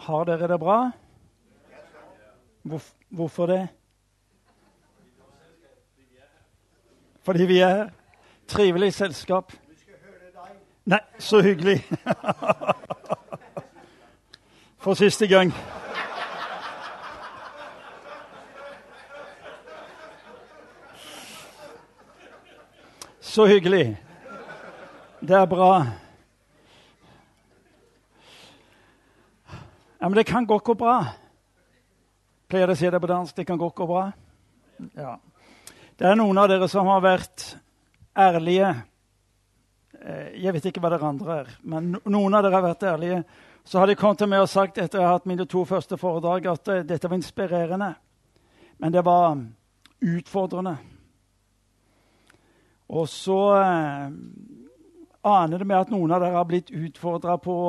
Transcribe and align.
Har 0.00 0.24
dere 0.24 0.48
det 0.48 0.60
bra? 0.60 0.90
Hvorf 2.62 2.92
hvorfor 3.08 3.46
det? 3.46 3.68
Fordi 7.22 7.44
vi 7.44 7.58
er 7.58 7.88
trivelig 8.48 8.94
selskap. 8.94 9.52
Nei, 10.84 10.98
så 11.18 11.40
hyggelig. 11.40 11.84
For 14.78 14.94
siste 14.94 15.26
gang. 15.26 15.52
Så 23.20 23.46
hyggelig. 23.46 24.02
Det 25.20 25.36
er 25.36 25.46
bra. 25.46 25.86
Ja, 30.00 30.08
Men 30.08 30.16
det 30.16 30.24
kan 30.24 30.46
godt 30.46 30.64
gå 30.64 30.74
bra. 30.74 31.06
Pleier 32.48 32.64
dere 32.64 32.72
å 32.72 32.78
si 32.80 32.88
det 32.88 33.00
på 33.02 33.08
dansk? 33.10 33.34
Det 33.36 33.44
kan 33.44 33.58
godt 33.60 33.74
gå 33.76 33.86
bra? 33.86 34.06
Ja. 34.96 35.18
Det 36.00 36.06
er 36.08 36.14
noen 36.16 36.38
av 36.40 36.46
dere 36.48 36.68
som 36.72 36.88
har 36.88 37.02
vært 37.04 37.42
ærlige. 38.16 38.70
Eh, 40.00 40.30
jeg 40.40 40.54
vet 40.56 40.68
ikke 40.70 40.80
hva 40.80 40.88
dere 40.94 41.10
andre 41.10 41.34
er, 41.42 41.50
men 41.68 41.90
noen 42.00 42.36
av 42.38 42.46
dere 42.46 42.56
har 42.56 42.64
vært 42.64 42.86
ærlige. 42.88 43.18
Så 43.68 43.76
har 43.78 43.90
de 43.90 43.98
kommet 44.00 44.22
til 44.22 44.30
meg 44.32 44.40
og 44.40 44.48
sagt 44.48 44.80
etter 44.80 45.02
jeg 45.02 45.04
har 45.04 45.18
hatt 45.18 45.28
mine 45.28 45.44
to 45.44 45.66
første 45.68 45.98
foredrag, 46.00 46.48
at 46.48 46.72
eh, 46.72 46.80
dette 46.88 47.10
var 47.10 47.20
inspirerende. 47.20 47.90
Men 48.80 48.96
det 48.96 49.04
var 49.04 49.36
utfordrende. 50.00 50.78
Og 52.88 53.04
så 53.12 53.38
eh, 53.58 54.16
aner 55.28 55.60
det 55.60 55.68
meg 55.68 55.84
at 55.84 55.92
noen 55.92 56.16
av 56.16 56.24
dere 56.24 56.40
har 56.40 56.48
blitt 56.48 56.72
utfordra 56.72 57.36
på 57.36 57.60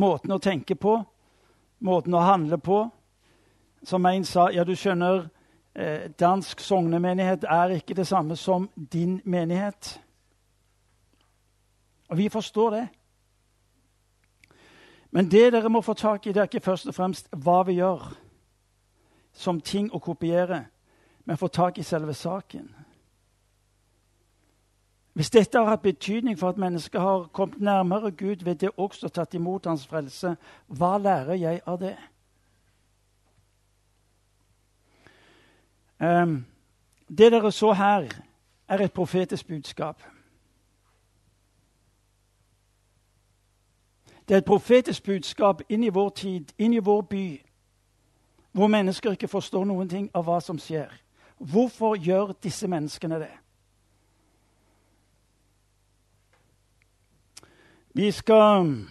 måten 0.00 0.32
å 0.32 0.40
tenke 0.42 0.80
på, 0.80 0.96
måten 1.78 2.14
å 2.14 2.24
handle 2.24 2.58
på. 2.58 2.82
Som 3.82 4.06
en 4.06 4.24
sa, 4.24 4.48
ja, 4.50 4.64
du 4.64 4.74
skjønner, 4.76 5.28
eh, 5.74 6.10
dansk 6.20 6.60
sognemenighet 6.60 7.44
er 7.44 7.76
ikke 7.78 7.94
det 7.94 8.06
samme 8.06 8.36
som 8.36 8.68
din 8.92 9.20
menighet. 9.24 10.00
Og 12.08 12.16
vi 12.16 12.28
forstår 12.28 12.70
det. 12.70 12.88
Men 15.10 15.30
det 15.30 15.52
dere 15.52 15.68
må 15.68 15.80
få 15.80 15.94
tak 15.94 16.26
i, 16.26 16.32
det 16.32 16.40
er 16.40 16.50
ikke 16.50 16.60
først 16.60 16.88
og 16.88 16.94
fremst 16.94 17.30
hva 17.32 17.62
vi 17.66 17.78
gjør 17.78 18.02
som 19.32 19.60
ting 19.60 19.90
å 19.92 20.00
kopiere, 20.02 20.64
men 21.24 21.36
få 21.36 21.48
tak 21.48 21.78
i 21.78 21.86
selve 21.86 22.14
saken. 22.14 22.68
Hvis 25.18 25.30
dette 25.30 25.58
har 25.58 25.64
hatt 25.66 25.82
betydning 25.82 26.38
for 26.38 26.48
at 26.48 26.58
mennesket 26.58 27.00
har 27.00 27.24
kommet 27.32 27.60
nærmere 27.60 28.10
Gud 28.10 28.44
ved 28.44 28.54
det 28.54 28.70
også 28.76 29.08
tatt 29.08 29.34
imot 29.34 29.66
hans 29.66 29.86
frelse, 29.86 30.36
hva 30.66 30.98
lærer 30.98 31.34
jeg 31.34 31.60
av 31.66 31.78
det? 31.80 31.96
Um, 35.98 36.46
det 37.08 37.32
dere 37.32 37.50
så 37.52 37.72
her, 37.72 38.06
er 38.68 38.78
et 38.78 38.92
profetisk 38.92 39.48
budskap. 39.48 40.02
Det 44.28 44.34
er 44.34 44.38
et 44.38 44.44
profetisk 44.44 45.02
budskap 45.04 45.62
inn 45.68 45.82
i 45.84 45.90
vår 45.90 46.08
tid, 46.08 46.54
inn 46.58 46.72
i 46.72 46.78
vår 46.78 47.02
by, 47.02 47.26
hvor 48.52 48.66
mennesker 48.66 49.18
ikke 49.18 49.28
forstår 49.28 49.66
noen 49.66 49.88
ting 49.88 50.10
av 50.14 50.30
hva 50.30 50.38
som 50.40 50.62
skjer. 50.62 50.94
Hvorfor 51.38 51.96
gjør 51.96 52.36
disse 52.42 52.68
menneskene 52.68 53.18
det? 53.18 53.34
Vi 57.98 58.10
skal 58.10 58.86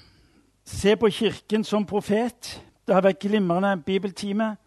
se 0.63 0.95
på 0.95 1.09
Kirken 1.09 1.63
som 1.63 1.85
profet. 1.85 2.63
Det 2.87 2.95
har 2.95 3.01
vært 3.01 3.21
glimrende 3.23 3.83
bibeltime, 3.85 4.57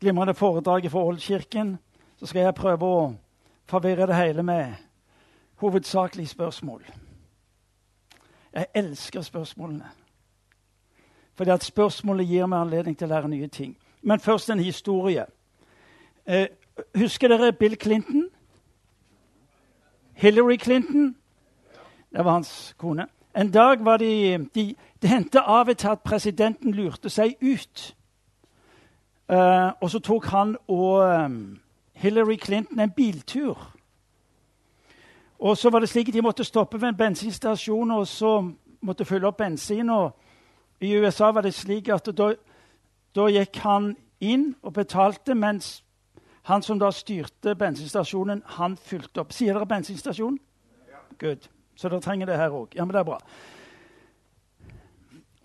glimrende 0.00 0.34
foredrag 0.34 0.90
for 0.90 1.04
Oldkirken. 1.04 1.78
Så 2.16 2.26
skal 2.26 2.40
jeg 2.40 2.54
prøve 2.54 2.88
å 2.88 3.04
forvirre 3.70 4.08
det 4.10 4.16
hele 4.16 4.42
med 4.42 4.74
hovedsakelige 5.62 6.26
spørsmål. 6.26 6.82
Jeg 8.54 8.66
elsker 8.74 9.22
spørsmålene. 9.22 9.86
Fordi 11.34 11.50
at 11.50 11.64
spørsmålet 11.64 12.28
gir 12.28 12.50
meg 12.50 12.66
anledning 12.66 12.98
til 12.98 13.06
å 13.06 13.14
lære 13.14 13.30
nye 13.30 13.48
ting. 13.48 13.78
Men 14.02 14.20
først 14.20 14.50
en 14.50 14.58
historie. 14.58 15.26
Eh, 16.26 16.46
husker 16.98 17.28
dere 17.28 17.52
Bill 17.52 17.76
Clinton? 17.76 18.28
Hillary 20.14 20.56
Clinton? 20.56 21.16
Det 22.12 22.24
var 22.24 22.32
hans 22.32 22.74
kone. 22.78 23.06
En 23.36 23.50
dag 23.50 23.84
var 23.84 23.96
de, 23.96 24.38
de 24.54 24.76
Det 25.02 25.10
hendte 25.10 25.40
av 25.40 25.68
og 25.68 25.78
til 25.78 25.88
at 25.88 26.00
presidenten 26.00 26.72
lurte 26.72 27.10
seg 27.10 27.34
ut. 27.42 27.96
Uh, 29.28 29.72
og 29.80 29.90
så 29.90 29.98
tok 29.98 30.24
han 30.24 30.56
og 30.68 31.24
um, 31.24 31.60
Hillary 31.92 32.36
Clinton 32.36 32.80
en 32.80 32.90
biltur. 32.90 33.74
Og 35.38 35.56
så 35.56 35.70
var 35.70 35.78
det 35.78 35.88
slik 35.88 36.08
at 36.08 36.14
De 36.14 36.22
måtte 36.22 36.44
stoppe 36.44 36.80
ved 36.80 36.88
en 36.88 36.96
bensinstasjon 36.96 37.90
og 37.90 38.06
så 38.06 38.50
måtte 38.80 39.04
fylle 39.04 39.26
opp 39.26 39.36
bensin. 39.36 39.90
og 39.90 40.16
I 40.80 40.96
USA 40.96 41.30
var 41.30 41.40
det 41.40 41.54
slik 41.54 41.88
at 41.88 42.08
da, 42.16 42.34
da 43.16 43.26
gikk 43.26 43.56
han 43.56 43.96
inn 44.20 44.54
og 44.62 44.72
betalte, 44.72 45.34
mens 45.34 45.84
han 46.42 46.62
som 46.62 46.78
da 46.78 46.90
styrte 46.90 47.54
bensinstasjonen, 47.54 48.42
han 48.46 48.76
fylte 48.76 49.20
opp. 49.20 49.32
Sier 49.32 49.54
dere 49.54 49.66
bensinstasjon? 49.66 50.38
Ja. 50.88 51.00
Good. 51.18 51.48
Så 51.76 51.88
dere 51.88 52.00
trenger 52.00 52.26
det 52.26 52.36
her 52.36 52.54
òg. 52.54 52.68
Ja, 52.74 52.84
men 52.84 52.94
det 52.94 53.00
er 53.00 53.04
bra. 53.04 53.18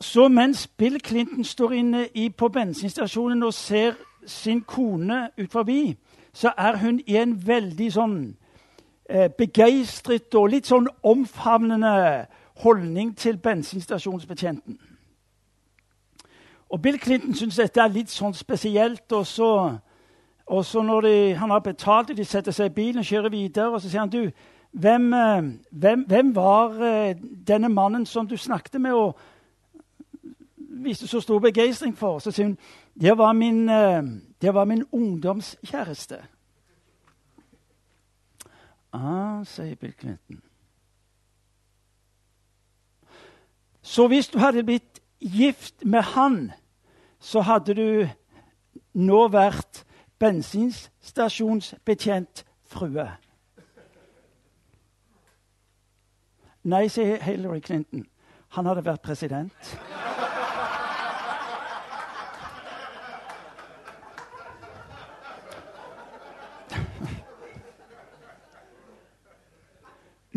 Så 0.01 0.27
mens 0.27 0.67
Bill 0.67 0.99
Clinton 0.99 1.43
står 1.43 1.71
inne 1.71 2.07
i, 2.13 2.29
på 2.29 2.47
bensinstasjonen 2.47 3.43
og 3.43 3.53
ser 3.53 3.93
sin 4.25 4.61
kone 4.61 5.29
ut 5.37 5.51
forbi, 5.51 5.97
så 6.33 6.51
er 6.57 6.77
hun 6.77 6.99
i 7.07 7.17
en 7.17 7.47
veldig 7.47 7.89
sånn 7.93 8.19
eh, 9.09 9.27
begeistret 9.37 10.35
og 10.35 10.51
litt 10.53 10.69
sånn 10.69 10.87
omfavnende 11.03 12.25
holdning 12.63 13.17
til 13.17 13.37
bensinstasjonsbetjenten. 13.37 14.79
Og 16.69 16.81
Bill 16.81 16.99
Clinton 16.99 17.35
syns 17.35 17.57
dette 17.57 17.81
er 17.81 17.91
litt 17.91 18.11
sånn 18.13 18.35
spesielt. 18.37 19.11
Og 19.11 19.25
så, 19.27 19.51
og 20.45 20.65
så 20.65 20.83
når 20.85 21.01
de, 21.01 21.15
han 21.35 21.49
har 21.49 21.63
betalt, 21.65 22.11
og 22.13 22.17
de 22.17 22.25
setter 22.25 22.55
seg 22.55 22.69
i 22.69 22.75
bilen 22.75 23.01
og 23.01 23.09
kjører 23.09 23.33
videre, 23.33 23.69
og 23.73 23.81
så 23.81 23.89
sier 23.89 24.03
han 24.05 24.13
du, 24.13 24.29
hvem, 24.71 25.13
eh, 25.13 25.43
hvem, 25.71 26.05
hvem, 26.07 26.35
var 26.35 26.81
eh, 26.81 27.15
denne 27.47 27.69
mannen 27.69 28.05
som 28.05 28.27
du 28.27 28.37
snakket 28.37 28.81
med 28.81 28.93
og 28.93 29.19
viste 30.57 31.07
så 31.07 31.21
stor 31.21 31.39
begeistring 31.39 31.97
for? 31.97 32.19
Så 32.19 32.31
sier 32.31 32.45
hun 32.45 32.57
det 33.01 33.17
var 33.17 33.33
min, 33.33 33.69
eh, 33.69 34.03
det 34.41 34.53
var 34.53 34.65
min 34.65 34.85
ungdomskjæreste. 34.91 36.17
Ah, 38.93 39.43
sier 39.43 39.75
Bill 39.75 39.93
Clinton. 39.93 40.41
Så 43.81 44.07
hvis 44.07 44.27
du 44.27 44.39
hadde 44.39 44.63
blitt 44.63 44.99
gift 45.19 45.85
med 45.85 46.01
han, 46.01 46.51
så 47.19 47.41
hadde 47.41 47.73
du 47.73 48.07
nå 48.93 49.27
vært 49.27 49.85
bensinstasjonsbetjent 50.19 52.45
frue. 52.65 53.11
Nei, 56.63 56.87
sier 56.87 57.21
Hillary 57.23 57.59
Clinton. 57.59 58.05
Han 58.49 58.65
hadde 58.65 58.83
vært 58.85 59.01
president. 59.01 59.53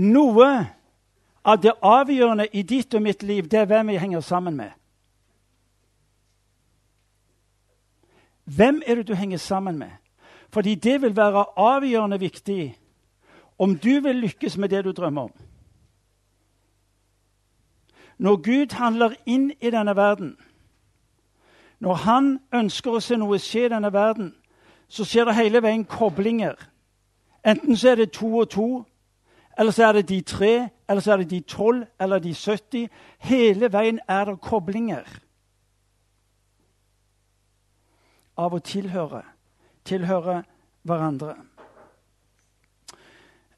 Noe 0.02 0.50
av 1.42 1.58
det 1.62 1.72
avgjørende 1.82 2.46
i 2.52 2.62
ditt 2.62 2.94
og 2.94 3.02
mitt 3.02 3.22
liv, 3.22 3.48
det 3.48 3.60
er 3.60 3.68
hvem 3.70 3.92
vi 3.92 3.98
henger 4.00 4.22
sammen 4.24 4.56
med. 4.56 4.70
Hvem 8.44 8.82
er 8.86 9.00
det 9.00 9.08
du 9.08 9.14
henger 9.14 9.38
sammen 9.38 9.78
med? 9.78 9.90
Fordi 10.52 10.74
det 10.74 11.00
vil 11.02 11.16
være 11.16 11.44
avgjørende 11.56 12.18
viktig 12.20 12.74
om 13.58 13.76
du 13.78 14.00
vil 14.00 14.16
lykkes 14.16 14.56
med 14.56 14.68
det 14.68 14.84
du 14.84 14.92
drømmer 14.92 15.22
om. 15.22 15.32
Når 18.18 18.36
Gud 18.36 18.74
handler 18.74 19.14
inn 19.26 19.52
i 19.60 19.70
denne 19.70 19.96
verden, 19.96 20.36
når 21.80 21.94
han 21.94 22.38
ønsker 22.54 22.94
å 22.94 23.00
se 23.02 23.16
noe 23.18 23.38
skje 23.42 23.66
i 23.66 23.72
denne 23.72 23.92
verden, 23.92 24.34
så 24.88 25.04
skjer 25.04 25.24
det 25.24 25.34
hele 25.34 25.62
veien 25.62 25.84
koblinger. 25.84 26.54
Enten 27.44 27.76
så 27.76 27.88
er 27.90 28.02
det 28.02 28.12
to 28.12 28.28
og 28.38 28.50
to, 28.50 28.84
eller 29.58 29.72
så 29.72 29.88
er 29.88 29.92
det 29.92 30.08
de 30.08 30.20
tre, 30.20 30.68
eller 30.88 31.00
så 31.00 31.12
er 31.12 31.16
det 31.16 31.30
de 31.30 31.40
tolv 31.40 31.84
eller 32.00 32.18
de 32.18 32.34
70. 32.34 32.88
Hele 33.18 33.72
veien 33.72 34.00
er 34.08 34.24
det 34.24 34.40
koblinger 34.40 35.08
av 38.38 38.54
å 38.54 38.60
tilhøre, 38.64 39.22
tilhøre 39.84 40.42
hverandre. 40.88 41.34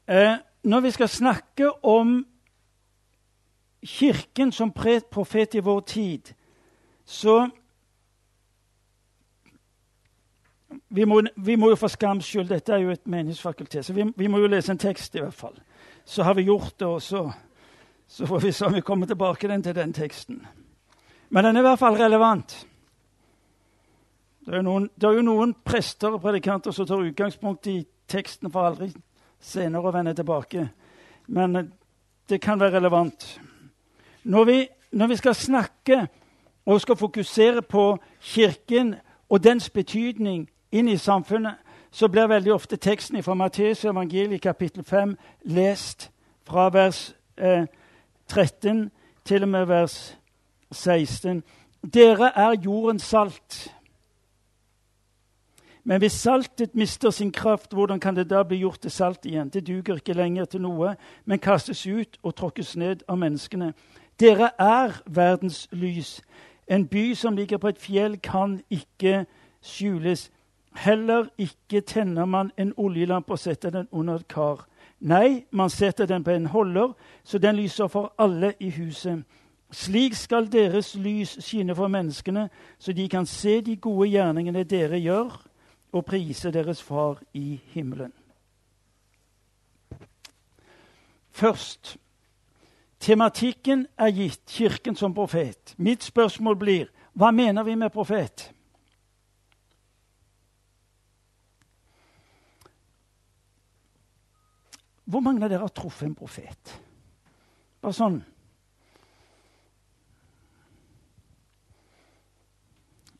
Eh, 0.07 0.37
når 0.63 0.79
vi 0.81 0.91
skal 0.91 1.09
snakke 1.09 1.69
om 1.85 2.25
Kirken 3.85 4.51
som 4.51 4.71
profet 4.71 5.55
i 5.55 5.63
vår 5.63 5.81
tid, 5.81 6.33
så 7.05 7.49
Vi 10.89 11.05
må, 11.05 11.21
vi 11.35 11.55
må 11.55 11.69
jo 11.69 11.75
for 11.75 11.91
skams 11.91 12.25
skyld 12.25 12.49
Dette 12.49 12.73
er 12.73 12.83
jo 12.83 12.91
et 12.93 13.07
menighetsfakultet, 13.07 13.85
så 13.85 13.93
vi, 13.93 14.05
vi, 14.17 14.27
må 14.27 14.39
jo 14.39 14.47
lese 14.47 14.71
en 14.71 14.79
tekst 14.79 15.15
i 15.15 15.21
hvert 15.21 15.33
fall. 15.33 15.55
Så 16.05 16.23
har 16.23 16.33
vi 16.35 16.47
gjort 16.47 16.79
det, 16.79 16.87
og 16.87 17.01
så, 17.01 17.31
så 18.07 18.27
får 18.27 18.39
vi 18.39 18.51
se 18.51 18.65
om 18.65 18.73
vi 18.73 18.81
kommer 18.81 19.07
tilbake 19.07 19.47
den 19.47 19.63
til 19.63 19.75
den 19.75 19.93
teksten. 19.93 20.41
Men 21.29 21.43
den 21.43 21.55
er 21.55 21.59
i 21.59 21.67
hvert 21.67 21.79
fall 21.79 21.97
relevant. 21.99 22.67
Det 24.45 24.53
er, 24.53 24.61
noen, 24.61 24.89
det 24.95 25.09
er 25.09 25.17
jo 25.17 25.25
noen 25.25 25.55
prester 25.65 26.13
og 26.13 26.21
predikanter 26.21 26.71
som 26.75 26.85
tar 26.85 27.01
utgangspunkt 27.01 27.67
i 27.71 27.79
teksten 28.07 28.51
for 28.53 28.69
aldri 28.69 28.91
senere 29.41 29.89
å 29.89 29.93
vende 29.95 30.13
tilbake. 30.17 30.67
Men 31.33 31.55
eh, 31.57 31.71
det 32.29 32.41
kan 32.43 32.61
være 32.61 32.77
relevant. 32.77 33.25
Når 34.25 34.43
vi, 34.43 34.67
når 34.91 35.07
vi 35.07 35.15
skal 35.15 35.35
snakke 35.35 36.07
og 36.65 36.81
skal 36.81 36.95
fokusere 36.95 37.61
på 37.61 37.97
Kirken 38.21 38.95
og 39.29 39.43
dens 39.43 39.69
betydning 39.69 40.49
inn 40.71 40.87
i 40.87 40.97
samfunnet, 40.97 41.53
så 41.91 42.07
blir 42.07 42.27
veldig 42.27 42.53
ofte 42.53 42.75
teksten 42.75 43.23
fra 43.23 43.33
Matteus 43.33 43.85
evangeliet 43.85 44.41
kapittel 44.41 44.83
5 44.83 45.15
lest 45.43 46.11
fra 46.43 46.69
vers 46.73 47.15
eh, 47.37 47.67
13 48.27 48.91
til 49.25 49.43
og 49.43 49.49
med 49.49 49.65
vers 49.65 50.17
16. 50.71 51.43
Dere 51.93 52.31
er 52.35 52.61
jordens 52.65 53.03
salt. 53.03 53.75
Men 55.83 55.99
hvis 56.01 56.11
saltet 56.11 56.75
mister 56.75 57.09
sin 57.09 57.31
kraft, 57.31 57.73
hvordan 57.73 57.99
kan 57.99 58.15
det 58.15 58.29
da 58.29 58.43
bli 58.43 58.57
gjort 58.57 58.79
til 58.81 58.91
salt 58.91 59.25
igjen? 59.25 59.49
Det 59.49 59.67
duger 59.67 59.95
ikke 59.95 60.13
lenger 60.17 60.45
til 60.45 60.61
noe, 60.61 60.95
men 61.25 61.39
kastes 61.39 61.85
ut 61.85 62.17
og 62.23 62.35
tråkkes 62.35 62.75
ned 62.75 63.05
av 63.07 63.21
menneskene. 63.21 63.73
Dere 64.19 64.49
er 64.59 65.01
verdens 65.05 65.67
lys. 65.71 66.21
En 66.67 66.87
by 66.87 67.13
som 67.13 67.35
ligger 67.35 67.57
på 67.57 67.67
et 67.67 67.79
fjell, 67.79 68.21
kan 68.21 68.61
ikke 68.69 69.25
skjules. 69.61 70.31
Heller 70.75 71.25
ikke 71.37 71.81
tenner 71.81 72.25
man 72.25 72.51
en 72.57 72.73
oljelampe 72.77 73.31
og 73.31 73.39
setter 73.39 73.69
den 73.69 73.87
under 73.91 74.15
et 74.15 74.27
kar. 74.27 74.67
Nei, 74.99 75.45
man 75.51 75.69
setter 75.69 76.05
den 76.05 76.23
på 76.23 76.31
en 76.31 76.45
holder, 76.45 76.93
så 77.23 77.37
den 77.37 77.55
lyser 77.55 77.87
for 77.87 78.13
alle 78.17 78.53
i 78.59 78.69
huset. 78.69 79.23
Slik 79.71 80.13
skal 80.13 80.51
deres 80.51 80.95
lys 80.95 81.37
skinne 81.43 81.75
for 81.75 81.87
menneskene, 81.87 82.49
så 82.79 82.93
de 82.93 83.09
kan 83.09 83.25
se 83.25 83.61
de 83.61 83.75
gode 83.75 84.09
gjerningene 84.09 84.63
dere 84.63 84.99
gjør, 84.99 85.41
og 85.91 86.05
prise 86.05 86.51
deres 86.51 86.83
Far 86.83 87.21
i 87.33 87.61
himmelen. 87.65 88.13
Først 91.31 91.97
tematikken 92.99 93.87
er 93.97 94.11
gitt 94.11 94.45
Kirken 94.49 94.95
som 94.95 95.13
profet. 95.13 95.75
Mitt 95.77 96.03
spørsmål 96.03 96.55
blir 96.59 96.91
hva 97.15 97.31
mener 97.31 97.63
vi 97.63 97.75
med 97.75 97.93
profet? 97.93 98.51
Hvor 105.05 105.21
mange 105.21 105.45
av 105.45 105.51
dere 105.51 105.63
har 105.63 105.71
truffet 105.71 106.09
en 106.09 106.15
profet? 106.17 106.73
Bare 107.81 107.93
sånn 107.93 108.23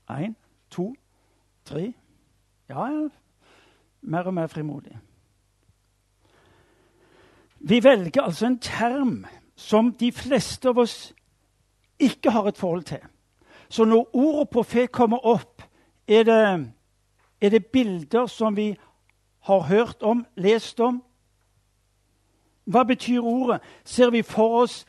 Én, 0.05 0.35
to, 0.69 0.91
tre 1.65 1.93
Ja. 2.69 3.09
Mer 4.01 4.27
og 4.29 4.33
mer 4.33 4.47
frimodig. 4.47 4.93
Vi 7.59 7.79
velger 7.83 8.21
altså 8.21 8.45
en 8.45 8.59
term 8.59 9.25
som 9.55 9.93
de 9.93 10.11
fleste 10.11 10.69
av 10.69 10.77
oss 10.77 11.13
ikke 11.99 12.31
har 12.31 12.47
et 12.47 12.57
forhold 12.57 12.83
til. 12.83 13.03
Så 13.69 13.85
når 13.85 14.09
ordet 14.13 14.49
profet 14.49 14.91
kommer 14.91 15.25
opp, 15.25 15.63
er 16.07 16.23
det, 16.23 16.71
er 17.41 17.49
det 17.49 17.65
bilder 17.65 18.27
som 18.27 18.55
vi 18.55 18.75
har 19.39 19.59
hørt 19.59 20.03
om, 20.03 20.25
lest 20.35 20.79
om, 20.79 21.03
hva 22.65 22.83
betyr 22.83 23.21
ordet? 23.21 23.61
Ser 23.83 24.09
vi 24.09 24.21
for 24.21 24.61
oss 24.61 24.85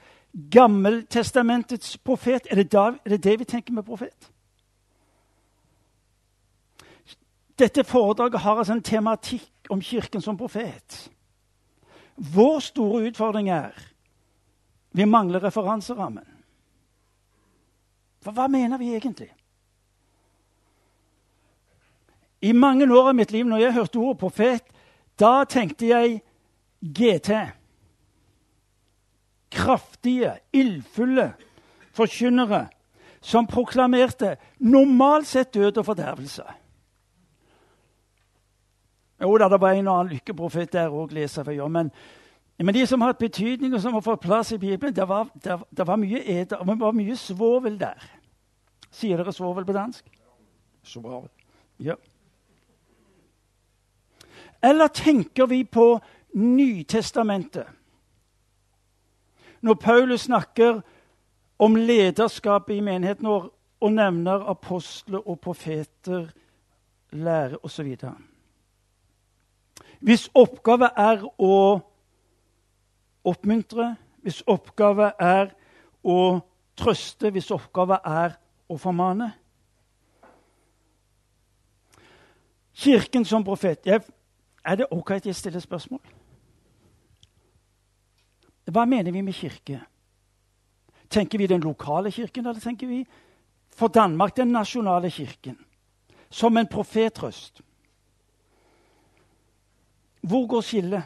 Gammeltestamentets 0.53 1.99
profet? 1.99 2.47
Er 2.51 2.55
det, 2.57 2.73
da, 2.73 2.93
er 3.05 3.11
det 3.11 3.25
det 3.25 3.39
vi 3.39 3.45
tenker 3.45 3.73
med 3.73 3.83
profet? 3.83 4.31
Dette 7.59 7.85
foredraget 7.85 8.41
har 8.41 8.57
altså 8.57 8.73
en 8.73 8.83
tematikk 8.83 9.71
om 9.71 9.81
Kirken 9.81 10.21
som 10.21 10.37
profet. 10.37 11.11
Vår 12.17 12.59
store 12.61 13.09
utfordring 13.09 13.49
er 13.51 13.73
vi 14.97 15.05
mangler 15.05 15.43
referanserammen. 15.45 16.25
For 18.25 18.33
hva 18.33 18.47
mener 18.49 18.81
vi 18.81 18.95
egentlig? 18.97 19.29
I 22.41 22.53
mange 22.57 22.89
år 22.89 23.11
av 23.11 23.19
mitt 23.19 23.33
liv, 23.33 23.45
når 23.45 23.61
jeg 23.61 23.77
hørte 23.77 24.01
ordet 24.01 24.23
profet, 24.23 24.73
da 25.21 25.45
tenkte 25.45 25.91
jeg 25.91 26.23
GT 26.81 27.31
kraftige, 29.53 30.35
ildfulle 30.53 31.31
forkynnere 31.97 32.67
som 33.21 33.47
proklamerte 33.49 34.37
normalt 34.65 35.29
sett 35.29 35.55
død 35.55 35.81
og 35.83 35.87
fordervelse. 35.93 36.45
Jo 39.21 39.37
da, 39.41 39.49
det 39.49 39.61
var 39.61 39.77
en 39.77 39.89
og 39.89 39.99
annen 39.99 40.17
lykkeprofet 40.17 40.73
der 40.73 40.93
òg, 40.93 41.13
leser 41.17 41.45
vi 41.49 41.61
om. 41.61 41.73
Men, 41.73 41.93
men, 42.59 42.75
de 42.75 42.87
som 42.87 43.01
har 43.01 43.13
hatt 43.13 43.21
betydning, 43.21 43.75
og 43.75 43.81
som 43.81 43.93
har 43.93 44.01
fått 44.01 44.21
plass 44.21 44.53
i 44.53 44.59
Bibelen, 44.59 44.95
det 44.97 45.09
var, 45.09 45.29
det, 45.45 45.59
det 45.77 45.87
var 45.87 45.97
mye 46.01 46.23
eder, 46.25 46.65
men 46.65 46.79
det 46.79 46.87
var 46.87 46.97
mye 46.97 47.17
svovel 47.17 47.81
der. 47.81 48.05
Sier 48.91 49.21
dere 49.21 49.33
svovel 49.33 49.67
på 49.69 49.77
dansk? 49.77 50.07
Svovel. 50.87 51.29
Ja. 51.79 51.99
Eller 54.65 54.89
tenker 54.89 55.47
vi 55.47 55.65
på 55.65 55.99
Nytestamentet? 56.37 57.67
når 59.67 59.75
Paulus 59.75 60.21
snakker 60.21 60.81
om 61.59 61.77
lederskapet 61.77 62.77
i 62.77 62.81
menigheten 62.81 63.27
og, 63.27 63.51
og 63.81 63.93
nevner 63.93 64.47
apostler 64.51 65.25
og 65.29 65.41
profeter, 65.41 66.29
lære 67.11 67.59
osv. 67.65 67.97
Hvis 70.01 70.29
oppgave 70.35 70.91
er 70.97 71.25
å 71.39 71.55
oppmuntre, 73.27 73.95
hvis 74.23 74.43
oppgave 74.47 75.11
er 75.23 75.51
å 76.07 76.19
trøste, 76.79 77.31
hvis 77.35 77.51
oppgave 77.55 77.99
er 78.05 78.39
å 78.71 78.79
formane 78.79 79.33
Kirken 82.77 83.25
som 83.25 83.45
profet 83.45 83.87
jeg, 83.87 84.03
Er 84.65 84.77
det 84.77 84.87
OK 84.91 85.11
at 85.11 85.27
jeg 85.27 85.35
stiller 85.35 85.61
spørsmål? 85.63 86.01
Hva 88.67 88.85
mener 88.85 89.13
vi 89.15 89.23
med 89.23 89.35
kirke? 89.35 89.79
Tenker 91.11 91.39
vi 91.39 91.47
den 91.47 91.63
lokale 91.63 92.11
kirken, 92.11 92.47
eller 92.47 92.61
tenker 92.61 92.87
vi 92.87 93.05
for 93.71 93.89
Danmark 93.89 94.37
den 94.37 94.49
nasjonale 94.49 95.11
kirken? 95.11 95.57
Som 96.31 96.57
en 96.57 96.67
profetrøst. 96.67 97.63
Hvor 100.21 100.47
går 100.47 100.61
skillet? 100.61 101.03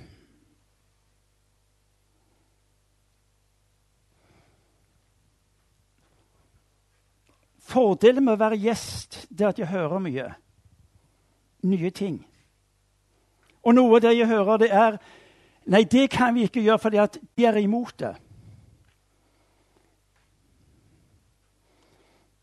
Fordelen 7.71 8.25
med 8.27 8.35
å 8.35 8.41
være 8.41 8.59
gjest 8.59 9.25
det 9.31 9.45
er 9.45 9.53
at 9.53 9.61
jeg 9.63 9.71
hører 9.71 10.03
mye. 10.03 10.27
Nye 11.71 11.91
ting. 11.95 12.19
Og 13.63 13.77
noe 13.77 13.99
av 13.99 14.05
det 14.05 14.17
jeg 14.17 14.31
hører, 14.31 14.63
det 14.65 14.71
er 14.73 15.01
Nei, 15.71 15.85
det 15.85 16.09
kan 16.11 16.33
vi 16.35 16.47
ikke 16.49 16.63
gjøre 16.65 16.81
fordi 16.83 16.99
at 16.99 17.19
de 17.37 17.45
er 17.47 17.59
imot 17.61 17.93
det. 18.01 18.15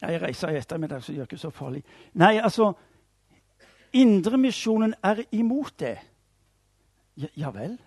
Jeg 0.01 0.21
reiser 0.21 0.53
i 0.53 0.59
ettermiddag, 0.61 1.01
så 1.01 1.11
det 1.11 1.17
gjør 1.17 1.27
ikke 1.27 1.39
så 1.41 1.49
farlig. 1.49 1.81
Nei, 2.13 2.37
altså 2.37 2.69
Indremisjonen 3.97 4.93
er 5.03 5.23
imot 5.31 5.79
det. 5.79 5.97
Ja, 7.17 7.27
ja 7.35 7.51
vel? 7.51 7.77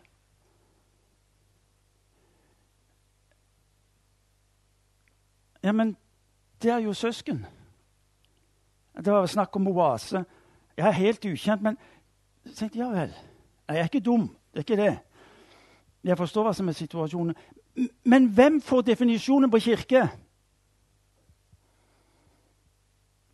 Ja, 5.63 5.73
men 5.73 5.97
det 6.63 6.71
er 6.71 6.79
jo 6.79 6.93
søsken. 6.93 7.47
Det 8.97 9.13
var 9.13 9.27
snakk 9.27 9.57
om 9.57 9.69
oase. 9.69 10.25
Jeg 10.77 10.89
er 10.89 10.93
helt 10.93 11.25
ukjent, 11.25 11.63
men 11.63 11.79
jeg 12.45 12.55
tenkte, 12.55 12.79
ja 12.79 12.89
vel. 12.89 13.15
Jeg 13.69 13.79
er 13.79 13.83
ikke 13.83 14.01
dum. 14.01 14.29
Det 14.29 14.57
er 14.57 14.59
ikke 14.59 14.83
det. 14.83 14.99
Jeg 16.05 16.17
forstår 16.17 16.43
hva 16.43 16.53
som 16.53 16.69
er 16.69 16.73
situasjonen. 16.73 17.35
Men 18.05 18.27
hvem 18.27 18.61
får 18.61 18.81
definisjonen 18.81 19.51
på 19.51 19.59
kirke? 19.59 20.09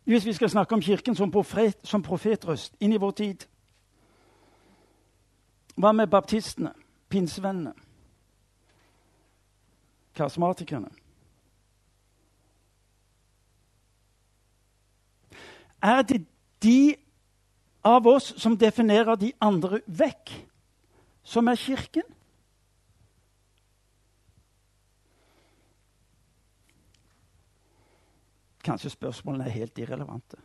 Hvis 0.03 0.25
vi 0.25 0.33
skal 0.33 0.49
snakke 0.49 0.75
om 0.75 0.81
Kirken 0.81 1.15
som, 1.15 1.31
profet, 1.31 1.75
som 1.83 2.03
profetrøst 2.03 2.75
inn 2.79 2.93
i 2.93 2.99
vår 2.99 3.11
tid. 3.11 3.43
Hva 5.75 5.91
med 5.91 6.07
baptistene, 6.07 6.71
pinsevennene, 7.09 7.73
karismatikerne? 10.15 10.87
Er 15.81 16.01
det 16.01 16.25
de 16.63 16.95
av 17.87 18.07
oss 18.07 18.33
som 18.41 18.57
definerer 18.57 19.15
de 19.15 19.31
andre 19.41 19.81
vekk, 19.87 20.31
som 21.23 21.47
er 21.47 21.55
Kirken. 21.55 22.03
Kanskje 28.63 28.91
spørsmålene 28.91 29.47
er 29.47 29.55
helt 29.55 29.79
irrelevante. 29.79 30.39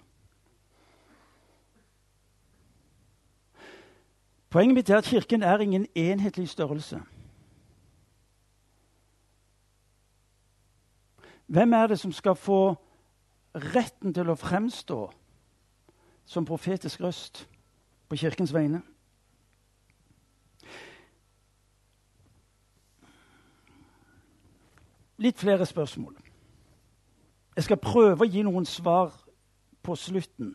Poenget 4.53 4.75
mitt 4.75 4.91
er 4.91 5.01
at 5.01 5.09
Kirken 5.09 5.43
er 5.43 5.59
ingen 5.59 5.87
enhetlig 5.95 6.49
størrelse. 6.49 7.01
Hvem 11.47 11.73
er 11.73 11.87
det 11.87 11.99
som 11.99 12.13
skal 12.13 12.37
få 12.37 12.75
retten 13.55 14.15
til 14.15 14.31
å 14.31 14.39
fremstå 14.39 15.01
som 16.25 16.45
profetisk 16.45 17.01
røst 17.01 17.49
på 18.09 18.17
Kirkens 18.17 18.55
vegne? 18.55 18.83
Litt 25.23 25.39
flere 25.39 25.67
spørsmål. 25.67 26.17
Jeg 27.57 27.65
skal 27.65 27.77
prøve 27.77 28.25
å 28.25 28.29
gi 28.29 28.43
noen 28.43 28.67
svar 28.67 29.13
på 29.83 29.97
slutten. 29.99 30.55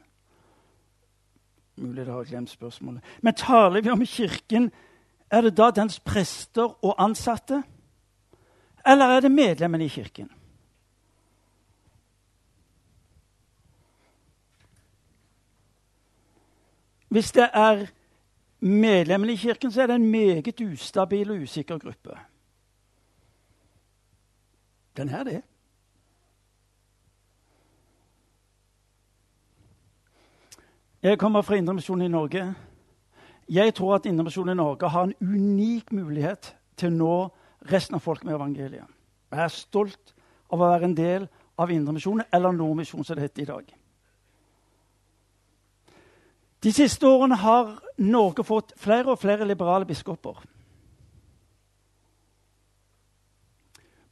Mulig 1.78 2.02
dere 2.02 2.16
har 2.18 2.26
glemt 2.26 2.50
spørsmålet. 2.50 3.04
Men 3.22 3.38
taler 3.38 3.82
vi 3.86 3.94
om 3.94 4.06
Kirken, 4.06 4.72
er 5.32 5.42
det 5.46 5.58
da 5.58 5.70
dens 5.72 6.00
prester 6.00 6.74
og 6.84 6.96
ansatte? 6.98 7.62
Eller 8.88 9.18
er 9.18 9.22
det 9.22 9.32
medlemmene 9.32 9.86
i 9.86 9.92
Kirken? 9.94 10.30
Hvis 17.08 17.32
det 17.32 17.50
er 17.54 17.86
medlemmene 18.60 19.34
i 19.34 19.36
Kirken, 19.36 19.72
så 19.72 19.82
er 19.82 19.88
det 19.88 19.96
en 19.96 20.12
meget 20.12 20.62
ustabil 20.62 21.32
og 21.32 21.42
usikker 21.42 21.78
gruppe. 21.78 22.18
Den 24.98 25.10
er 25.10 25.24
det. 25.24 25.42
Jeg 31.04 31.20
kommer 31.20 31.42
fra 31.42 31.56
Indremisjonen 31.56 32.06
i 32.06 32.08
Norge. 32.08 32.56
Jeg 33.50 33.74
tror 33.74 33.96
at 33.96 34.06
Indremisjonen 34.06 34.52
i 34.52 34.58
Norge 34.58 34.90
har 34.90 35.04
en 35.04 35.14
unik 35.22 35.92
mulighet 35.92 36.56
til 36.78 36.90
å 36.90 36.98
nå 36.98 37.18
resten 37.72 37.96
av 37.96 38.02
folk 38.02 38.26
med 38.26 38.36
evangeliet. 38.36 38.88
Jeg 39.32 39.44
er 39.44 39.54
stolt 39.54 40.16
av 40.50 40.58
å 40.58 40.64
være 40.66 40.90
en 40.90 40.98
del 40.98 41.28
av 41.58 41.72
Indremisjonen, 41.72 42.26
eller 42.34 42.52
Nordmisjonen, 42.52 43.06
som 43.06 43.16
det 43.16 43.28
heter 43.28 43.42
i 43.42 43.46
dag. 43.46 43.77
De 46.64 46.74
siste 46.74 47.08
årene 47.08 47.36
har 47.36 47.78
Norge 47.98 48.44
fått 48.44 48.74
flere 48.78 49.14
og 49.14 49.20
flere 49.22 49.46
liberale 49.46 49.86
biskoper. 49.86 50.40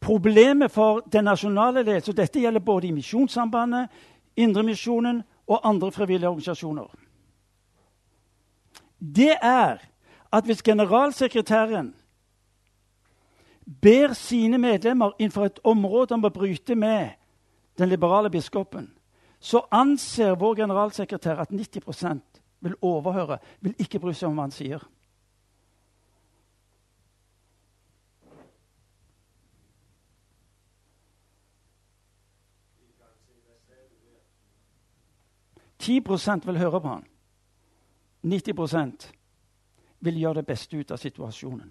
Problemet 0.05 0.71
for 0.71 1.01
den 1.11 1.25
nasjonale 1.25 1.81
ledelse, 1.81 2.11
og 2.11 2.17
dette 2.17 2.39
gjelder 2.39 2.61
både 2.61 2.87
i 2.87 2.93
Misjonssambandet, 2.93 3.89
Indremisjonen 4.37 5.23
og 5.47 5.61
andre 5.63 5.91
frivillige 5.91 6.29
organisasjoner. 6.29 6.87
Det 8.99 9.33
er 9.41 9.77
at 10.31 10.45
hvis 10.45 10.61
generalsekretæren 10.61 11.95
ber 13.81 14.13
sine 14.13 14.57
medlemmer 14.57 15.11
innenfor 15.19 15.45
et 15.45 15.59
område 15.63 16.13
om 16.13 16.25
å 16.25 16.29
bryte 16.29 16.75
med 16.75 17.09
den 17.77 17.89
liberale 17.89 18.29
biskopen, 18.29 18.91
så 19.39 19.65
anser 19.71 20.35
vår 20.35 20.55
generalsekretær 20.55 21.41
at 21.41 21.51
90 21.51 21.81
vil 22.65 22.75
overhøre, 22.81 23.37
vil 23.61 23.75
ikke 23.79 24.01
bry 24.01 24.13
seg 24.13 24.29
om 24.29 24.39
hva 24.39 24.47
han 24.47 24.55
sier. 24.55 24.83
Ti 35.85 35.99
prosent 36.01 36.47
vil 36.47 36.57
høre 36.57 36.81
på 36.81 36.89
han. 36.89 37.03
90 38.25 39.11
vil 39.99 40.17
gjøre 40.17 40.41
det 40.41 40.47
beste 40.49 40.77
ut 40.77 40.91
av 40.91 40.97
situasjonen. 40.97 41.69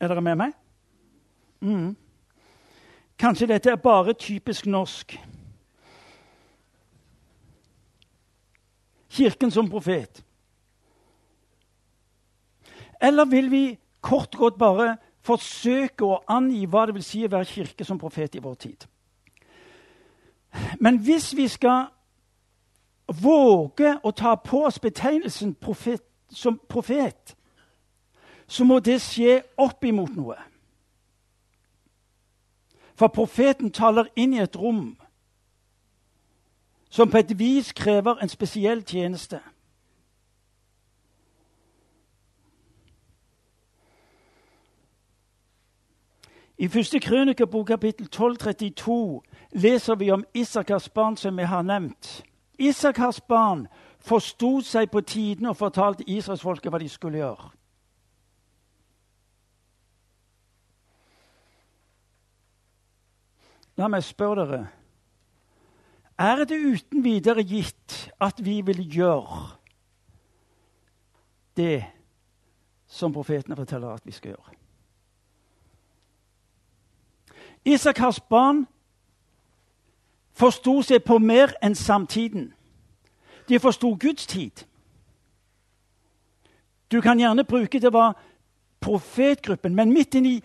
Er 0.00 0.08
dere 0.08 0.24
med 0.24 0.38
meg? 0.40 0.54
Mm. 1.60 1.92
Kanskje 3.20 3.48
dette 3.52 3.72
er 3.72 3.80
bare 3.80 4.16
typisk 4.16 4.66
norsk. 4.66 5.18
Kirken 9.16 9.50
som 9.50 9.70
profet. 9.70 10.24
Eller 13.00 13.24
vil 13.24 13.50
vi 13.50 13.64
kort 14.00 14.34
og 14.34 14.40
godt 14.40 14.58
bare 14.58 14.96
forsøke 15.26 16.04
å 16.04 16.20
angi 16.28 16.66
hva 16.70 16.86
det 16.86 16.94
vil 16.96 17.04
si 17.04 17.24
å 17.24 17.32
være 17.32 17.48
kirke 17.48 17.84
som 17.84 17.98
profet 17.98 18.36
i 18.36 18.42
vår 18.44 18.54
tid? 18.54 18.86
Men 20.80 21.00
hvis 21.04 21.32
vi 21.36 21.48
skal 21.48 21.88
våge 23.22 23.96
å 24.02 24.10
ta 24.10 24.34
på 24.40 24.64
oss 24.66 24.78
betegnelsen 24.82 25.54
profet, 25.54 26.02
som 26.30 26.58
profet, 26.68 27.36
så 28.46 28.64
må 28.64 28.78
det 28.80 29.00
skje 29.02 29.40
opp 29.58 29.84
imot 29.84 30.14
noe. 30.16 30.36
For 32.96 33.12
profeten 33.12 33.70
taler 33.70 34.08
inn 34.16 34.34
i 34.34 34.42
et 34.42 34.56
rom 34.56 34.96
som 36.96 37.10
på 37.10 37.18
et 37.18 37.38
vis 37.38 37.72
krever 37.72 38.16
en 38.22 38.28
spesiell 38.28 38.80
tjeneste. 38.84 39.40
I 46.58 46.68
første 46.68 47.00
krønikebok 47.00 47.66
kapittel 47.66 48.06
1232 48.06 49.20
leser 49.52 49.94
vi 49.94 50.10
om 50.10 50.24
Isakars 50.34 50.88
barn, 50.88 51.16
som 51.16 51.36
vi 51.36 51.42
har 51.42 51.62
nevnt. 51.62 52.24
Isakars 52.58 53.20
barn 53.20 53.66
forsto 54.00 54.60
seg 54.60 54.88
på 54.90 55.00
tiden 55.00 55.46
og 55.46 55.56
fortalte 55.56 56.08
israelsfolket 56.08 56.72
hva 56.72 56.80
de 56.80 56.88
skulle 56.88 57.20
gjøre. 57.20 57.50
La 63.76 63.92
meg 63.92 64.00
spørre 64.04 64.48
dere 64.48 64.64
Er 66.18 66.44
det 66.44 66.56
uten 66.56 67.04
videre 67.04 67.44
gitt 67.44 68.12
at 68.20 68.44
vi 68.44 68.60
vil 68.60 68.80
gjøre 68.88 69.56
det 71.56 71.84
som 72.86 73.12
profetene 73.12 73.56
forteller 73.56 73.88
at 73.88 74.06
vi 74.06 74.12
skal 74.12 74.32
gjøre? 74.32 74.54
Isakars 77.66 78.20
barn 78.20 78.66
forsto 80.32 80.82
seg 80.82 81.04
på 81.04 81.18
mer 81.18 81.52
enn 81.64 81.74
samtiden. 81.74 82.52
De 83.48 83.58
forsto 83.58 83.96
Guds 84.00 84.26
tid. 84.26 84.64
Du 86.92 87.00
kan 87.00 87.18
gjerne 87.18 87.44
bruke 87.44 87.80
det 87.80 87.92
var 87.92 88.14
profetgruppen, 88.80 89.74
men 89.74 89.92
midt 89.92 90.14
inni 90.14 90.38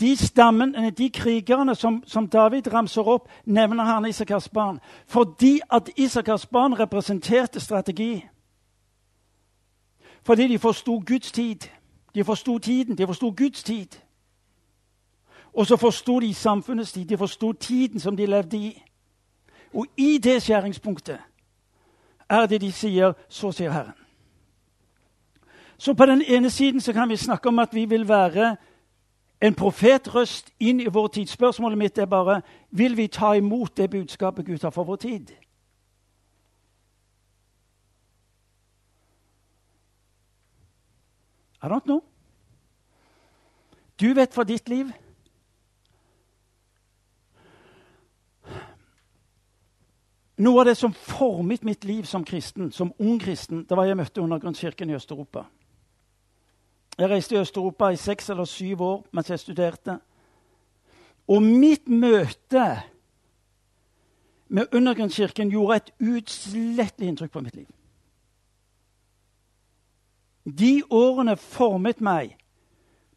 de 0.00 0.16
stammen, 0.16 0.94
de 0.98 1.10
krigerne 1.10 1.74
som, 1.74 2.02
som, 2.06 2.28
David 2.28 2.72
ramser 2.72 3.08
opp, 3.08 3.28
nevner 3.44 3.84
han 3.84 4.06
Isakars 4.06 4.48
barn. 4.48 4.80
Fordi 5.06 5.60
at 5.72 5.90
Isakars 5.96 6.46
barn 6.46 6.78
representerte 6.78 7.60
strategi. 7.60 8.26
Fordi 10.22 10.48
de 10.48 10.58
forsto 10.58 11.02
Guds 11.06 11.32
tid. 11.32 11.56
De 12.14 12.24
forsto 12.24 12.58
tiden. 12.58 12.98
De 12.98 13.06
forsto 13.06 13.34
Guds 13.36 13.62
tid. 13.62 13.86
Og 15.52 15.66
så 15.66 15.76
forsto 15.76 16.20
de 16.20 16.34
samfunnets 16.34 16.92
tid. 16.92 17.04
De 17.04 17.18
forsto 17.18 17.52
tiden 17.52 18.00
som 18.00 18.16
de 18.16 18.26
levde 18.26 18.56
i. 18.56 18.82
Og 19.74 19.86
i 19.96 20.18
det 20.18 20.42
skjæringspunktet 20.42 21.18
er 22.28 22.46
det 22.46 22.60
de 22.60 22.72
sier 22.72 23.12
'Så 23.28 23.52
sier 23.52 23.72
Herren'. 23.72 24.04
Så 25.78 25.94
på 25.94 26.06
den 26.06 26.22
ene 26.26 26.50
siden 26.50 26.80
kan 26.80 27.08
vi 27.08 27.16
snakke 27.16 27.48
om 27.48 27.58
at 27.58 27.74
vi 27.74 27.84
vil 27.84 28.08
være 28.08 28.56
en 29.44 29.54
profetrøst 29.54 30.48
inn 30.60 30.80
i 30.80 30.88
vår 30.88 31.08
tid. 31.18 31.28
Spørsmålet 31.28 31.78
mitt 31.78 31.98
er 31.98 32.08
bare 32.08 32.40
vil 32.70 32.96
vi 32.96 33.06
ta 33.12 33.34
imot 33.36 33.76
det 33.76 33.90
budskapet 33.90 34.46
Gud 34.46 34.62
har 34.62 34.72
for 34.72 34.84
vår 34.84 34.96
tid. 34.96 35.32
I 41.62 41.66
don't 41.66 41.84
know. 41.84 42.00
Du 44.00 44.14
vet 44.14 44.34
for 44.34 44.44
ditt 44.44 44.68
liv 44.68 44.92
Noe 50.36 50.60
av 50.60 50.66
det 50.66 50.74
som 50.74 50.92
formet 50.92 51.62
mitt 51.62 51.84
liv 51.84 52.08
som 52.10 52.24
kristen, 52.26 52.72
som 52.72 52.90
ung 52.98 53.20
kristen, 53.22 53.62
det 53.68 53.76
var 53.76 53.86
jeg 53.86 53.96
møtte 53.96 54.20
undergrunnskirken 54.20 54.90
i 54.90 54.96
Øst-Europa. 54.96 55.44
Jeg 56.98 57.10
reiste 57.10 57.34
i 57.34 57.38
Øst-Europa 57.38 57.88
i 57.88 57.96
seks 57.96 58.30
eller 58.30 58.44
syv 58.44 58.80
år 58.82 59.06
mens 59.12 59.30
jeg 59.30 59.38
studerte. 59.38 59.98
Og 61.28 61.42
mitt 61.42 61.88
møte 61.88 62.82
med 64.48 64.66
Undergrunnskirken 64.74 65.50
gjorde 65.50 65.76
et 65.76 65.90
utslettelig 66.00 67.08
inntrykk 67.08 67.32
på 67.32 67.40
mitt 67.40 67.56
liv. 67.56 67.66
De 70.44 70.82
årene 70.90 71.36
formet 71.36 72.00
meg 72.00 72.36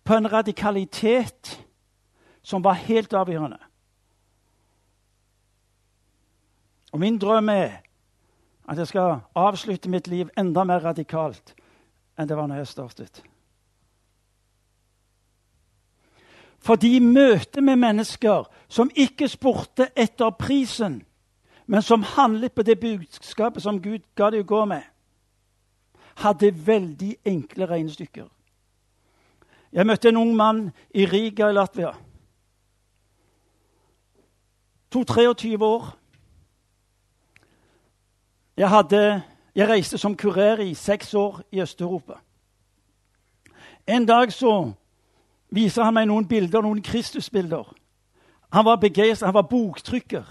på 0.07 0.15
en 0.15 0.31
radikalitet 0.31 1.57
som 2.41 2.63
var 2.63 2.79
helt 2.87 3.13
avgjørende. 3.13 3.59
Og 6.91 6.99
min 6.99 7.19
drøm 7.19 7.49
er 7.49 7.81
at 8.67 8.77
jeg 8.77 8.87
skal 8.87 9.19
avslutte 9.35 9.89
mitt 9.89 10.07
liv 10.07 10.29
enda 10.37 10.63
mer 10.63 10.79
radikalt 10.79 11.53
enn 12.17 12.27
det 12.27 12.37
var 12.37 12.47
når 12.47 12.63
jeg 12.63 12.67
startet. 12.67 13.19
Fordi 16.67 16.99
møtet 16.99 17.63
med 17.63 17.75
mennesker 17.75 18.43
som 18.67 18.89
ikke 18.95 19.27
spurte 19.31 19.85
etter 19.95 20.29
prisen, 20.29 20.97
men 21.65 21.81
som 21.81 22.03
handlet 22.03 22.51
på 22.51 22.63
det 22.67 22.79
budskapet 22.79 23.63
som 23.63 23.79
Gud 23.81 24.03
ga 24.15 24.27
dem 24.33 24.43
å 24.43 24.47
gå 24.47 24.65
med, 24.67 24.81
hadde 26.19 26.49
veldig 26.67 27.13
enkle 27.25 27.69
regnestykker. 27.69 28.25
Jeg 29.71 29.87
møtte 29.87 30.09
en 30.09 30.19
ung 30.19 30.33
mann 30.35 30.59
i 30.91 31.05
Riga 31.07 31.47
i 31.47 31.55
Latvia. 31.55 31.93
22-23 34.95 35.63
år. 35.63 35.85
Jeg, 38.57 38.69
hadde, 38.69 39.21
jeg, 39.55 39.69
reiste 39.69 39.97
som 39.97 40.17
kurer 40.19 40.65
i 40.65 40.73
seks 40.73 41.13
år 41.13 41.39
i 41.51 41.61
Øst-Europa. 41.61 42.19
En 43.87 44.05
dag 44.05 44.33
så 44.33 44.73
viser 45.49 45.83
han 45.83 45.93
meg 45.93 46.07
noen 46.07 46.27
bilder, 46.27 46.61
noen 46.61 46.81
Kristusbilder. 46.81 47.73
Han 48.53 48.65
var 48.65 48.79
begeistret, 48.81 49.27
han 49.27 49.33
var 49.33 49.47
boktrykker. 49.49 50.25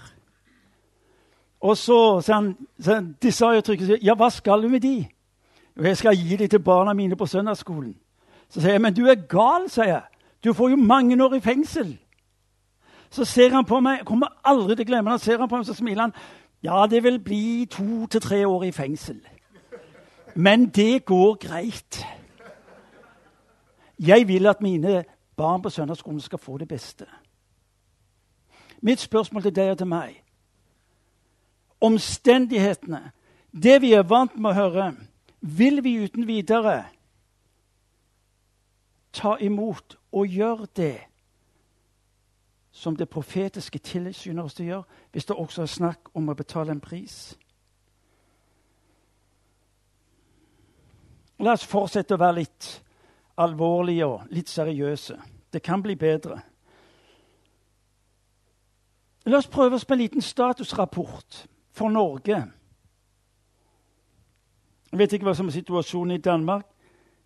Og 1.61 1.77
så 1.77 2.21
sa 2.21 2.33
han, 2.33 2.57
så 2.79 2.99
de 3.21 3.31
sa 3.31 3.51
jo 3.55 3.61
trykket, 3.61 3.99
ja, 4.03 4.13
hva 4.15 4.29
skal 4.29 4.61
du 4.61 4.69
med 4.69 4.81
de? 4.81 5.07
Jo, 5.77 5.83
jeg 5.83 5.97
skal 5.97 6.17
gi 6.17 6.35
de 6.35 6.47
til 6.47 6.59
barna 6.59 6.93
mine 6.93 7.15
på 7.15 7.25
søndagsskolen. 7.25 7.95
Så 8.49 8.61
sier 8.61 8.77
jeg, 8.77 8.81
men 8.81 8.93
du 8.93 9.05
er 9.05 9.27
gal, 9.29 9.69
sier 9.69 9.89
jeg. 9.89 10.03
Du 10.43 10.53
får 10.53 10.69
jo 10.69 10.75
mange 10.75 11.17
år 11.23 11.35
i 11.35 11.41
fengsel. 11.41 11.97
Så 13.09 13.25
ser 13.25 13.53
han 13.53 13.65
på 13.65 13.79
meg, 13.79 14.01
jeg 14.01 14.05
kommer 14.05 14.33
aldri 14.43 14.75
til 14.75 14.85
å 14.85 14.89
glemme 14.91 15.13
han 15.15 15.19
ser 15.19 15.39
han 15.39 15.49
på 15.49 15.57
meg, 15.57 15.65
så 15.65 15.73
smiler 15.77 16.07
han. 16.07 16.13
Ja, 16.63 16.85
det 16.89 17.03
vil 17.03 17.19
bli 17.23 17.65
to 17.71 18.07
til 18.11 18.21
tre 18.21 18.45
år 18.47 18.63
i 18.67 18.71
fengsel. 18.71 19.19
Men 20.35 20.67
det 20.69 21.05
går 21.05 21.37
greit. 21.41 22.05
Jeg 23.99 24.27
vil 24.27 24.47
at 24.47 24.61
mine 24.61 25.05
barn 25.37 25.61
på 25.61 25.69
søndagsskolen 25.69 26.19
skal 26.19 26.39
få 26.39 26.57
det 26.57 26.67
beste. 26.67 27.05
Mitt 28.81 28.99
spørsmål 28.99 29.41
til 29.43 29.55
deg 29.55 29.71
og 29.71 29.77
til 29.77 29.87
meg 29.87 30.23
Omstendighetene, 31.81 33.11
det 33.53 33.81
vi 33.81 33.91
er 33.93 34.05
vant 34.09 34.33
med 34.37 34.49
å 34.49 34.57
høre, 34.57 34.85
vil 35.41 35.83
vi 35.85 35.99
uten 36.01 36.25
videre 36.27 36.87
ta 39.13 39.35
imot 39.41 39.97
og 40.11 40.25
gjøre 40.27 40.65
det 40.75 40.97
som 42.71 42.95
det 42.95 43.09
profetiske 43.09 43.79
tilsyner 43.79 44.43
oss 44.43 44.57
til 44.57 44.65
å 44.65 44.69
gjøre, 44.69 44.97
hvis 45.11 45.25
det 45.25 45.35
også 45.35 45.61
er 45.61 45.71
snakk 45.71 46.09
om 46.13 46.29
å 46.29 46.35
betale 46.37 46.73
en 46.73 46.81
pris. 46.81 47.37
La 51.39 51.53
oss 51.53 51.65
fortsette 51.65 52.17
å 52.17 52.21
være 52.21 52.39
litt 52.41 52.67
alvorlige 53.37 54.05
og 54.05 54.27
litt 54.33 54.49
seriøse. 54.49 55.17
Det 55.53 55.61
kan 55.63 55.83
bli 55.83 55.95
bedre. 55.95 56.39
La 59.27 59.37
oss 59.37 59.49
prøve 59.51 59.75
oss 59.75 59.85
på 59.85 59.93
en 59.93 60.01
liten 60.01 60.21
statusrapport 60.21 61.45
for 61.75 61.91
Norge. 61.91 62.37
Jeg 64.91 64.99
vet 64.99 65.13
ikke 65.13 65.27
hva 65.27 65.35
som 65.35 65.49
er 65.49 65.57
situasjonen 65.57 66.15
i 66.15 66.23
Danmark. 66.23 66.65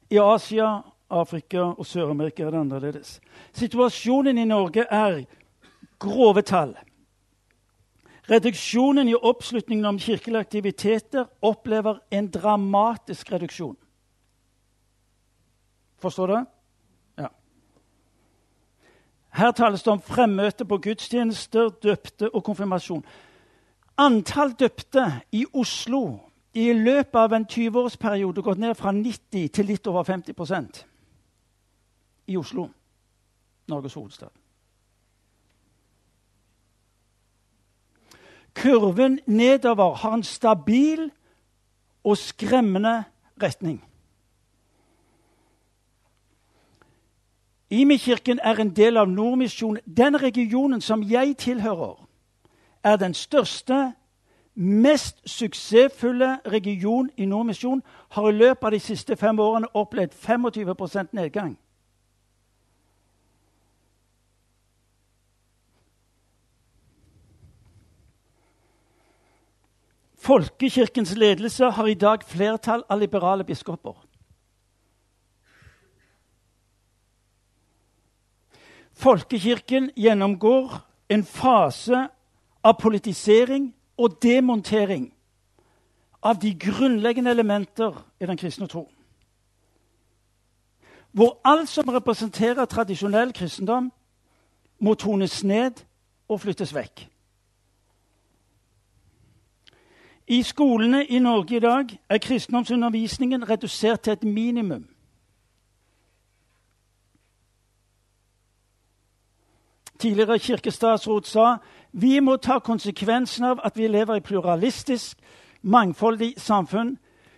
I 0.10 0.18
Asia, 0.18 0.82
Afrika 1.12 1.70
og 1.78 1.86
Sør-Amerika 1.86 2.44
er 2.44 2.52
det 2.52 2.60
annerledes. 2.60 3.20
Situasjonen 3.54 4.38
i 4.42 4.48
Norge 4.50 4.88
er 4.90 5.22
grove 6.02 6.42
tall. 6.42 6.74
Reduksjonen 8.32 9.08
i 9.08 9.16
oppslutningen 9.16 9.86
om 9.86 10.00
kirkelige 10.00 10.40
aktiviteter 10.40 11.26
opplever 11.42 12.00
en 12.12 12.30
dramatisk 12.32 13.32
reduksjon. 13.32 13.78
Forstår 16.02 16.28
du? 16.28 16.46
Ja. 17.18 17.28
Her 19.30 19.52
tales 19.52 19.84
det 19.84 19.94
om 19.94 20.02
fremmøte 20.02 20.66
på 20.66 20.78
gudstjenester, 20.78 21.70
døpte 21.70 22.36
og 22.36 22.44
konfirmasjon. 22.44 23.06
Antall 23.98 24.56
døpte 24.60 25.22
i 25.32 25.46
Oslo 25.54 26.20
i 26.54 26.72
løpet 26.74 27.20
av 27.20 27.34
en 27.34 27.46
20-årsperiode 27.46 28.44
gått 28.44 28.60
ned 28.60 28.76
fra 28.76 28.92
90 28.92 29.48
til 29.54 29.70
litt 29.70 29.88
over 29.88 30.04
50% 30.08 30.84
i 32.32 32.38
Oslo, 32.38 32.68
Norges 33.68 33.94
hovedstad. 33.94 34.32
Kurven 38.54 39.20
nedover 39.26 39.96
har 39.96 40.14
en 40.14 40.24
stabil 40.24 41.08
og 42.04 42.18
skremmende 42.18 43.04
retning. 43.42 43.80
Imi-kirken 47.72 48.40
er 48.44 48.60
en 48.60 48.76
del 48.76 48.98
av 48.98 49.08
Nordmisjonen. 49.08 49.80
Den 49.98 50.22
regionen 50.24 50.82
som 50.82 51.04
jeg 51.04 51.38
tilhører, 51.38 52.08
er 52.84 52.96
den 52.96 53.14
største, 53.14 53.94
mest 54.56 55.22
suksessfulle 55.26 56.40
region 56.46 57.10
i 57.18 57.26
Nordmisjon. 57.26 57.84
Har 58.10 58.30
i 58.30 58.32
løpet 58.32 58.64
av 58.64 58.72
de 58.72 58.80
siste 58.80 59.16
fem 59.16 59.40
årene 59.40 59.72
opplevd 59.74 60.12
25% 60.20 61.16
nedgang. 61.16 61.56
Folkekirkens 70.22 71.16
ledelse 71.16 71.72
har 71.72 71.88
i 71.88 71.94
dag 71.94 72.24
flertall 72.28 72.84
av 72.90 73.00
liberale 73.00 73.44
biskoper. 73.44 74.11
Folkekirken 79.02 79.92
gjennomgår 79.98 80.78
en 81.10 81.24
fase 81.26 82.08
av 82.64 82.78
politisering 82.82 83.72
og 83.98 84.20
demontering 84.22 85.08
av 86.22 86.38
de 86.42 86.52
grunnleggende 86.60 87.32
elementer 87.32 87.98
i 88.22 88.26
den 88.26 88.38
kristne 88.38 88.68
tro. 88.68 88.86
Hvor 91.12 91.40
alt 91.44 91.70
som 91.70 91.90
representerer 91.90 92.66
tradisjonell 92.66 93.34
kristendom, 93.34 93.92
må 94.80 94.94
tones 94.94 95.44
ned 95.44 95.82
og 96.30 96.40
flyttes 96.42 96.74
vekk. 96.74 97.08
I 100.28 100.44
skolene 100.44 101.04
i 101.06 101.20
Norge 101.20 101.58
i 101.58 101.60
dag 101.60 101.90
er 102.10 102.18
kristendomsundervisningen 102.18 103.50
redusert 103.50 104.02
til 104.02 104.14
et 104.14 104.24
minimum. 104.24 104.88
Tidligere 110.02 110.40
kirkestatsråd 110.40 111.28
sa 111.30 111.58
vi 111.92 112.20
må 112.20 112.38
ta 112.42 112.60
konsekvensen 112.60 113.46
av 113.46 113.60
at 113.64 113.78
vi 113.78 113.88
lever 113.88 114.18
i 114.18 114.24
pluralistisk, 114.26 115.18
mangfoldig 115.62 116.34
samfunn. 116.42 116.96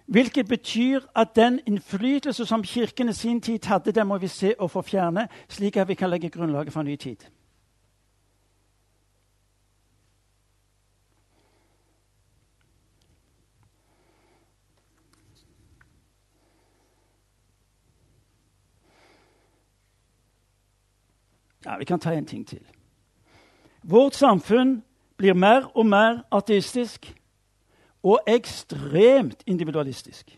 Hvilket 0.07 0.47
betyr 0.47 0.99
at 1.15 1.35
den 1.35 1.59
innflytelse 1.67 2.45
som 2.45 2.63
Kirken 2.63 3.09
i 3.09 3.13
sin 3.13 3.41
tid 3.41 3.65
hadde, 3.65 3.91
den 3.91 4.07
må 4.07 4.17
vi 4.17 4.27
se 4.27 4.53
å 4.59 4.67
få 4.67 4.81
fjerne, 4.81 5.27
slik 5.49 5.77
at 5.77 5.87
vi 5.87 5.95
kan 5.99 6.09
legge 6.09 6.29
grunnlaget 6.29 6.73
for 6.73 6.83
en 6.83 6.87
ny 6.87 6.95
tid. 6.95 7.23
Ja, 21.65 21.77
Vi 21.77 21.85
kan 21.85 21.99
ta 21.99 22.11
en 22.11 22.25
ting 22.25 22.47
til. 22.47 22.61
Vårt 23.83 24.15
samfunn 24.15 24.83
blir 25.17 25.33
mer 25.33 25.71
og 25.75 25.85
mer 25.85 26.23
ateistisk 26.31 27.15
og 28.03 28.19
ekstremt 28.27 29.43
individualistisk. 29.47 30.37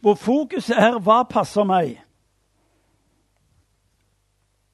Hvor 0.00 0.14
fokuset 0.14 0.76
er 0.78 0.98
'hva 0.98 1.22
passer 1.22 1.64
meg'? 1.64 2.00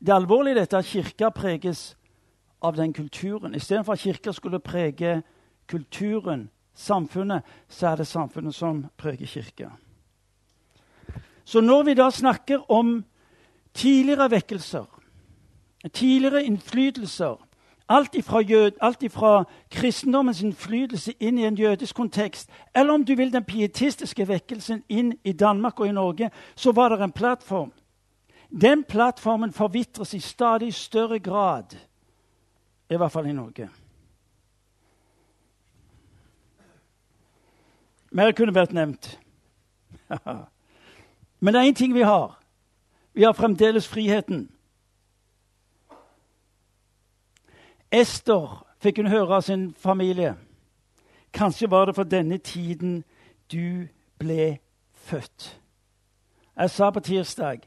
Det 0.07 0.13
alvorlige 0.13 0.55
dette 0.55 0.77
er 0.77 0.79
at 0.79 0.85
kirka 0.85 1.31
preges 1.31 1.97
av 2.63 2.77
den 2.77 2.93
kulturen. 2.93 3.55
Istedenfor 3.55 3.93
at 3.93 3.99
kirka 3.99 4.33
skulle 4.33 4.59
prege 4.59 5.23
kulturen, 5.69 6.51
samfunnet, 6.75 7.43
så 7.69 7.87
er 7.87 7.97
det 7.97 8.07
samfunnet 8.07 8.55
som 8.55 8.87
preger 8.97 9.27
kirka. 9.27 9.71
Så 11.45 11.61
når 11.61 11.83
vi 11.83 11.95
da 11.95 12.11
snakker 12.11 12.71
om 12.71 13.05
tidligere 13.75 14.31
vekkelser 14.31 14.94
tidligere 15.93 16.45
innflytelser 16.45 17.37
Alt 17.89 18.15
ifra, 18.15 18.41
jød, 18.41 18.73
alt 18.81 19.03
ifra 19.03 19.45
kristendommens 19.71 20.43
innflytelse 20.43 21.13
inn 21.21 21.39
i 21.39 21.45
en 21.45 21.55
jødisk 21.55 21.97
kontekst, 21.97 22.51
eller 22.75 22.95
om 22.95 23.05
du 23.05 23.15
vil 23.15 23.33
den 23.33 23.45
pietistiske 23.45 24.29
vekkelsen 24.29 24.83
inn 24.89 25.13
i 25.25 25.33
Danmark 25.33 25.81
og 25.81 25.89
i 25.89 25.93
Norge, 25.93 26.31
så 26.57 26.73
var 26.73 26.89
det 26.89 27.03
en 27.03 27.13
plattform. 27.13 27.73
Den 28.61 28.85
plattformen 28.85 29.53
forvitres 29.53 30.15
i 30.15 30.21
stadig 30.21 30.75
større 30.75 31.19
grad, 31.19 31.77
i 32.91 32.97
hvert 32.97 33.13
fall 33.13 33.27
i 33.27 33.33
Norge. 33.33 33.69
Mer 38.11 38.33
kunne 38.33 38.55
vært 38.55 38.73
nevnt. 38.73 39.19
Men 41.41 41.55
det 41.55 41.61
er 41.61 41.69
én 41.69 41.75
ting 41.75 41.95
vi 41.95 42.03
har. 42.03 42.41
Vi 43.13 43.23
har 43.23 43.33
fremdeles 43.33 43.89
friheten. 43.89 44.54
Ester 47.95 48.67
fikk 48.83 48.99
hun 48.99 49.07
høre 49.07 49.37
av 49.37 49.45
sin 49.47 49.69
familie. 49.79 50.35
Kanskje 51.33 51.71
var 51.71 51.87
det 51.87 51.95
for 51.95 52.03
denne 52.03 52.39
tiden 52.39 53.05
du 53.53 53.87
ble 54.19 54.59
født. 54.95 55.61
Jeg 56.57 56.71
sa 56.71 56.91
på 56.91 57.01
tirsdag 57.01 57.61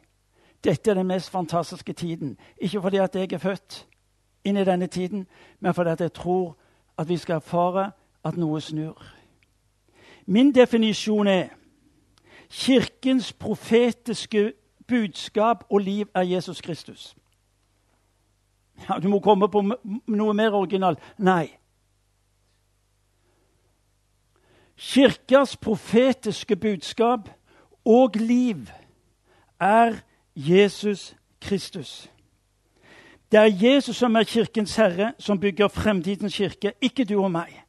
dette 0.64 0.92
er 0.92 0.96
den 0.96 1.08
mest 1.08 1.30
fantastiske 1.30 1.94
tiden. 1.94 2.38
Ikke 2.58 2.82
fordi 2.82 2.98
at 2.98 3.16
jeg 3.16 3.34
er 3.34 3.38
født 3.38 3.88
inn 4.44 4.58
i 4.58 4.66
denne 4.66 4.88
tiden, 4.88 5.28
men 5.60 5.74
fordi 5.74 5.90
at 5.90 6.02
jeg 6.02 6.14
tror 6.14 6.58
at 6.98 7.10
vi 7.10 7.18
skal 7.18 7.36
erfare 7.36 7.92
at 8.24 8.38
noe 8.38 8.62
snur. 8.62 9.06
Min 10.26 10.56
definisjon 10.56 11.28
er 11.28 11.48
Kirkens 12.50 13.34
profetiske 13.34 14.54
budskap 14.88 15.64
og 15.70 15.80
liv 15.80 16.08
er 16.16 16.22
Jesus 16.22 16.62
Kristus. 16.62 17.16
Ja, 18.90 19.00
Du 19.00 19.08
må 19.10 19.20
komme 19.20 19.50
på 19.50 19.62
noe 20.08 20.34
mer 20.34 20.54
originalt. 20.54 21.00
Nei. 21.18 21.58
Kirkas 24.78 25.58
profetiske 25.58 26.56
budskap 26.56 27.30
og 27.86 28.16
liv 28.16 28.70
er 29.60 29.98
Jesus 30.36 31.16
Kristus. 31.42 32.12
Det 33.32 33.40
er 33.40 33.68
Jesus 33.68 33.98
som 33.98 34.16
er 34.16 34.24
Kirkens 34.24 34.76
herre, 34.76 35.14
som 35.20 35.40
bygger 35.40 35.68
fremtidens 35.68 36.36
kirke, 36.36 36.74
ikke 36.82 37.06
du 37.06 37.18
og 37.24 37.32
meg. 37.32 37.64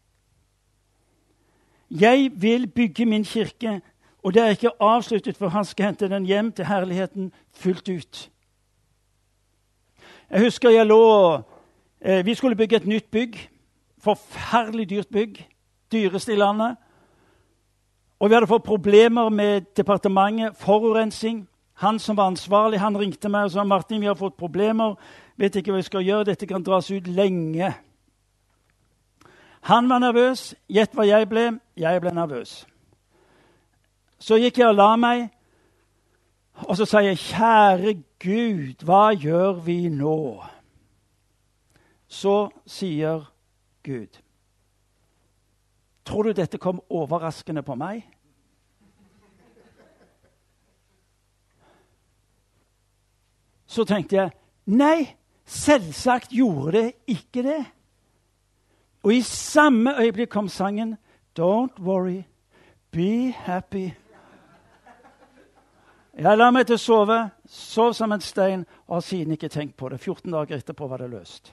Jeg 1.90 2.30
vil 2.34 2.66
bygge 2.66 3.06
min 3.06 3.24
kirke, 3.24 3.80
og 4.22 4.34
det 4.34 4.42
er 4.42 4.48
ikke 4.48 4.76
avsluttet 4.80 5.36
for 5.36 5.48
han 5.48 5.64
skal 5.64 5.86
hente 5.86 6.08
den 6.08 6.26
hjem 6.26 6.52
til 6.52 6.66
herligheten 6.66 7.32
fullt 7.52 7.88
ut. 7.88 8.30
Jeg 10.30 10.40
husker 10.40 10.70
jeg 10.70 10.86
lå 10.86 11.42
eh, 12.00 12.26
Vi 12.26 12.34
skulle 12.34 12.56
bygge 12.56 12.76
et 12.76 12.86
nytt 12.86 13.10
bygg. 13.10 13.50
Forferdelig 13.98 14.90
dyrt 14.90 15.08
bygg. 15.08 15.48
Dyreste 15.92 16.32
i 16.32 16.36
landet. 16.36 16.76
Og 18.20 18.28
vi 18.28 18.34
hadde 18.34 18.46
fått 18.46 18.64
problemer 18.64 19.28
med 19.28 19.60
departementet. 19.76 20.56
Forurensing. 20.56 21.48
Han 21.78 21.98
som 21.98 22.16
var 22.16 22.26
ansvarlig, 22.26 22.80
han 22.80 22.98
ringte 22.98 23.28
meg 23.28 23.44
og 23.44 23.50
sa 23.50 23.64
Martin, 23.64 24.00
vi 24.00 24.06
har 24.06 24.16
fått 24.18 24.36
problemer. 24.36 24.96
Vet 25.36 25.56
ikke 25.56 25.70
hva 25.70 25.78
vi 25.78 25.86
skal 25.86 26.02
gjøre. 26.02 26.24
Dette 26.24 26.46
kan 26.46 26.62
dras 26.62 26.90
ut 26.90 27.06
lenge. 27.06 27.72
Han 29.60 29.88
var 29.88 30.02
nervøs. 30.02 30.54
Gjett 30.68 30.94
hva 30.94 31.06
jeg 31.06 31.28
ble. 31.30 31.52
Jeg 31.76 32.00
ble 32.02 32.12
nervøs. 32.14 32.66
Så 34.18 34.36
gikk 34.42 34.58
jeg 34.58 34.66
og 34.66 34.74
la 34.74 34.96
meg, 34.98 35.28
og 36.66 36.76
så 36.76 36.84
sier 36.84 37.00
jeg, 37.00 37.18
'Kjære 37.18 37.92
Gud, 38.18 38.84
hva 38.84 39.12
gjør 39.14 39.52
vi 39.52 39.88
nå?' 39.88 40.44
Så 42.08 42.50
sier 42.66 43.32
Gud, 43.84 44.18
'Tror 46.04 46.22
du 46.22 46.32
dette 46.32 46.58
kom 46.58 46.80
overraskende 46.90 47.62
på 47.62 47.74
meg?' 47.74 48.08
Så 53.66 53.84
tenkte 53.84 54.16
jeg, 54.16 54.30
'Nei, 54.66 55.16
selvsagt 55.44 56.30
gjorde 56.30 56.72
det 56.72 56.92
ikke 57.06 57.42
det.' 57.42 57.66
Og 59.02 59.14
i 59.14 59.20
samme 59.22 60.00
øyeblikk 60.00 60.28
kom 60.28 60.48
sangen 60.48 60.96
'Don't 61.38 61.78
worry, 61.78 62.22
be 62.90 63.32
happy'. 63.32 64.07
Jeg 66.18 66.38
la 66.38 66.48
meg 66.50 66.66
til 66.66 66.74
å 66.74 66.82
sove, 66.82 67.16
sov 67.46 67.92
som 67.94 68.10
en 68.10 68.22
stein 68.22 68.64
og 68.88 68.96
har 68.96 69.04
siden 69.06 69.36
ikke 69.36 69.50
tenkt 69.54 69.76
på 69.78 69.90
det. 69.92 70.00
14 70.02 70.32
dager 70.34 70.58
etterpå 70.58 70.88
var 70.90 71.04
det 71.04 71.12
løst. 71.12 71.52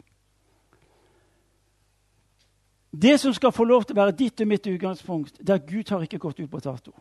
Det 2.90 3.20
som 3.22 3.34
skal 3.36 3.54
få 3.54 3.66
lov 3.70 3.84
til 3.86 3.94
å 3.94 4.00
være 4.00 4.16
ditt 4.18 4.42
og 4.42 4.50
mitt 4.50 4.66
utgangspunkt, 4.66 5.38
er 5.46 5.62
Gud 5.68 5.90
har 5.94 6.02
ikke 6.02 6.22
gått 6.24 6.40
ut 6.40 6.50
på 6.50 6.64
dato. 6.64 6.96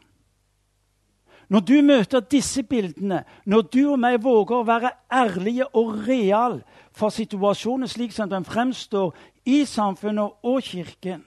Når 1.48 1.60
du 1.60 1.74
møter 1.84 2.20
disse 2.20 2.62
bildene, 2.68 3.22
når 3.46 3.66
du 3.72 3.80
og 3.92 3.98
meg 4.00 4.18
våger 4.24 4.56
å 4.58 4.68
være 4.68 4.92
ærlige 5.12 5.68
og 5.76 5.96
real 6.08 6.60
for 6.92 7.12
situasjonen 7.14 7.88
slik 7.88 8.12
som 8.12 8.28
den 8.28 8.44
fremstår 8.44 9.12
i 9.48 9.62
samfunnet 9.68 10.44
og 10.44 10.60
Kirken, 10.64 11.24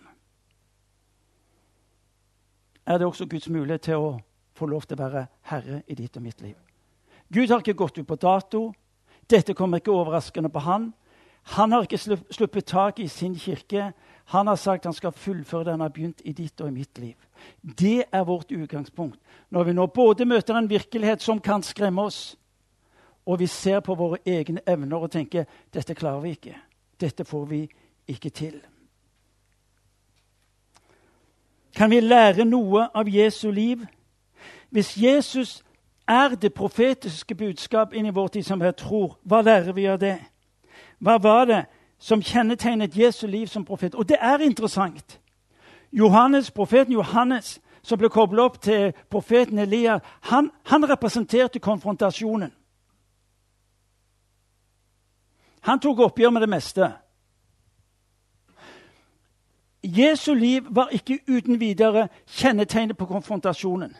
er 2.85 2.97
det 2.97 3.07
også 3.07 3.25
Guds 3.25 3.49
mulighet 3.49 3.89
til 3.89 3.99
å 3.99 4.09
få 4.57 4.67
lov 4.69 4.87
til 4.87 4.97
å 4.97 5.03
være 5.05 5.27
herre 5.51 5.81
i 5.87 5.95
ditt 5.95 6.17
og 6.17 6.25
mitt 6.25 6.41
liv. 6.41 6.57
Gud 7.33 7.51
har 7.51 7.61
ikke 7.61 7.77
gått 7.77 7.97
ut 7.99 8.07
på 8.07 8.15
dato. 8.15 8.71
Dette 9.29 9.53
kommer 9.53 9.81
ikke 9.81 9.93
overraskende 9.93 10.49
på 10.49 10.63
han. 10.63 10.91
Han 11.55 11.71
har 11.71 11.85
ikke 11.85 12.19
sluppet 12.31 12.65
tak 12.65 12.99
i 12.99 13.07
sin 13.07 13.35
kirke. 13.35 13.91
Han 14.33 14.47
har 14.47 14.55
sagt 14.55 14.85
han 14.85 14.93
skal 14.93 15.11
fullføre 15.11 15.63
det 15.63 15.71
han 15.71 15.83
har 15.85 15.93
begynt 15.95 16.21
i 16.25 16.33
ditt 16.35 16.61
og 16.61 16.67
i 16.67 16.75
mitt 16.75 16.97
liv. 16.99 17.15
Det 17.61 18.03
er 18.11 18.23
vårt 18.27 18.51
utgangspunkt 18.51 19.19
når 19.49 19.63
vi 19.63 19.75
nå 19.77 19.85
både 19.87 20.25
møter 20.25 20.57
en 20.57 20.69
virkelighet 20.69 21.21
som 21.23 21.39
kan 21.39 21.63
skremme 21.63 22.01
oss, 22.01 22.35
og 23.25 23.39
vi 23.39 23.47
ser 23.47 23.79
på 23.79 23.95
våre 23.95 24.19
egne 24.25 24.63
evner 24.67 25.03
og 25.03 25.11
tenker 25.11 25.45
dette 25.73 25.95
klarer 25.95 26.23
vi 26.25 26.33
ikke. 26.35 26.55
Dette 26.99 27.23
får 27.25 27.45
vi 27.45 27.61
ikke 28.07 28.29
til. 28.29 28.59
Kan 31.75 31.91
vi 31.91 31.99
lære 32.01 32.45
noe 32.45 32.87
av 32.95 33.07
Jesu 33.07 33.51
liv? 33.51 33.85
Hvis 34.69 34.97
Jesus 34.97 35.63
er 36.07 36.35
det 36.35 36.53
profetiske 36.53 37.35
budskap 37.35 37.93
inn 37.93 38.05
i 38.05 38.13
vår 38.15 38.27
tid 38.27 38.43
som 38.43 38.61
jeg 38.61 38.75
tror, 38.75 39.17
hva 39.23 39.41
lærer 39.41 39.73
vi 39.73 39.85
av 39.85 39.99
det? 39.99 40.17
Hva 40.99 41.17
var 41.21 41.45
det 41.45 41.65
som 41.99 42.21
kjennetegnet 42.21 42.97
Jesu 42.97 43.27
liv 43.27 43.47
som 43.47 43.65
profet? 43.65 43.95
Og 43.95 44.09
det 44.09 44.17
er 44.21 44.37
interessant. 44.39 45.19
Johannes, 45.91 46.51
Profeten 46.51 46.93
Johannes, 46.93 47.59
som 47.83 47.99
ble 47.99 48.09
koblet 48.09 48.43
opp 48.43 48.61
til 48.61 48.93
profeten 49.09 49.59
Elia, 49.59 49.99
han, 50.21 50.51
han 50.65 50.89
representerte 50.89 51.59
konfrontasjonen. 51.59 52.51
Han 55.61 55.79
tok 55.79 55.99
oppgjør 55.99 56.29
med 56.29 56.41
det 56.41 56.49
meste. 56.49 56.91
Jesu 59.83 60.33
liv 60.33 60.67
var 60.69 60.91
ikke 60.91 61.19
uten 61.27 61.59
videre 61.59 62.07
kjennetegnet 62.27 62.97
på 62.97 63.05
konfrontasjonen. 63.05 63.95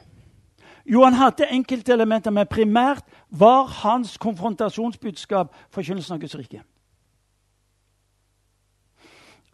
Jo, 0.87 1.03
han 1.03 1.17
hadde 1.19 1.49
enkelte 1.51 1.91
elementer, 1.93 2.31
men 2.31 2.47
primært 2.47 3.03
var 3.29 3.67
hans 3.83 4.15
konfrontasjonsbudskap 4.23 5.51
forkynnelsen 5.75 6.15
av 6.15 6.21
Guds 6.21 6.35
rike. 6.39 6.61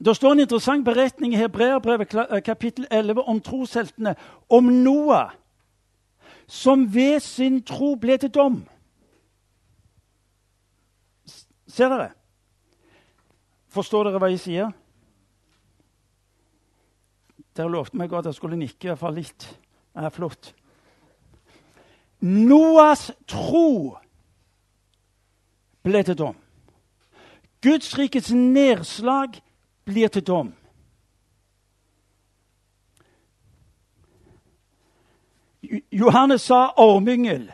Det 0.03 0.13
står 0.15 0.35
en 0.35 0.43
interessant 0.43 0.85
beretning 0.85 1.33
i 1.33 1.39
Hebreerbrevet 1.39 2.13
eh, 2.13 2.41
kapittel 2.45 2.85
11 2.91 3.21
om 3.21 3.41
trosheltene, 3.41 4.15
om 4.49 4.69
Noah, 4.83 5.31
som 6.47 6.85
ved 6.93 7.19
sin 7.23 7.61
tro 7.65 7.95
ble 7.95 8.17
til 8.21 8.33
dom. 8.33 8.61
Ser 11.67 11.89
dere? 11.89 12.11
Forstår 13.73 14.09
dere 14.09 14.19
hva 14.21 14.29
jeg 14.29 14.41
sier? 14.43 14.73
Dere 17.57 17.71
lovte 17.73 17.97
meg 17.97 18.13
at 18.13 18.29
jeg 18.29 18.37
skulle 18.37 18.59
nikke, 18.59 18.85
i 18.85 18.91
hvert 18.91 19.01
fall 19.01 19.17
litt. 19.17 19.47
Det 19.93 20.03
er 20.03 20.13
flott. 20.13 20.53
Noas 22.23 23.11
tro 23.27 23.97
ble 25.83 26.03
til 26.07 26.15
dom. 26.15 26.37
Guds 27.63 27.97
rikets 27.99 28.31
nedslag 28.31 29.41
blir 29.83 30.07
til 30.07 30.23
dom. 30.23 30.53
Johannes 35.91 36.47
sa 36.47 36.71
ormyngel. 36.79 37.49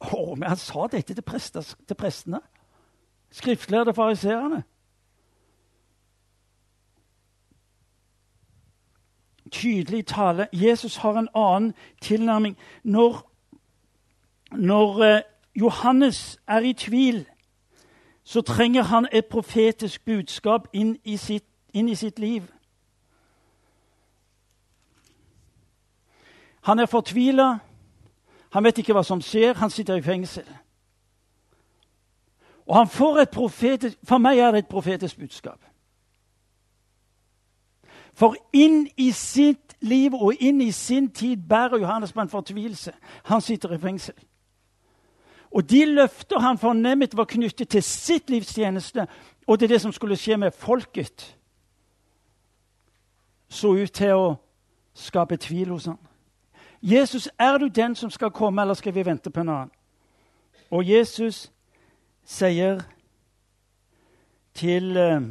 Orme, 0.00 0.46
han 0.46 0.58
sa 0.58 0.88
dette 0.90 1.14
til 1.14 1.94
prestene. 1.94 2.40
Skriftlærde 3.30 3.94
fariseerne. 3.94 4.64
Tydelig 9.54 10.06
tale. 10.10 10.48
Jesus 10.52 10.96
har 10.96 11.18
en 11.18 11.28
annen 11.34 11.74
tilnærming. 12.02 12.58
Når, 12.82 13.22
når 14.52 15.14
uh, 15.14 15.20
Johannes 15.54 16.40
er 16.48 16.60
i 16.60 16.72
tvil 16.72 17.24
så 18.24 18.40
trenger 18.40 18.82
han 18.82 19.08
et 19.12 19.26
profetisk 19.26 20.04
budskap 20.04 20.68
inn 20.72 20.96
i 21.04 21.16
sitt, 21.16 21.44
inn 21.72 21.88
i 21.88 21.94
sitt 21.94 22.18
liv. 22.18 22.42
Han 26.64 26.78
er 26.78 26.86
fortvila. 26.86 27.58
Han 28.50 28.64
vet 28.64 28.78
ikke 28.78 28.96
hva 28.96 29.02
som 29.04 29.20
skjer. 29.20 29.52
Han 29.60 29.70
sitter 29.70 30.00
i 30.00 30.02
fengsel. 30.02 30.48
Og 32.66 32.76
han 32.76 32.88
får 32.88 33.18
et 33.18 33.30
profetisk, 33.30 33.98
For 34.08 34.18
meg 34.18 34.38
er 34.38 34.50
det 34.50 34.58
et 34.58 34.72
profetisk 34.72 35.18
budskap. 35.18 35.60
For 38.14 38.36
inn 38.52 38.86
i 38.96 39.10
sitt 39.12 39.74
liv 39.80 40.14
og 40.14 40.34
inn 40.40 40.60
i 40.62 40.70
sin 40.72 41.10
tid 41.10 41.36
bærer 41.48 41.78
Johannes 41.78 42.12
på 42.12 42.20
en 42.20 42.28
fortvilelse. 42.28 42.92
Han 43.24 43.40
sitter 43.40 43.74
i 43.74 43.78
fengsel. 43.78 44.14
Og 45.50 45.70
de 45.70 45.84
løfter 45.84 46.38
han 46.38 46.58
fornemmet 46.58 47.16
var 47.16 47.24
knyttet 47.24 47.68
til 47.68 47.82
sitt 47.82 48.30
livs 48.30 48.54
tjeneste 48.54 49.06
og 49.46 49.58
til 49.58 49.68
det 49.68 49.80
som 49.80 49.92
skulle 49.92 50.16
skje 50.16 50.36
med 50.36 50.50
folket, 50.50 51.36
så 53.48 53.68
ut 53.68 53.92
til 53.92 54.16
å 54.18 54.34
skape 54.94 55.36
tvil 55.36 55.70
hos 55.70 55.86
ham. 55.86 55.98
Jesus, 56.82 57.28
er 57.38 57.58
du 57.58 57.68
den 57.68 57.94
som 57.94 58.10
skal 58.10 58.30
komme, 58.30 58.62
eller 58.62 58.74
skal 58.74 58.94
vi 58.94 59.04
vente 59.06 59.30
på 59.30 59.40
en 59.40 59.48
annen? 59.48 59.70
Og 60.70 60.88
Jesus 60.88 61.52
sier 62.24 62.82
til 64.54 64.96
uh, 64.96 65.22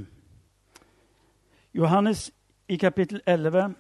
Johannes 1.74 2.32
i 2.74 2.78
kapittel 2.78 3.22
11, 3.26 3.76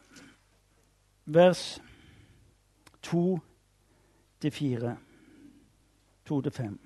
vers 1.25 1.81
2-4 3.07 3.39
2-5. 6.31 6.77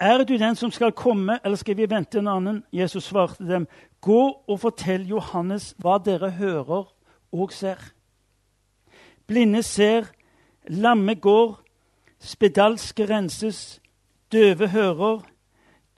Er 0.00 0.24
du 0.24 0.36
den 0.36 0.56
som 0.56 0.70
skal 0.70 0.92
komme, 0.92 1.38
eller 1.44 1.56
skal 1.56 1.76
vi 1.76 1.90
vente 1.90 2.18
en 2.18 2.28
annen? 2.28 2.64
Jesus 2.72 3.04
svarte 3.04 3.44
dem, 3.44 3.68
Gå 4.00 4.42
og 4.48 4.60
fortell 4.60 5.04
Johannes 5.06 5.74
hva 5.78 5.98
dere 5.98 6.30
hører 6.30 6.88
og 7.32 7.52
ser. 7.52 7.92
Blinde 9.26 9.62
ser, 9.62 10.08
lamme 10.68 11.14
går, 11.14 11.60
spedalske 12.18 13.06
renses, 13.06 13.82
døve 14.32 14.68
hører, 14.68 15.20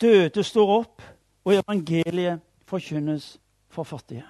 døde 0.00 0.42
står 0.42 0.76
opp, 0.78 1.02
og 1.44 1.54
evangeliet 1.54 2.40
forkynnes 2.66 3.38
for 3.74 3.82
fattige. 3.82 4.24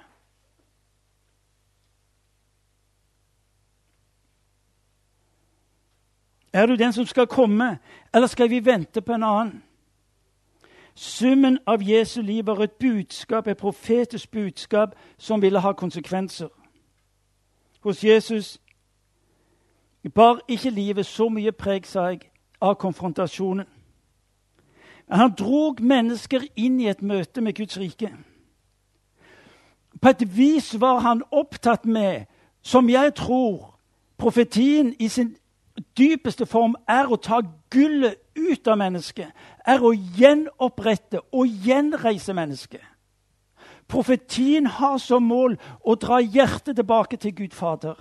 Er 6.52 6.66
du 6.66 6.74
den 6.74 6.92
som 6.92 7.06
skal 7.06 7.26
komme, 7.26 7.78
eller 8.14 8.26
skal 8.26 8.50
vi 8.50 8.64
vente 8.64 9.02
på 9.02 9.12
en 9.12 9.22
annen? 9.22 9.62
Summen 10.94 11.58
av 11.66 11.82
Jesu 11.82 12.22
liv 12.22 12.46
var 12.46 12.62
et 12.62 12.72
budskap, 12.72 13.46
et 13.46 13.56
profetisk 13.56 14.30
budskap 14.30 14.94
som 15.18 15.42
ville 15.42 15.60
ha 15.60 15.72
konsekvenser. 15.72 16.48
Hos 17.80 18.04
Jesus 18.04 18.60
bar 20.14 20.40
ikke 20.48 20.70
livet 20.70 21.06
så 21.06 21.28
mye 21.28 21.52
preg 21.52 21.86
seg 21.86 22.30
av 22.60 22.74
konfrontasjonen. 22.74 23.66
Men 25.08 25.18
han 25.18 25.34
drog 25.34 25.82
mennesker 25.82 26.46
inn 26.56 26.80
i 26.80 26.88
et 26.88 27.02
møte 27.02 27.40
med 27.40 27.54
Guds 27.54 27.78
rike. 27.78 28.12
På 30.04 30.10
et 30.10 30.36
vis 30.36 30.80
var 30.80 30.98
han 30.98 31.22
opptatt 31.32 31.86
med, 31.86 32.26
som 32.62 32.88
jeg 32.90 33.14
tror, 33.14 33.78
profetien 34.18 34.94
i 35.00 35.08
sin 35.08 35.36
dypeste 35.96 36.44
form 36.46 36.74
er 36.88 37.08
å 37.08 37.16
ta 37.16 37.38
gullet 37.72 38.18
ut 38.36 38.68
av 38.68 38.76
mennesket, 38.76 39.30
er 39.64 39.80
å 39.80 39.94
gjenopprette 39.96 41.22
og 41.32 41.48
gjenreise 41.64 42.36
mennesket. 42.36 42.82
Profetien 43.88 44.66
har 44.66 44.98
som 45.00 45.24
mål 45.24 45.56
å 45.80 45.94
dra 45.96 46.18
hjertet 46.20 46.76
tilbake 46.76 47.16
til 47.16 47.32
Gud 47.38 47.56
Fader. 47.56 47.96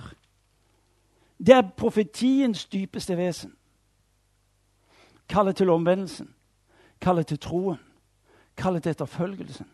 Det 1.39 1.55
er 1.55 1.69
profetiens 1.77 2.65
dypeste 2.65 3.15
vesen. 3.15 3.53
Kalle 5.31 5.53
til 5.55 5.71
omvendelsen, 5.71 6.27
kalle 6.99 7.23
til 7.23 7.39
troen, 7.39 7.79
kalle 8.59 8.83
til 8.83 8.91
etterfølgelsen. 8.91 9.71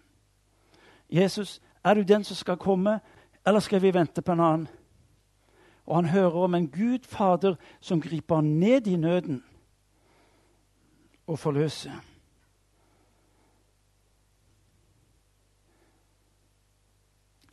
Jesus, 1.09 1.57
er 1.83 1.93
du 1.93 2.01
den 2.01 2.23
som 2.23 2.35
skal 2.35 2.57
komme, 2.57 2.99
eller 3.47 3.59
skal 3.59 3.81
vi 3.81 3.93
vente 3.93 4.21
på 4.21 4.31
en 4.31 4.39
annen? 4.39 4.67
Og 5.85 5.95
han 5.95 6.05
hører 6.05 6.43
om 6.43 6.55
en 6.55 6.67
Gud 6.67 6.99
Fader 7.03 7.55
som 7.81 8.01
griper 8.01 8.41
ned 8.41 8.87
i 8.87 8.95
nøden 8.95 9.43
og 11.27 11.39
forløser. 11.39 11.91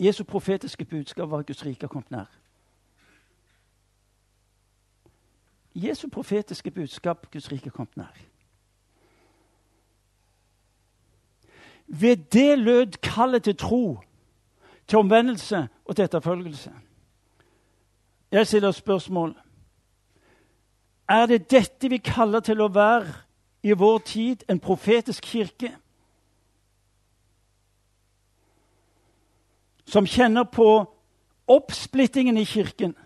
Jesu 0.01 0.25
profetiske 0.25 0.85
budskap 0.85 1.31
var 1.31 1.39
at 1.39 1.47
Guds 1.47 1.67
rike 1.67 1.89
kom 1.89 2.05
nær. 2.11 2.29
Jesu 5.75 6.09
profetiske 6.09 6.71
budskap 6.71 7.31
Guds 7.33 7.53
rike 7.53 7.71
kom 7.71 7.89
nær. 7.97 8.17
Ved 11.87 12.17
det 12.17 12.59
lød 12.59 12.87
kallet 13.03 13.45
til 13.45 13.57
tro, 13.57 14.01
til 14.87 14.99
omvendelse 14.99 15.69
og 15.85 15.97
til 15.97 16.05
etterfølgelse. 16.05 16.73
Jeg 18.31 18.47
stiller 18.47 18.71
spørsmål. 18.71 19.35
Er 21.09 21.27
det 21.27 21.51
dette 21.51 21.89
vi 21.89 21.97
kaller 21.97 22.41
til 22.41 22.61
å 22.61 22.69
være 22.69 23.13
i 23.63 23.73
vår 23.73 23.99
tid 23.99 24.43
en 24.51 24.61
profetisk 24.61 25.25
kirke? 25.25 25.71
Som 29.87 30.07
kjenner 30.07 30.45
på 30.45 30.67
oppsplittingen 31.47 32.37
i 32.37 32.45
kirken, 32.45 32.97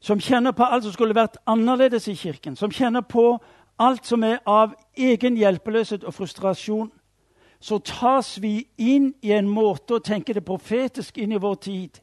som 0.00 0.20
kjenner 0.20 0.54
på 0.54 0.64
alt 0.64 0.84
som 0.84 0.92
skulle 0.92 1.18
vært 1.18 1.40
annerledes 1.46 2.06
i 2.08 2.14
kirken, 2.14 2.56
som 2.56 2.70
kjenner 2.70 3.02
på 3.02 3.38
alt 3.78 4.06
som 4.06 4.22
er 4.22 4.38
av 4.46 4.74
egen 4.98 5.36
hjelpeløshet 5.36 6.04
og 6.04 6.14
frustrasjon, 6.14 6.92
så 7.62 7.78
tas 7.78 8.34
vi 8.42 8.66
inn 8.76 9.12
i 9.22 9.30
en 9.32 9.46
måte 9.48 9.94
å 9.94 10.02
tenke 10.02 10.34
det 10.34 10.42
profetisk 10.42 11.18
inn 11.22 11.32
i 11.32 11.42
vår 11.42 11.60
tid 11.62 12.00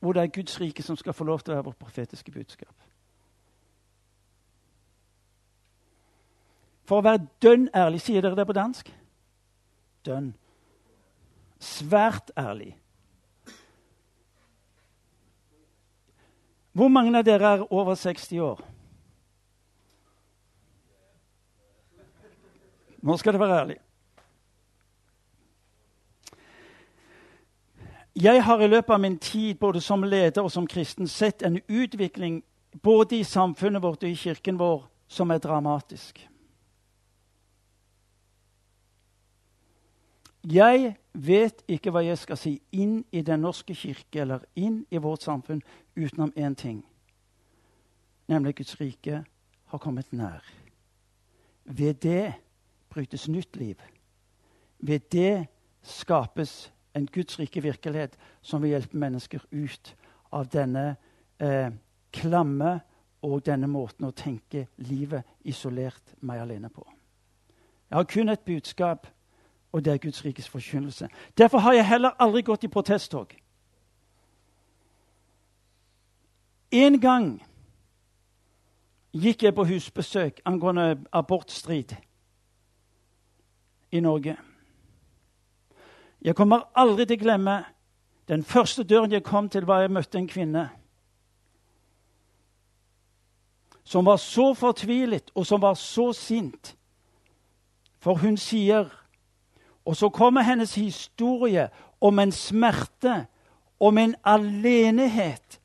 hvor 0.00 0.16
det 0.16 0.22
er 0.22 0.32
Guds 0.32 0.54
rike 0.60 0.82
som 0.82 0.96
skal 0.96 1.12
få 1.12 1.26
lov 1.28 1.42
til 1.44 1.52
å 1.52 1.58
være 1.58 1.66
vårt 1.66 1.82
profetiske 1.82 2.32
budskap. 2.32 2.72
For 6.88 6.98
å 6.98 7.04
være 7.04 7.26
dønn 7.44 7.68
ærlig 7.76 8.00
Sier 8.00 8.24
dere 8.24 8.38
det 8.38 8.46
på 8.48 8.56
dansk? 8.56 8.88
Dønn. 10.08 10.32
Svært 11.60 12.32
ærlig. 12.40 12.72
Hvor 16.72 16.88
mange 16.88 17.12
av 17.18 17.28
dere 17.28 17.52
er 17.58 17.66
over 17.68 17.94
60 18.00 18.40
år? 18.40 18.64
Nå 23.04 23.16
skal 23.20 23.36
det 23.36 23.44
være 23.44 23.60
ærlig. 23.60 23.78
Jeg 28.20 28.44
har 28.44 28.60
i 28.60 28.68
løpet 28.68 28.92
av 28.94 29.00
min 29.00 29.18
tid 29.18 29.54
både 29.54 29.80
som 29.80 30.02
leder 30.04 30.42
og 30.42 30.50
som 30.52 30.66
kristen 30.68 31.08
sett 31.08 31.42
en 31.42 31.60
utvikling 31.68 32.42
både 32.82 33.16
i 33.16 33.24
samfunnet 33.24 33.82
vårt 33.82 34.02
og 34.04 34.10
i 34.10 34.18
kirken 34.18 34.58
vår 34.60 34.82
som 35.08 35.30
er 35.30 35.38
dramatisk. 35.40 36.20
Jeg 40.44 40.96
vet 41.12 41.64
ikke 41.68 41.92
hva 41.92 42.02
jeg 42.04 42.18
skal 42.18 42.38
si 42.40 42.52
inn 42.72 43.02
i 43.12 43.22
Den 43.22 43.40
norske 43.40 43.74
kirke 43.74 44.20
eller 44.20 44.44
inn 44.56 44.84
i 44.90 45.00
vårt 45.00 45.22
samfunn 45.22 45.62
utenom 45.96 46.32
én 46.36 46.54
ting, 46.54 46.84
nemlig 48.28 48.54
Guds 48.56 48.80
rike 48.80 49.24
har 49.66 49.78
kommet 49.78 50.12
nær. 50.12 50.44
Ved 51.64 51.94
det 51.94 52.34
brytes 52.90 53.28
nytt 53.28 53.56
liv. 53.56 53.76
Ved 54.78 55.00
det 55.12 55.46
skapes 55.82 56.72
en 56.94 57.06
Guds 57.06 57.38
rike 57.38 57.62
virkelighet 57.62 58.16
som 58.42 58.62
vil 58.62 58.70
hjelpe 58.74 58.96
mennesker 58.98 59.44
ut 59.50 59.96
av 60.32 60.48
denne 60.50 60.96
eh, 61.38 61.70
klamme 62.12 62.80
og 63.22 63.44
denne 63.46 63.68
måten 63.68 64.08
å 64.08 64.16
tenke 64.16 64.66
livet 64.76 65.26
isolert 65.44 66.14
meg 66.20 66.40
alene 66.40 66.70
på. 66.72 66.86
Jeg 67.90 67.96
har 67.96 68.04
kun 68.04 68.28
et 68.28 68.40
budskap, 68.46 69.06
og 69.72 69.84
det 69.84 69.92
er 69.92 70.02
Guds 70.02 70.24
rikes 70.24 70.48
forkynnelse. 70.48 71.08
Derfor 71.38 71.58
har 71.58 71.72
jeg 71.72 71.86
heller 71.86 72.10
aldri 72.18 72.42
gått 72.42 72.64
i 72.64 72.68
protesttog. 72.68 73.34
En 76.70 77.00
gang 77.00 77.32
gikk 79.12 79.42
jeg 79.42 79.54
på 79.54 79.66
husbesøk 79.66 80.40
angående 80.46 81.00
abortstrid 81.12 81.96
i 83.90 84.00
Norge. 84.00 84.36
Jeg 86.22 86.36
kommer 86.36 86.68
aldri 86.76 87.06
til 87.06 87.16
å 87.20 87.24
glemme 87.24 87.56
den 88.28 88.44
første 88.44 88.84
døren 88.84 89.12
jeg 89.12 89.24
kom 89.24 89.48
til, 89.48 89.66
var 89.66 89.80
jeg 89.80 89.92
møtte 89.92 90.18
en 90.18 90.28
kvinne 90.28 90.68
som 93.90 94.06
var 94.06 94.20
så 94.22 94.52
fortvilet 94.54 95.32
og 95.34 95.46
som 95.46 95.62
var 95.62 95.74
så 95.74 96.12
sint 96.14 96.76
For 97.98 98.14
hun 98.14 98.36
sier 98.38 98.86
Og 99.84 99.96
så 99.96 100.08
kommer 100.08 100.46
hennes 100.46 100.74
historie 100.74 101.68
om 102.00 102.18
en 102.18 102.32
smerte, 102.32 103.26
om 103.80 103.98
en 103.98 104.14
alenehet, 104.24 105.60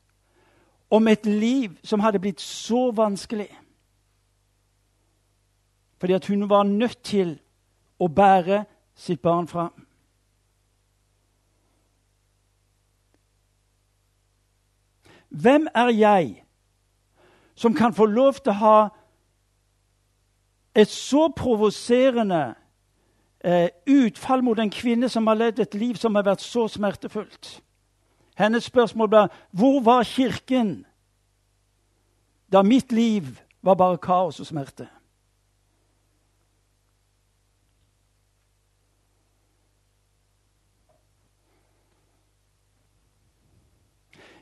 om 0.90 1.08
et 1.08 1.26
liv 1.26 1.76
som 1.84 2.00
hadde 2.00 2.18
blitt 2.18 2.40
så 2.40 2.90
vanskelig. 2.90 3.48
Fordi 6.00 6.12
at 6.12 6.26
hun 6.26 6.48
var 6.48 6.62
nødt 6.62 6.98
til 7.02 7.38
å 8.00 8.08
bære 8.08 8.64
sitt 8.94 9.22
barn 9.22 9.48
fram. 9.48 9.85
Hvem 15.40 15.68
er 15.74 15.88
jeg 15.88 16.44
som 17.54 17.74
kan 17.74 17.94
få 17.94 18.06
lov 18.06 18.40
til 18.40 18.52
å 18.52 18.60
ha 18.60 18.78
et 20.76 20.88
så 20.92 21.28
provoserende 21.36 22.54
eh, 23.44 23.68
utfall 23.88 24.44
mot 24.44 24.58
en 24.60 24.72
kvinne 24.72 25.08
som 25.12 25.26
har 25.28 25.40
levd 25.40 25.60
et 25.64 25.76
liv 25.76 26.00
som 26.00 26.14
har 26.16 26.24
vært 26.24 26.44
så 26.44 26.66
smertefullt? 26.68 27.60
Hennes 28.36 28.64
spørsmål 28.68 29.08
ble 29.12 29.24
hvor 29.56 29.80
var 29.84 30.04
Kirken 30.04 30.84
da 32.52 32.62
mitt 32.62 32.92
liv 32.92 33.36
var 33.64 33.76
bare 33.76 33.98
kaos 33.98 34.40
og 34.40 34.48
smerte? 34.48 34.88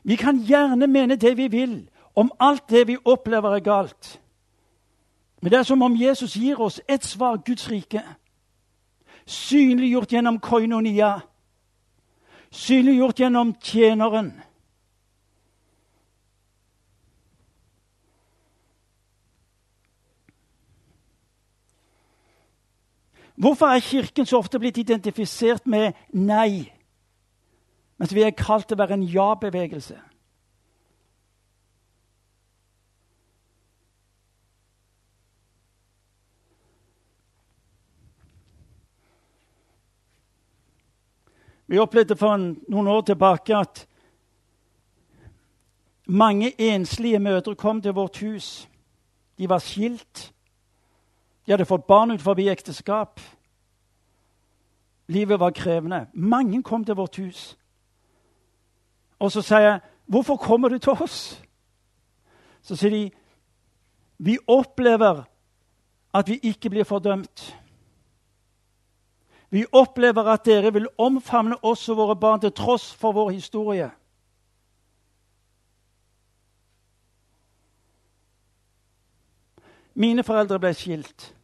Vi 0.05 0.15
kan 0.15 0.37
gjerne 0.37 0.87
mene 0.87 1.15
det 1.15 1.37
vi 1.37 1.47
vil 1.47 1.89
om 2.15 2.31
alt 2.39 2.69
det 2.69 2.87
vi 2.87 2.97
opplever 3.05 3.55
er 3.55 3.59
galt. 3.59 4.21
Men 5.41 5.51
det 5.51 5.59
er 5.59 5.63
som 5.63 5.81
om 5.81 5.95
Jesus 6.01 6.33
gir 6.33 6.61
oss 6.61 6.81
et 6.89 7.05
svar 7.05 7.37
Guds 7.45 7.71
rike. 7.71 8.03
Synliggjort 9.25 10.13
gjennom 10.13 10.39
koinonia. 10.39 11.19
Synliggjort 12.51 13.19
gjennom 13.19 13.55
tjeneren. 13.61 14.33
Hvorfor 23.35 23.65
er 23.65 23.79
Kirken 23.79 24.25
så 24.25 24.37
ofte 24.37 24.59
blitt 24.59 24.77
identifisert 24.77 25.67
med 25.67 25.91
nei? 26.13 26.74
Mens 27.97 28.15
vi 28.15 28.21
er 28.21 28.35
kalt 28.35 28.67
til 28.67 28.75
å 28.75 28.83
være 28.83 28.97
en 28.97 29.07
ja-bevegelse. 29.07 29.97
Vi 41.67 41.79
opplevde 41.81 42.15
for 42.15 42.37
noen 42.37 42.87
år 42.87 43.01
tilbake 43.07 43.55
at 43.57 43.87
mange 46.05 46.51
enslige 46.61 47.19
mødre 47.19 47.55
kom 47.55 47.81
til 47.81 47.95
vårt 47.97 48.17
hus. 48.21 48.69
De 49.37 49.49
var 49.49 49.59
skilt. 49.59 50.33
De 51.45 51.51
hadde 51.51 51.65
fått 51.65 51.87
barn 51.87 52.11
ut 52.11 52.21
forbi 52.21 52.49
ekteskap. 52.49 53.19
Livet 55.07 55.39
var 55.39 55.51
krevende. 55.57 56.05
Mange 56.13 56.63
kom 56.63 56.85
til 56.85 56.95
vårt 56.95 57.17
hus. 57.17 57.57
Og 59.19 59.31
så 59.31 59.41
sier 59.41 59.59
jeg, 59.59 59.79
'Hvorfor 60.05 60.35
kommer 60.35 60.69
du 60.69 60.77
til 60.77 60.91
oss?' 60.91 61.41
Så 62.61 62.75
sier 62.75 62.89
de, 62.89 63.11
'Vi 64.17 64.37
opplever 64.47 65.23
at 66.13 66.27
vi 66.27 66.39
ikke 66.43 66.69
blir 66.69 66.83
fordømt.' 66.83 67.55
Vi 69.49 69.65
opplever 69.71 70.23
at 70.23 70.45
dere 70.45 70.73
vil 70.73 70.87
omfavne 70.97 71.63
oss 71.63 71.89
og 71.89 71.97
våre 71.97 72.15
barn 72.15 72.41
til 72.41 72.51
tross 72.51 72.93
for 72.93 73.11
vår 73.11 73.29
historie. 73.29 73.91
Mine 79.93 80.23
foreldre 80.23 80.59
ble 80.59 80.73
skilt. 80.73 81.35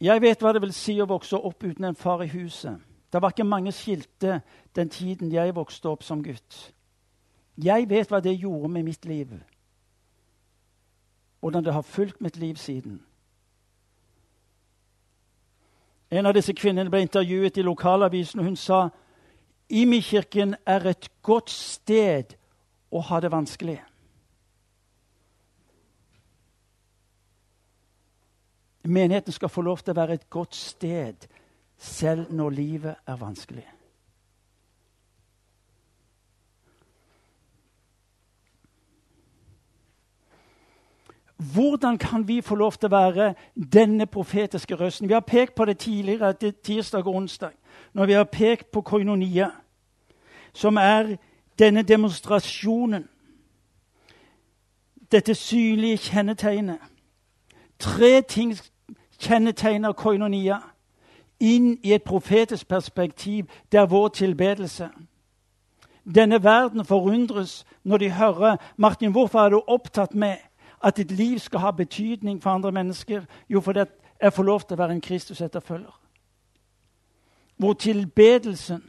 Jeg 0.00 0.22
vet 0.22 0.42
hva 0.42 0.52
det 0.52 0.62
vil 0.64 0.74
si 0.74 0.96
å 1.00 1.06
vokse 1.06 1.38
opp 1.38 1.62
uten 1.64 1.84
en 1.84 1.96
far 1.96 2.24
i 2.24 2.26
huset. 2.26 2.80
Det 3.16 3.22
var 3.22 3.28
ikke 3.28 3.44
mange 3.44 3.72
skilte 3.72 4.40
den 4.76 4.88
tiden 4.88 5.32
jeg 5.32 5.54
vokste 5.56 5.88
opp 5.88 6.02
som 6.04 6.20
gutt. 6.20 6.56
Jeg 7.56 7.86
vet 7.88 8.10
hva 8.12 8.18
det 8.20 8.34
gjorde 8.36 8.68
med 8.68 8.82
mitt 8.84 9.06
liv. 9.08 9.30
Hvordan 11.40 11.64
det 11.64 11.72
har 11.72 11.80
fulgt 11.80 12.20
mitt 12.20 12.36
liv 12.36 12.60
siden. 12.60 12.98
En 16.10 16.28
av 16.28 16.36
disse 16.36 16.52
kvinnene 16.52 16.92
ble 16.92 17.00
intervjuet 17.06 17.56
i 17.56 17.64
lokalavisen, 17.64 18.40
og 18.40 18.50
hun 18.50 18.60
sa 18.60 18.82
Imi-kirken 19.72 20.52
er 20.66 20.84
et 20.92 21.08
godt 21.22 21.48
sted 21.50 22.36
å 22.92 23.00
ha 23.00 23.22
det 23.24 23.32
vanskelig. 23.32 23.78
Menigheten 28.84 29.32
skal 29.32 29.48
få 29.48 29.64
lov 29.64 29.80
til 29.80 29.96
å 29.96 30.00
være 30.02 30.20
et 30.20 30.28
godt 30.28 30.54
sted 30.54 31.24
selv 31.78 32.32
når 32.32 32.50
livet 32.50 32.94
er 33.06 33.16
vanskelig. 33.16 33.66
Hvordan 41.36 41.98
kan 41.98 42.28
vi 42.28 42.40
få 42.40 42.54
lov 42.54 42.72
til 42.72 42.88
å 42.88 42.96
være 42.96 43.34
denne 43.72 44.06
profetiske 44.06 44.74
røsten? 44.74 45.08
Vi 45.08 45.12
har 45.12 45.20
pekt 45.20 45.54
på 45.54 45.64
det 45.64 45.78
tidligere, 45.78 46.32
til 46.32 46.54
tirsdag 46.54 47.06
og 47.06 47.14
onsdag, 47.14 47.50
når 47.92 48.06
vi 48.06 48.12
har 48.12 48.24
pekt 48.24 48.70
på 48.72 48.80
koinonia, 48.80 49.50
som 50.52 50.76
er 50.76 51.16
denne 51.58 51.82
demonstrasjonen. 51.82 53.08
Dette 55.12 55.34
synlige 55.34 55.96
kjennetegnet. 55.96 56.78
Tre 57.78 58.22
ting 58.22 58.56
kjennetegner 59.20 59.92
koinonia 59.92 60.56
inn 61.40 61.78
i 61.82 61.92
et 61.92 62.02
profetisk 62.02 62.68
perspektiv. 62.68 63.44
Det 63.72 63.80
er 63.80 63.86
vår 63.86 64.08
tilbedelse. 64.08 64.88
Denne 66.14 66.42
verden 66.42 66.84
forundres 66.84 67.64
når 67.84 67.96
de 67.98 68.10
hører 68.10 68.56
Martin, 68.76 69.10
hvorfor 69.10 69.40
er 69.40 69.48
du 69.48 69.62
opptatt 69.66 70.14
med 70.14 70.36
at 70.84 70.96
ditt 70.96 71.10
liv 71.10 71.38
skal 71.38 71.60
ha 71.60 71.70
betydning 71.70 72.42
for 72.42 72.50
andre 72.50 72.72
mennesker? 72.72 73.22
Jo, 73.48 73.60
fordi 73.60 73.84
jeg 74.22 74.32
får 74.32 74.42
lov 74.42 74.60
til 74.60 74.74
å 74.74 74.78
være 74.78 74.92
en 74.92 75.00
Kristus-etterfølger. 75.00 76.00
Hvor 77.56 77.72
tilbedelsen 77.72 78.82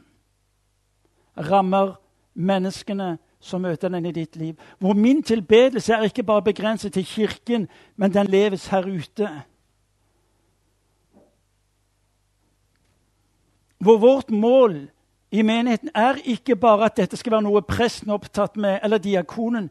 rammer 1.38 1.94
menneskene 2.34 3.18
som 3.40 3.60
møter 3.60 3.88
den 3.88 4.06
i 4.06 4.12
ditt 4.12 4.36
liv. 4.36 4.54
Hvor 4.78 4.92
min 4.92 5.22
tilbedelse 5.22 5.94
er 5.94 6.02
ikke 6.02 6.22
bare 6.22 6.42
begrenset 6.42 6.92
til 6.92 7.04
Kirken, 7.06 7.68
men 7.96 8.14
den 8.14 8.26
leves 8.26 8.66
her 8.66 8.86
ute. 8.86 9.30
Vårt 13.96 14.30
mål 14.30 14.88
i 15.30 15.42
menigheten 15.42 15.90
er 15.94 16.14
ikke 16.24 16.56
bare 16.56 16.84
at 16.84 16.96
dette 16.96 17.16
skal 17.16 17.32
være 17.32 17.42
noe 17.42 17.62
presten 17.62 18.10
opptatt 18.10 18.56
med, 18.56 18.78
eller 18.82 18.98
diakonen, 18.98 19.70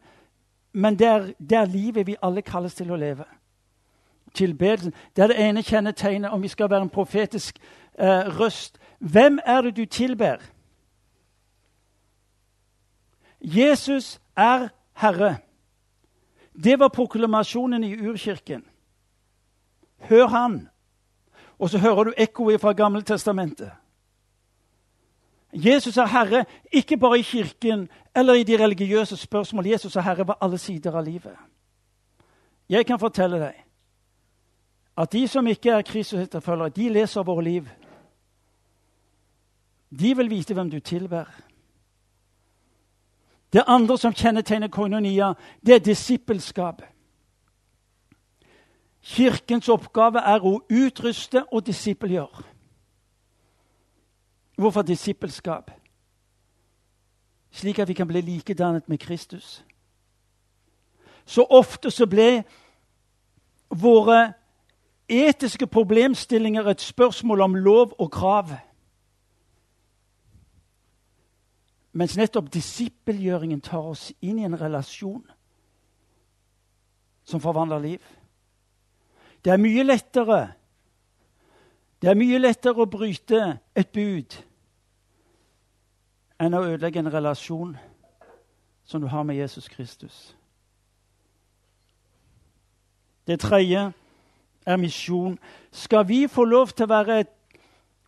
men 0.72 0.98
det 0.98 1.06
er, 1.06 1.32
det 1.38 1.58
er 1.58 1.64
livet 1.64 2.06
vi 2.06 2.16
alle 2.22 2.42
kalles 2.42 2.74
til 2.74 2.90
å 2.90 2.96
leve. 2.96 3.24
Tilbedelsen. 4.34 4.92
Det 5.16 5.22
er 5.24 5.32
det 5.32 5.40
ene 5.40 5.62
kjennetegnet 5.62 6.30
om 6.30 6.42
vi 6.42 6.48
skal 6.48 6.70
være 6.70 6.86
en 6.86 6.92
profetisk 6.92 7.58
eh, 7.98 8.28
røst. 8.38 8.78
Hvem 8.98 9.40
er 9.44 9.62
det 9.62 9.76
du 9.76 9.84
tilber? 9.84 10.42
Jesus 13.40 14.20
er 14.36 14.68
Herre. 14.92 15.36
Det 16.64 16.78
var 16.78 16.88
proklamasjonen 16.88 17.84
i 17.84 17.96
urkirken. 18.08 18.64
Hør 19.98 20.26
Han. 20.26 20.68
Og 21.58 21.70
så 21.70 21.78
hører 21.78 22.04
du 22.04 22.12
ekkoet 22.16 22.60
fra 22.60 22.72
Gamle 22.72 23.02
Testamentet. 23.02 23.70
Jesus 25.52 25.96
er 25.96 26.06
herre 26.06 26.44
ikke 26.72 26.96
bare 26.96 27.18
i 27.18 27.22
kirken 27.22 27.88
eller 28.16 28.34
i 28.34 28.42
de 28.42 28.64
religiøse 28.64 29.16
spørsmål. 29.16 29.66
Jesus 29.66 29.96
er 29.96 30.00
herre 30.00 30.24
på 30.24 30.34
alle 30.40 30.58
sider 30.58 30.96
av 30.96 31.04
livet. 31.04 31.36
Jeg 32.68 32.86
kan 32.86 32.98
fortelle 32.98 33.40
deg 33.40 33.64
at 34.98 35.12
de 35.12 35.28
som 35.28 35.46
ikke 35.46 35.70
er 35.70 35.82
Kristus-etterfølgere, 35.82 36.68
de 36.68 36.88
leser 36.88 37.22
våre 37.22 37.44
liv. 37.44 37.68
De 40.00 40.16
vil 40.16 40.30
vite 40.30 40.54
hvem 40.54 40.70
du 40.70 40.80
tilber. 40.80 41.24
Det 43.52 43.62
andre 43.66 43.98
som 43.98 44.12
kjennetegner 44.12 44.68
koinonia, 44.68 45.32
det 45.66 45.74
er 45.74 45.78
disippelskap. 45.78 46.82
Kirkens 49.02 49.68
oppgave 49.68 50.18
er 50.18 50.44
å 50.44 50.58
utruste 50.70 51.44
og 51.52 51.66
disippelgjøre. 51.66 52.57
Hvorfor 54.58 54.82
disippelskap? 54.82 55.70
Slik 57.50 57.78
at 57.78 57.88
vi 57.88 57.94
kan 57.94 58.08
bli 58.08 58.20
likedannet 58.20 58.88
med 58.88 58.98
Kristus. 58.98 59.64
Så 61.24 61.46
ofte 61.50 61.90
så 61.90 62.06
ble 62.06 62.42
våre 63.70 64.32
etiske 65.08 65.66
problemstillinger 65.66 66.66
et 66.66 66.80
spørsmål 66.80 67.40
om 67.40 67.54
lov 67.54 67.94
og 67.98 68.10
krav. 68.10 68.50
Mens 71.92 72.16
nettopp 72.16 72.50
disippelgjøringen 72.54 73.60
tar 73.60 73.86
oss 73.92 74.10
inn 74.20 74.38
i 74.38 74.44
en 74.44 74.60
relasjon 74.60 75.22
som 77.24 77.40
forvandler 77.40 77.78
liv. 77.78 78.02
Det 79.44 79.52
er 79.52 79.62
mye 79.62 79.86
lettere 79.86 80.48
Det 82.02 82.10
er 82.10 82.14
mye 82.14 82.38
lettere 82.38 82.84
å 82.84 82.86
bryte 82.86 83.58
et 83.74 83.88
bud 83.90 84.36
enn 86.40 86.54
å 86.54 86.64
ødelegge 86.64 87.02
en 87.02 87.12
relasjon 87.12 87.76
som 88.84 89.00
du 89.00 89.06
har 89.06 89.22
med 89.22 89.36
Jesus 89.36 89.68
Kristus. 89.68 90.36
Det 93.26 93.40
tredje 93.40 93.92
er 94.66 94.76
misjon. 94.76 95.38
Skal 95.72 96.08
vi 96.08 96.26
få 96.28 96.44
lov 96.44 96.72
til 96.72 96.86
å 96.86 96.92
være 96.94 97.20
et 97.20 97.34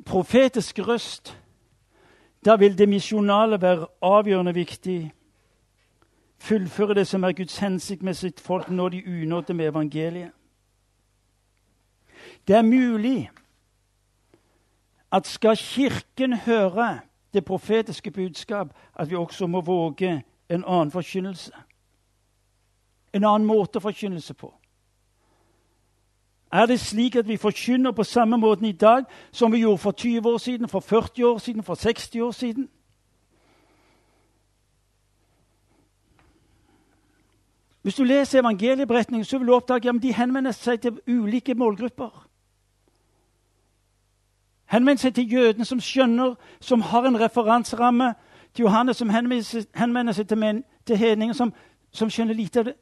profetisk 0.06 0.78
røst, 0.78 1.36
da 2.44 2.56
vil 2.56 2.78
det 2.78 2.88
misjonale 2.88 3.60
være 3.60 3.86
avgjørende 4.02 4.54
viktig. 4.54 5.12
Fullføre 6.38 6.94
det 6.94 7.06
som 7.06 7.24
er 7.24 7.36
Guds 7.36 7.58
hensikt 7.58 8.02
med 8.02 8.16
sitt 8.16 8.40
folk, 8.40 8.70
nå 8.70 8.88
de 8.88 9.04
unådde 9.04 9.54
med 9.54 9.66
evangeliet. 9.66 10.30
Det 12.48 12.56
er 12.56 12.62
mulig 12.62 13.30
at 15.12 15.26
skal 15.26 15.56
Kirken 15.56 16.32
høre 16.32 17.00
det 17.34 17.44
profetiske 17.44 18.10
budskap, 18.10 18.74
at 18.94 19.10
vi 19.10 19.16
også 19.16 19.46
må 19.46 19.60
våge 19.60 20.22
en 20.48 20.64
annen 20.66 20.90
forkynnelse. 20.90 21.52
En 23.12 23.24
annen 23.24 23.46
måte 23.46 23.78
å 23.78 23.82
forkynnelse 23.82 24.34
på. 24.34 24.52
Er 26.52 26.66
det 26.66 26.80
slik 26.80 27.16
at 27.16 27.28
vi 27.28 27.36
forkynner 27.36 27.92
på 27.92 28.04
samme 28.04 28.36
måten 28.36 28.66
i 28.66 28.72
dag 28.72 29.04
som 29.32 29.52
vi 29.52 29.62
gjorde 29.62 29.78
for 29.78 29.92
20 29.92 30.28
år 30.28 30.38
siden, 30.38 30.68
for 30.68 30.80
40 30.80 31.24
år 31.24 31.38
siden, 31.38 31.62
for 31.62 31.74
60 31.74 32.20
år 32.20 32.30
siden? 32.30 32.68
Hvis 37.82 37.94
du 37.94 38.04
leser 38.04 38.38
evangelieberetningen, 38.38 39.24
så 39.24 39.38
vil 39.38 39.46
du 39.46 39.54
oppdage 39.54 39.88
at 39.88 40.02
de 40.02 40.12
henvender 40.12 40.52
seg 40.52 40.80
til 40.80 41.00
ulike 41.08 41.54
målgrupper. 41.54 42.29
Henvender 44.70 45.00
seg 45.02 45.14
til 45.14 45.32
jødene 45.32 45.64
som 45.64 45.80
skjønner, 45.80 46.34
som 46.60 46.80
har 46.80 47.06
en 47.06 47.20
referanseramme. 47.20 48.14
Til 48.54 48.62
Johannes 48.62 48.96
som 48.96 49.10
henvender 49.10 50.12
seg 50.12 50.28
til, 50.28 50.38
men, 50.38 50.64
til 50.86 50.96
hedninger 50.96 51.34
som, 51.34 51.52
som 51.92 52.10
skjønner 52.10 52.34
lite 52.34 52.62
av 52.62 52.70
det. 52.70 52.76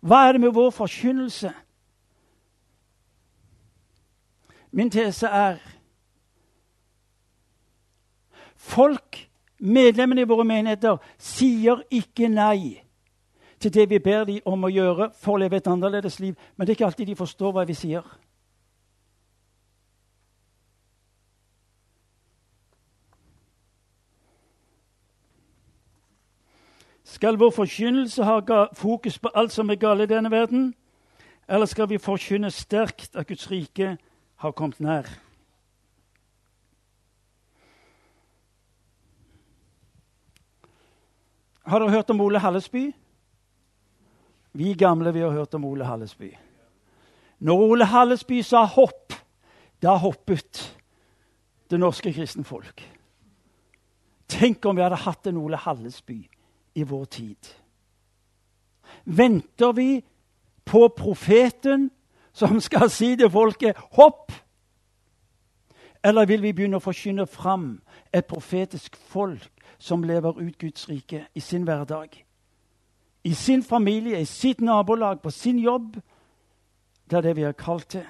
Hva 0.00 0.26
er 0.26 0.32
det 0.32 0.40
med 0.40 0.54
vår 0.54 0.70
forkynnelse? 0.70 1.52
Min 4.72 4.90
tese 4.90 5.26
er 5.26 5.56
Folk, 8.56 9.28
medlemmene 9.58 10.20
i 10.20 10.26
våre 10.26 10.44
menigheter, 10.44 10.96
sier 11.18 11.84
ikke 11.90 12.28
nei 12.28 12.82
til 13.60 13.74
det 13.74 13.84
vi 13.90 13.98
ber 14.02 14.24
dem 14.26 14.40
om 14.44 14.64
å 14.66 14.70
gjøre 14.72 15.10
for 15.14 15.36
å 15.36 15.40
leve 15.40 15.60
et 15.60 15.68
annerledes 15.70 16.18
liv. 16.20 16.34
Men 16.56 16.66
det 16.66 16.72
er 16.72 16.78
ikke 16.80 16.86
alltid 16.88 17.06
de 17.06 17.16
forstår 17.16 17.52
hva 17.54 17.64
vi 17.68 17.76
sier. 17.78 18.02
Skal 27.06 27.38
vår 27.38 27.50
forkynnelse 27.50 28.24
ha 28.24 28.66
fokus 28.74 29.18
på 29.18 29.30
alt 29.34 29.52
som 29.52 29.70
er 29.70 29.78
galt 29.78 30.02
i 30.02 30.10
denne 30.10 30.30
verden? 30.30 30.74
Eller 31.48 31.66
skal 31.70 31.86
vi 31.88 32.02
forkynne 32.02 32.50
sterkt 32.50 33.14
at 33.14 33.26
Guds 33.26 33.46
rike 33.50 33.96
har 34.36 34.50
kommet 34.50 34.80
nær? 34.80 35.06
Har 41.66 41.78
dere 41.78 41.94
hørt 41.94 42.10
om 42.10 42.20
Ole 42.20 42.42
Hallesby? 42.42 42.90
Vi 44.52 44.74
gamle 44.74 45.12
vi 45.12 45.20
har 45.20 45.30
hørt 45.30 45.54
om 45.54 45.64
Ole 45.64 45.84
Hallesby. 45.84 46.34
Når 47.38 47.54
Ole 47.70 47.84
Hallesby 47.84 48.42
sa 48.42 48.64
'hopp', 48.64 49.12
da 49.82 49.96
hoppet 49.96 50.78
det 51.70 51.80
norske 51.80 52.12
kristenfolk. 52.12 52.82
Tenk 54.28 54.66
om 54.66 54.76
vi 54.76 54.82
hadde 54.82 54.96
hatt 54.96 55.26
en 55.26 55.36
Ole 55.36 55.56
Hallesby 55.56 56.30
i 56.76 56.82
vår 56.82 57.04
tid. 57.04 57.56
Venter 59.04 59.72
vi 59.72 60.04
på 60.64 60.88
profeten 60.88 61.90
som 62.32 62.60
skal 62.60 62.90
si 62.90 63.16
til 63.16 63.30
folket 63.30 63.76
'hopp'? 63.76 64.32
Eller 66.04 66.26
vil 66.26 66.42
vi 66.42 66.52
begynne 66.52 66.76
å 66.76 66.84
forkynne 66.84 67.26
fram 67.26 67.80
et 68.12 68.26
profetisk 68.26 68.96
folk 68.96 69.50
som 69.78 70.02
lever 70.02 70.38
ut 70.38 70.58
Guds 70.58 70.88
rike 70.88 71.26
i 71.34 71.40
sin 71.40 71.62
hverdag? 71.62 72.24
I 73.24 73.34
sin 73.34 73.62
familie, 73.62 74.20
i 74.20 74.24
sitt 74.24 74.60
nabolag, 74.60 75.20
på 75.20 75.30
sin 75.30 75.58
jobb? 75.58 75.96
Det 77.10 77.16
er 77.16 77.20
det 77.20 77.36
vi 77.36 77.42
er 77.42 77.52
kalt 77.52 77.88
til. 77.88 78.06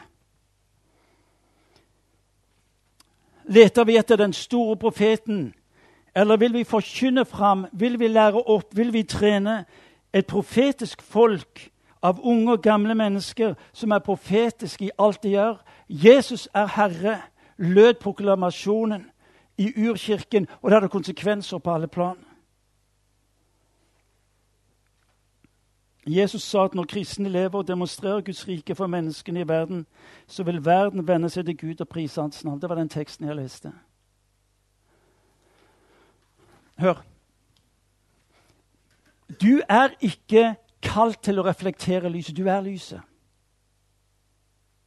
Leter 3.45 3.85
vi 3.85 3.97
etter 3.97 4.17
den 4.17 4.33
store 4.33 4.77
profeten 4.77 5.55
eller 6.17 6.37
vil 6.37 6.53
vi 6.53 6.65
forkynne 6.65 7.25
fram, 7.25 7.67
vil 7.73 7.99
vi 7.99 8.09
lære 8.09 8.43
opp, 8.43 8.77
vil 8.77 8.93
vi 8.93 9.03
trene 9.03 9.65
et 10.13 10.27
profetisk 10.27 11.03
folk 11.03 11.71
av 12.03 12.21
unge 12.25 12.53
og 12.53 12.63
gamle 12.63 12.95
mennesker 12.95 13.55
som 13.73 13.93
er 13.93 13.99
profetiske 13.99 14.85
i 14.85 14.95
alt 14.99 15.23
de 15.23 15.35
gjør? 15.35 15.59
Jesus 15.89 16.49
er 16.55 16.67
Herre, 16.67 17.19
lød 17.57 17.95
proklamasjonen 18.01 19.05
i 19.59 19.89
urkirken, 19.89 20.47
og 20.63 20.71
det 20.71 20.77
hadde 20.77 20.89
konsekvenser 20.89 21.59
på 21.59 21.75
alle 21.75 21.89
plan. 21.89 22.17
Jesus 26.07 26.43
sa 26.43 26.65
at 26.65 26.75
når 26.75 26.85
kristne 26.85 27.29
lever 27.29 27.59
og 27.59 27.69
demonstrerer 27.69 28.21
Guds 28.21 28.49
rike 28.49 28.75
for 28.75 28.87
menneskene 28.87 29.41
i 29.41 29.49
verden, 29.49 29.87
så 30.27 30.43
vil 30.43 30.65
verden 30.65 31.09
vende 31.09 31.29
seg 31.29 31.45
til 31.45 31.57
Gud 31.57 31.81
og 31.81 31.89
prise 31.89 32.21
hans 32.21 32.45
navn. 32.45 32.61
Det 32.63 32.69
var 32.69 32.79
den 32.81 32.89
teksten 32.89 33.27
jeg 33.27 33.37
leste. 33.37 33.73
Hør. 36.79 37.05
Du 39.41 39.61
er 39.69 39.89
ikke 40.01 40.55
kalt 40.83 41.23
til 41.23 41.41
å 41.41 41.45
reflektere 41.47 42.11
lyset. 42.13 42.37
Du 42.37 42.47
er 42.47 42.61
lyset. 42.61 43.01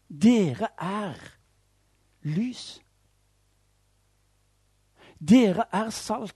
Dere 0.09 0.69
er 0.77 1.17
lys. 2.21 2.79
Dere 5.19 5.65
er 5.71 5.89
salt. 5.89 6.35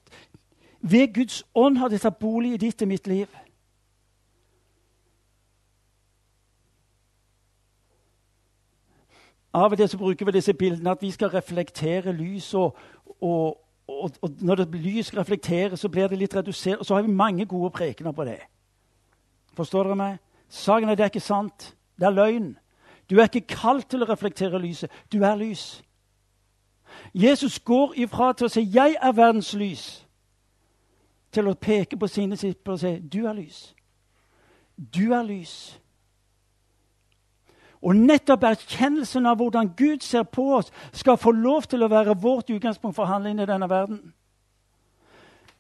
Ved 0.82 1.14
Guds 1.14 1.43
ånd 1.56 1.78
har 1.78 1.88
det 1.88 2.01
tatt 2.04 2.20
bolig 2.20 2.54
i 2.54 2.62
ditt 2.66 2.82
og 2.82 2.91
mitt 2.91 3.08
liv. 3.08 3.28
Av 9.54 9.72
og 9.72 9.78
til 9.78 9.89
så 9.89 9.97
bruker 9.97 10.26
vi 10.26 10.34
disse 10.36 10.54
bildene 10.54 10.91
at 10.91 11.01
vi 11.01 11.12
skal 11.14 11.30
reflektere 11.30 12.12
lys 12.12 12.54
og, 12.58 12.78
og, 13.22 13.62
og, 13.88 14.11
og 14.21 14.29
når 14.39 14.55
det 14.55 14.75
lys 14.75 15.17
reflekterer, 15.17 15.75
så 15.75 15.89
blir 15.89 16.07
det 16.07 16.17
litt 16.17 16.36
redusert. 16.36 16.79
Og 16.79 16.86
så 16.86 16.95
har 16.95 17.01
vi 17.01 17.11
mange 17.11 17.45
gode 17.45 17.71
prekener 17.71 18.11
på 18.11 18.25
det. 18.25 18.39
Forstår 19.53 19.84
dere 19.84 19.95
meg? 19.95 20.19
Saken 20.49 20.89
er 20.89 20.95
det 20.95 21.03
er 21.03 21.11
ikke 21.11 21.19
sant. 21.19 21.75
Det 21.99 22.05
er 22.05 22.15
løgn. 22.15 22.57
Du 23.09 23.17
er 23.19 23.27
ikke 23.27 23.55
kalt 23.55 23.89
til 23.89 24.03
å 24.03 24.07
reflektere 24.09 24.61
lyset. 24.61 24.91
Du 25.11 25.23
er 25.23 25.36
lys. 25.36 25.84
Jesus 27.13 27.59
går 27.59 27.93
ifra 28.05 28.34
til 28.34 28.45
å 28.45 28.49
si 28.49 28.61
'Jeg 28.61 28.95
er 29.01 29.11
verdens 29.11 29.53
lys', 29.53 30.05
til 31.31 31.47
å 31.47 31.53
peke 31.53 31.97
på 31.97 32.07
sine 32.07 32.31
disipler 32.31 32.73
og 32.73 32.79
si 32.79 32.99
'Du 32.99 33.25
er 33.25 33.34
lys'. 33.34 33.73
Du 34.95 35.13
er 35.13 35.23
lys. 35.23 35.79
Og 37.84 37.95
nettopp 37.95 38.45
erkjennelsen 38.47 39.25
av 39.27 39.41
hvordan 39.41 39.73
Gud 39.77 40.05
ser 40.05 40.23
på 40.23 40.45
oss, 40.55 40.71
skal 40.95 41.19
få 41.19 41.34
lov 41.36 41.67
til 41.67 41.84
å 41.84 41.91
være 41.91 42.15
vårt 42.15 42.49
utgangspunkt 42.49 42.95
for 42.95 43.09
handling 43.11 43.41
i 43.43 43.47
denne 43.49 43.67
verden. 43.69 44.13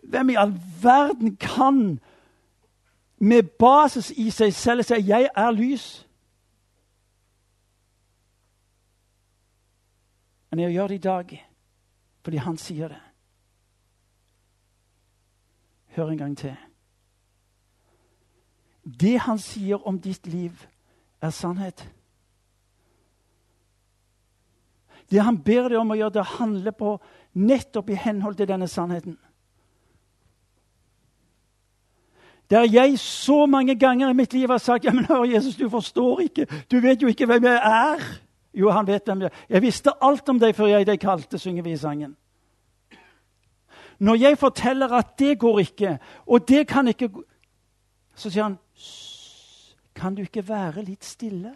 Hvem 0.03 0.29
i 0.29 0.39
all 0.39 0.53
verden 0.83 1.35
kan 1.35 1.99
med 3.19 3.43
basis 3.59 4.11
i 4.15 4.29
seg 4.31 4.53
selv 4.53 4.83
si 4.83 4.93
'jeg 4.93 5.29
er 5.35 5.51
lys'? 5.51 6.05
Men 10.49 10.59
jeg 10.59 10.71
gjør 10.71 10.87
det 10.87 10.95
i 10.95 10.97
dag 10.97 11.45
fordi 12.23 12.37
han 12.37 12.57
sier 12.57 12.87
det. 12.87 13.01
Hør 15.87 16.09
en 16.09 16.17
gang 16.17 16.37
til. 16.37 16.55
Det 18.83 19.19
han 19.19 19.39
sier 19.39 19.87
om 19.87 19.99
ditt 19.99 20.27
liv, 20.27 20.51
er 21.21 21.29
sannhet. 21.29 21.89
Det 25.11 25.21
han 25.21 25.37
ber 25.43 25.69
deg 25.69 25.79
om 25.79 25.93
å 25.93 25.97
gjøre, 25.97 26.15
det 26.17 26.31
handler 26.37 26.75
på 26.77 26.95
nettopp 27.33 27.89
i 27.89 27.99
henhold 27.99 28.37
til 28.39 28.49
denne 28.49 28.67
sannheten. 28.67 29.17
Der 32.49 32.67
jeg 32.69 32.99
så 32.99 33.45
mange 33.45 33.75
ganger 33.79 34.09
i 34.09 34.13
mitt 34.13 34.33
liv 34.33 34.51
har 34.51 34.57
sagt 34.61 34.85
ja, 34.85 34.91
men 34.93 35.05
hør, 35.05 35.23
Jesus, 35.23 35.55
du 35.55 35.69
forstår 35.69 36.19
ikke. 36.27 36.47
Du 36.71 36.79
vet 36.83 37.01
jo 37.01 37.07
ikke 37.07 37.25
hvem 37.25 37.47
jeg 37.47 37.55
er. 37.57 38.03
Jo, 38.53 38.69
han 38.69 38.87
vet 38.87 39.07
hvem 39.07 39.23
jeg 39.23 39.31
er. 39.31 39.45
Jeg 39.49 39.61
visste 39.61 39.93
alt 40.01 40.29
om 40.29 40.39
deg 40.39 40.55
før 40.55 40.69
jeg 40.69 40.87
deg 40.87 41.01
kalte, 41.01 41.39
synger 41.41 41.65
vi 41.65 41.73
i 41.73 41.79
sangen. 41.79 42.15
Når 44.03 44.19
jeg 44.19 44.37
forteller 44.37 44.93
at 44.93 45.15
det 45.19 45.37
går 45.39 45.59
ikke, 45.59 45.97
og 46.25 46.47
det 46.47 46.67
kan 46.67 46.87
ikke 46.87 47.09
Så 48.15 48.29
sier 48.29 48.43
han 48.43 48.57
Kan 49.95 50.15
du 50.15 50.21
ikke 50.21 50.47
være 50.47 50.83
litt 50.83 51.05
stille? 51.05 51.55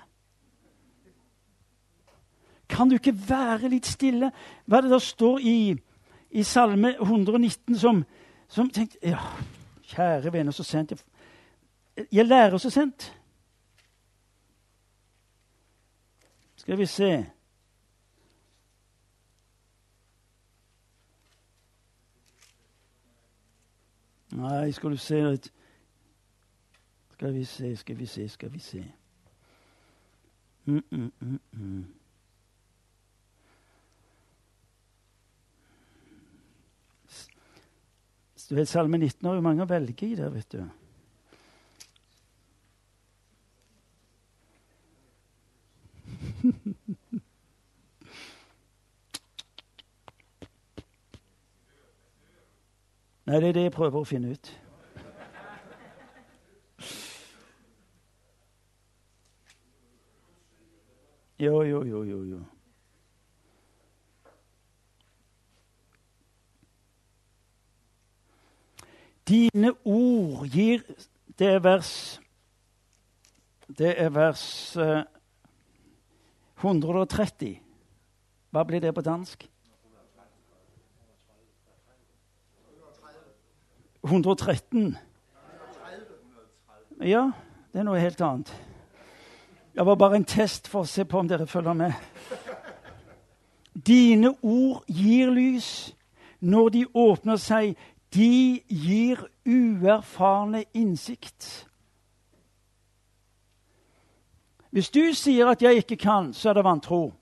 Kan 2.70 2.90
du 2.90 2.96
ikke 2.96 3.16
være 3.30 3.70
litt 3.70 3.88
stille? 3.88 4.32
Hva 4.66 4.78
er 4.78 4.88
det 4.88 4.92
der 4.92 5.04
står 5.04 5.40
i, 5.40 5.76
i 6.32 6.44
Salme 6.44 6.96
119 7.02 7.78
som, 7.80 8.04
som 8.48 8.70
tenkte 8.70 8.98
ja, 9.02 9.22
Kjære 9.88 10.34
venner, 10.34 10.52
så 10.52 10.64
sent 10.68 10.92
jeg, 10.92 11.00
jeg 12.12 12.26
lærer 12.26 12.58
så 12.58 12.70
sent. 12.70 13.14
Skal 16.56 16.78
vi 16.78 16.86
se 16.86 17.26
Nei, 24.38 24.72
skal 24.72 24.92
du 24.92 24.98
se 24.98 25.22
litt 25.24 25.48
Skal 27.14 27.34
vi 27.34 27.46
se, 27.46 27.76
skal 27.76 28.00
vi 28.00 28.06
se, 28.06 28.30
skal 28.30 28.54
vi 28.54 28.60
se. 28.60 28.84
Mm, 30.66 30.84
mm, 30.92 31.40
mm, 31.52 31.86
Du 38.50 38.56
vet, 38.56 38.68
Salme 38.68 38.98
19 38.98 39.28
har 39.28 39.36
jo 39.36 39.42
mange 39.44 39.64
å 39.64 39.68
velge 39.68 40.08
i 40.08 40.16
der, 40.16 40.30
vet 40.32 40.52
du. 40.52 40.62
Nei, 53.28 53.40
det 53.42 53.50
er 53.50 53.58
det 53.58 53.66
jeg 53.66 53.76
prøver 53.76 54.00
å 54.00 54.08
finne 54.08 54.32
ut. 54.32 54.54
Jo, 61.38 61.64
jo, 61.68 61.84
jo, 61.84 62.04
jo. 62.08 62.22
jo. 62.32 62.57
Dine 69.28 69.74
ord 69.84 70.48
gir 70.48 70.84
Det 71.40 71.48
er 71.48 71.60
vers 71.60 72.20
Det 73.68 73.94
er 74.00 74.10
vers 74.10 74.78
130. 76.58 77.50
Eh, 77.50 77.58
Hva 78.50 78.64
blir 78.64 78.80
det 78.80 78.94
på 78.96 79.02
dansk? 79.02 79.50
113. 84.08 84.98
Ja, 87.04 87.32
det 87.74 87.80
er 87.80 87.86
noe 87.86 88.00
helt 88.00 88.22
annet. 88.22 88.54
Det 89.76 89.86
var 89.86 90.00
bare 90.00 90.16
en 90.18 90.26
test 90.26 90.68
for 90.72 90.86
å 90.86 90.90
se 90.90 91.04
på 91.06 91.20
om 91.20 91.28
dere 91.28 91.46
følger 91.48 91.76
med. 91.78 91.94
Dine 93.76 94.32
ord 94.42 94.88
gir 94.88 95.30
lys. 95.30 95.94
Når 96.40 96.70
de 96.70 96.86
åpner 96.94 97.38
seg, 97.42 97.76
de 98.14 98.62
gir 98.68 99.28
uerfarne 99.46 100.64
innsikt. 100.74 101.68
Hvis 104.70 104.90
du 104.90 105.14
sier 105.14 105.48
at 105.48 105.62
'jeg 105.62 105.76
ikke 105.76 105.96
kan', 105.96 106.34
så 106.34 106.50
er 106.50 106.54
det 106.54 106.64
vantro. 106.64 107.14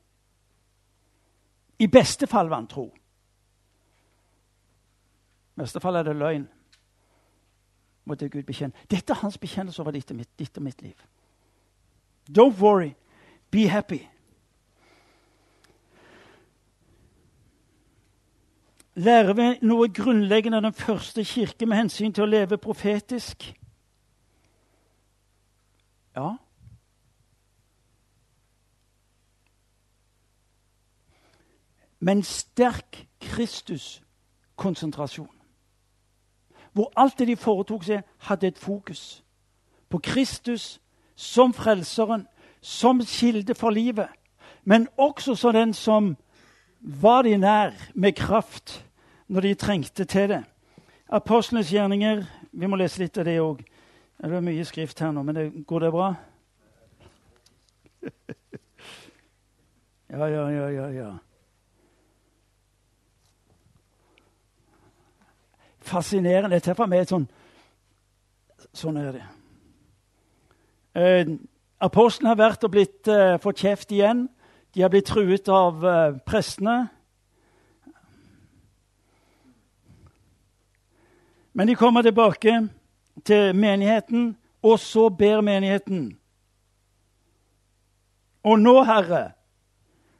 I 1.79 1.87
beste 1.87 2.27
fall 2.27 2.49
vantro. 2.49 2.93
I 5.55 5.61
beste 5.61 5.79
fall 5.79 5.95
er 5.95 6.03
det 6.03 6.15
løgn. 6.15 6.47
Måtte 8.05 8.29
Gud 8.29 8.43
bekjenne. 8.43 8.73
Dette 8.91 9.13
er 9.13 9.17
hans 9.17 9.37
bekjennelse 9.37 9.81
over 9.81 9.91
ditt 9.91 10.11
og 10.11 10.17
mitt, 10.17 10.39
ditt 10.39 10.57
og 10.57 10.63
mitt 10.63 10.81
liv. 10.81 10.93
Don't 12.29 12.61
worry. 12.61 12.93
Be 13.51 13.69
happy. 13.69 14.07
Lærer 18.95 19.33
vi 19.33 19.67
noe 19.67 19.89
grunnleggende 19.91 20.57
av 20.57 20.63
den 20.63 20.73
første 20.73 21.23
kirke 21.23 21.65
med 21.65 21.77
hensyn 21.77 22.13
til 22.15 22.23
å 22.23 22.31
leve 22.31 22.57
profetisk? 22.57 23.43
Ja. 26.15 26.37
Men 31.99 32.23
sterk 32.23 33.07
Kristus-konsentrasjon. 33.19 35.35
Hvor 36.71 36.91
alt 36.95 37.19
det 37.19 37.27
de 37.27 37.35
foretok 37.35 37.83
seg, 37.83 38.01
hadde 38.17 38.47
et 38.47 38.59
fokus 38.59 39.25
på 39.89 39.99
Kristus 40.03 40.81
som 41.15 41.53
frelseren, 41.53 42.27
som 42.61 43.01
kilde 43.01 43.55
for 43.55 43.69
livet, 43.69 44.07
men 44.63 44.87
også 44.97 45.35
som 45.35 45.53
den 45.53 45.73
som 45.73 46.15
var 46.85 47.21
de 47.25 47.37
nær 47.37 47.71
med 47.93 48.13
kraft 48.15 48.85
når 49.27 49.41
de 49.41 49.53
trengte 49.53 50.05
til 50.05 50.29
det. 50.29 50.43
Apostlenes 51.09 51.71
gjerninger 51.73 52.25
Vi 52.51 52.67
må 52.67 52.75
lese 52.79 53.01
litt 53.01 53.17
av 53.17 53.25
det 53.27 53.39
òg. 53.41 53.59
Det 54.15 54.31
er 54.31 54.41
mye 54.41 54.63
skrift 54.65 54.99
her 55.03 55.11
nå, 55.11 55.23
men 55.27 55.35
det, 55.35 55.65
går 55.67 55.79
det 55.83 55.91
bra? 55.91 56.13
ja, 60.13 60.27
ja, 60.31 60.45
ja, 60.49 60.69
ja, 60.71 60.85
ja. 60.95 61.09
Fascinerende. 65.83 66.55
Dette 66.55 66.71
er 66.71 66.79
for 66.79 66.87
meg 66.87 67.09
sånn 67.09 67.27
Sånn 68.75 68.97
er 68.99 69.11
det. 69.15 69.25
Eh, 70.99 71.29
Apostlene 71.83 72.31
har 72.33 72.39
vært 72.39 72.63
og 72.67 72.71
blitt 72.73 73.07
eh, 73.11 73.37
fått 73.43 73.61
kjeft 73.63 73.91
igjen. 73.91 74.25
De 74.75 74.81
har 74.81 74.89
blitt 74.89 75.05
truet 75.05 75.47
av 75.47 75.85
eh, 75.87 76.17
prestene. 76.25 76.87
Men 81.53 81.67
de 81.67 81.75
kommer 81.75 82.01
tilbake 82.01 82.69
til 83.25 83.55
menigheten, 83.55 84.37
og 84.63 84.79
så 84.79 85.09
ber 85.09 85.41
menigheten. 85.41 86.17
Og 88.43 88.59
nå, 88.59 88.83
Herre, 88.83 89.31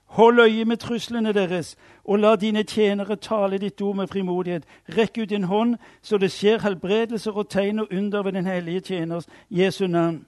hold 0.05 0.39
øye 0.39 0.65
med 0.65 0.77
truslene 0.77 1.33
deres, 1.33 1.75
og 2.03 2.19
la 2.19 2.35
dine 2.35 2.63
tjenere 2.63 3.15
tale 3.15 3.57
ditt 3.57 3.81
ord 3.81 3.95
med 3.95 4.07
frimodighet. 4.07 4.63
Rekk 4.97 5.17
ut 5.17 5.29
din 5.29 5.43
hånd, 5.43 5.75
så 6.01 6.17
det 6.17 6.31
skjer 6.31 6.63
helbredelser 6.63 7.31
og 7.31 7.49
tegn 7.49 7.79
og 7.79 7.87
under 7.91 8.23
ved 8.23 8.31
den 8.31 8.45
hellige 8.45 8.79
tjeners 8.79 9.27
Jesu 9.49 9.87
navn. 9.87 10.25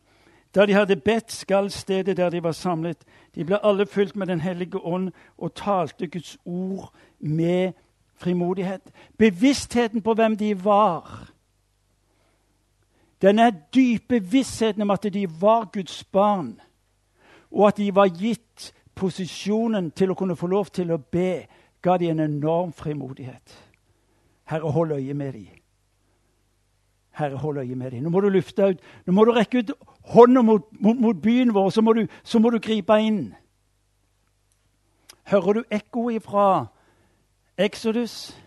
Da 0.58 0.66
de 0.66 0.74
hadde 0.74 0.96
bedt, 0.96 1.32
skal 1.32 1.72
stedet 1.72 2.18
der 2.18 2.30
de 2.30 2.44
var 2.44 2.52
samlet. 2.52 2.98
De 3.36 3.46
ble 3.46 3.60
alle 3.66 3.86
fylt 3.86 4.16
med 4.16 4.28
Den 4.28 4.42
hellige 4.42 4.80
ånd 4.82 5.12
og 5.38 5.54
talte 5.54 6.08
Guds 6.08 6.38
ord 6.46 6.94
med 7.20 7.74
frimodighet. 8.16 8.82
Bevisstheten 9.18 10.02
på 10.02 10.14
hvem 10.14 10.38
de 10.38 10.66
var. 10.66 11.30
Denne 13.22 13.52
dype 13.76 14.24
vissheten 14.24 14.82
om 14.82 14.92
at 14.92 15.06
de 15.14 15.28
var 15.42 15.70
Guds 15.74 16.04
barn, 16.04 16.60
og 17.52 17.68
at 17.68 17.78
de 17.78 17.96
var 17.96 18.10
gitt 18.10 18.74
posisjonen 18.96 19.92
til 19.92 20.12
å 20.12 20.18
kunne 20.18 20.36
få 20.36 20.48
lov 20.48 20.66
til 20.74 20.92
å 20.92 20.98
be, 20.98 21.46
ga 21.82 21.98
de 21.98 22.10
en 22.10 22.20
enorm 22.20 22.74
frimodighet. 22.74 23.58
Herre, 24.46 24.72
hold 24.72 24.92
øye 24.92 25.14
med 25.14 25.34
dem. 25.34 25.57
Herre, 27.18 27.38
hold 27.38 27.58
øye 27.58 27.76
med 27.76 27.92
dem. 27.92 28.04
Nå 28.04 28.10
må 28.10 28.22
du 28.22 28.30
lufte 28.30 28.68
ut, 28.70 28.82
nå 29.06 29.14
må 29.14 29.26
du 29.26 29.32
rekke 29.32 29.60
ut 29.60 29.72
hånda 30.14 30.42
mot, 30.42 30.66
mot, 30.72 30.98
mot, 30.98 31.22
byen 31.22 31.54
vår, 31.54 31.70
så 31.70 31.82
må, 31.82 31.94
du, 31.94 32.08
så 32.24 32.40
må 32.40 32.50
du 32.50 32.60
gripe 32.60 33.00
inn. 33.02 33.34
Hører 35.28 35.54
du 35.54 35.64
ekkoet 35.72 36.22
ifra 36.22 36.66
Exodus? 37.58 38.38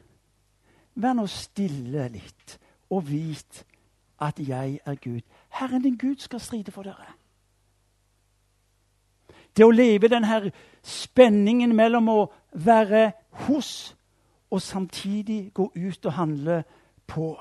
Vær 0.94 1.16
nå 1.18 1.26
stille 1.26 2.08
litt 2.12 2.58
og 2.90 3.08
vit 3.10 3.64
at 4.20 4.38
jeg 4.38 4.80
er 4.86 4.94
Gud. 5.02 5.20
Herren 5.48 5.82
din 5.82 5.96
Gud 5.98 6.16
skal 6.18 6.40
stride 6.40 6.72
for 6.72 6.86
dere. 6.86 7.14
Det 9.56 9.64
å 9.66 9.74
leve 9.74 10.08
denne 10.08 10.52
spenningen 10.82 11.74
mellom 11.76 12.08
å 12.08 12.18
være 12.52 13.10
hos 13.46 13.96
og 14.50 14.62
samtidig 14.62 15.50
gå 15.54 15.72
ut 15.74 16.06
og 16.06 16.12
handle 16.12 16.62
på. 17.06 17.34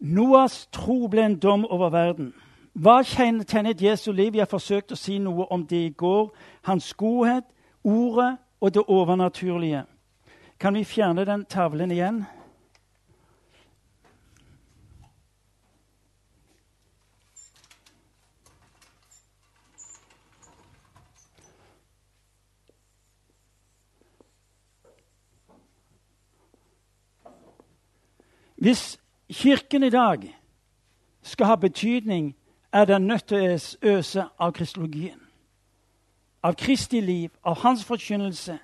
Noas 0.00 0.66
tro 0.72 1.06
ble 1.08 1.24
en 1.24 1.36
dom 1.36 1.64
over 1.64 1.90
verden. 1.90 2.32
Hva 2.72 3.02
kjennetegnet 3.04 3.82
Jesu 3.82 4.12
liv? 4.12 4.34
Jeg 4.34 4.46
har 4.46 4.48
forsøkt 4.48 4.92
å 4.92 4.96
si 4.96 5.18
noe 5.18 5.44
om 5.52 5.66
det 5.66 5.80
i 5.84 5.92
går. 5.92 6.30
Hans 6.64 6.94
godhet, 6.94 7.44
ordet 7.84 8.36
og 8.60 8.74
det 8.74 8.84
overnaturlige. 8.88 9.84
Kan 10.60 10.74
vi 10.74 10.84
fjerne 10.84 11.24
den 11.24 11.44
tavlen 11.44 11.90
igjen? 11.90 12.24
Hvis 28.60 28.99
Kirken 29.30 29.82
i 29.82 29.90
dag 29.90 30.36
skal 31.22 31.46
ha 31.46 31.54
betydning, 31.54 32.36
er 32.72 32.84
den 32.84 33.02
nødt 33.02 33.24
til 33.24 33.38
å 33.38 33.58
øse 33.82 34.24
av 34.38 34.52
kristologien. 34.52 35.20
Av 36.42 36.54
Kristi 36.54 37.00
liv, 37.00 37.30
av 37.44 37.58
hans 37.62 37.84
forkynnelse, 37.84 38.58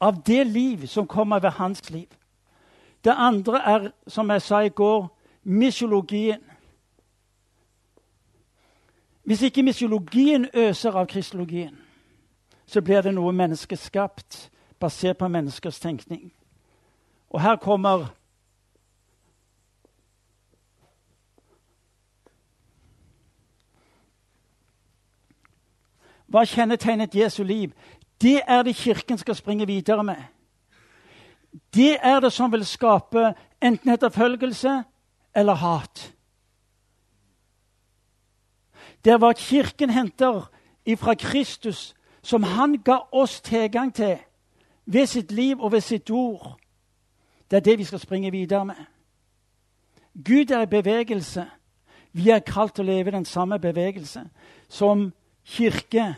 av 0.00 0.22
det 0.26 0.46
liv 0.46 0.86
som 0.86 1.06
kommer 1.06 1.40
ved 1.40 1.50
hans 1.50 1.90
liv. 1.90 2.06
Det 3.04 3.14
andre 3.16 3.58
er, 3.58 3.90
som 4.06 4.30
jeg 4.30 4.42
sa 4.42 4.58
i 4.58 4.68
går, 4.68 5.08
misiologien. 5.42 6.40
Hvis 9.24 9.42
ikke 9.42 9.62
misiologien 9.62 10.48
øser 10.54 10.92
av 10.92 11.06
kristologien, 11.06 11.78
så 12.66 12.80
blir 12.80 13.02
det 13.02 13.14
noe 13.14 13.32
menneskeskapt, 13.32 14.50
basert 14.80 15.18
på 15.18 15.28
menneskers 15.28 15.80
tenkning. 15.80 16.32
Og 17.30 17.40
her 17.40 17.56
kommer 17.56 18.06
Hva 26.28 26.44
kjennetegnet 26.44 27.14
Jesu 27.14 27.42
liv? 27.42 27.72
Det 28.20 28.40
er 28.46 28.62
det 28.62 28.76
Kirken 28.76 29.18
skal 29.18 29.34
springe 29.34 29.66
videre 29.66 30.04
med. 30.04 30.16
Det 31.74 31.96
er 32.02 32.20
det 32.20 32.32
som 32.32 32.52
vil 32.52 32.66
skape 32.66 33.34
enten 33.62 33.90
etterfølgelse 33.90 34.82
eller 35.34 35.54
hat. 35.54 36.14
Det 39.04 39.12
er 39.12 39.18
hva 39.18 39.32
Kirken 39.32 39.90
henter 39.90 40.50
ifra 40.86 41.14
Kristus, 41.14 41.94
som 42.22 42.42
han 42.42 42.82
ga 42.84 42.98
oss 43.12 43.40
tilgang 43.40 43.94
til 43.94 44.18
ved 44.86 45.06
sitt 45.06 45.32
liv 45.32 45.60
og 45.60 45.72
ved 45.72 45.80
sitt 45.80 46.10
ord. 46.10 46.58
Det 47.50 47.56
er 47.56 47.60
det 47.60 47.78
vi 47.78 47.84
skal 47.84 47.98
springe 47.98 48.30
videre 48.30 48.64
med. 48.64 48.76
Gud 50.24 50.50
er 50.50 50.62
i 50.62 50.66
bevegelse. 50.66 51.46
Vi 52.12 52.30
er 52.30 52.38
kalt 52.38 52.74
til 52.74 52.84
å 52.84 52.90
leve 52.90 53.08
i 53.08 53.16
den 53.16 53.24
samme 53.24 53.58
bevegelse 53.58 54.24
som 54.68 55.12
kirke, 55.48 56.14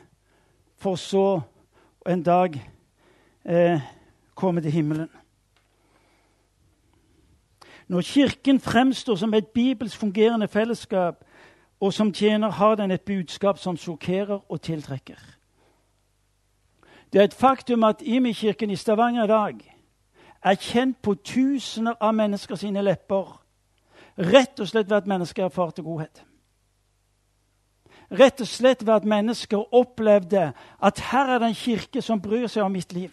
for 0.77 0.97
så 0.97 1.41
en 2.07 2.23
dag 2.23 2.57
eh, 3.45 3.81
komme 4.35 4.61
til 4.61 4.73
himmelen. 4.73 5.09
Når 7.89 8.01
Kirken 8.01 8.61
fremstår 8.61 9.15
som 9.15 9.35
et 9.35 9.47
bibelsk 9.47 9.99
fungerende 9.99 10.49
fellesskap, 10.49 11.25
og 11.81 11.93
som 11.93 12.13
tjener, 12.13 12.51
har 12.51 12.75
den 12.75 12.91
et 12.91 13.01
budskap 13.01 13.59
som 13.59 13.77
sjokkerer 13.77 14.41
og 14.49 14.63
tiltrekker. 14.63 15.19
Det 17.13 17.21
er 17.21 17.25
et 17.25 17.35
faktum 17.35 17.85
at 17.85 18.03
Imi-kirken 18.03 18.71
i 18.71 18.77
Stavanger 18.77 19.25
i 19.25 19.29
dag 19.29 19.77
er 20.45 20.55
kjent 20.55 21.03
på 21.03 21.15
tusener 21.15 21.95
av 22.01 22.15
mennesker 22.15 22.55
sine 22.55 22.83
lepper, 22.83 23.41
rett 24.19 24.61
og 24.61 24.69
slett 24.69 24.91
ved 24.91 24.97
at 24.97 25.07
mennesker 25.07 25.45
erfarte 25.45 25.83
godhet. 25.83 26.25
Rett 28.11 28.41
og 28.41 28.49
slett 28.51 28.87
ved 28.87 28.95
at 28.95 29.05
mennesker 29.05 29.75
opplevde 29.75 30.53
at 30.83 31.01
her 31.13 31.35
er 31.35 31.39
det 31.39 31.49
en 31.49 31.55
kirke 31.55 32.03
som 32.03 32.23
bryr 32.23 32.49
seg 32.51 32.65
om 32.65 32.73
mitt 32.75 32.93
liv. 32.93 33.13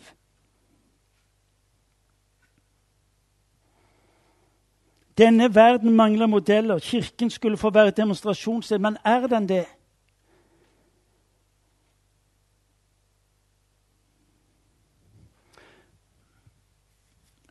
Denne 5.17 5.55
verden 5.55 5.95
mangler 5.95 6.25
modeller. 6.25 6.79
Kirken 6.79 7.29
skulle 7.29 7.57
få 7.57 7.69
være 7.69 7.87
et 7.87 7.97
demonstrasjonssted, 7.97 8.77
men 8.79 8.97
er 9.05 9.27
den 9.27 9.49
det? 9.49 9.65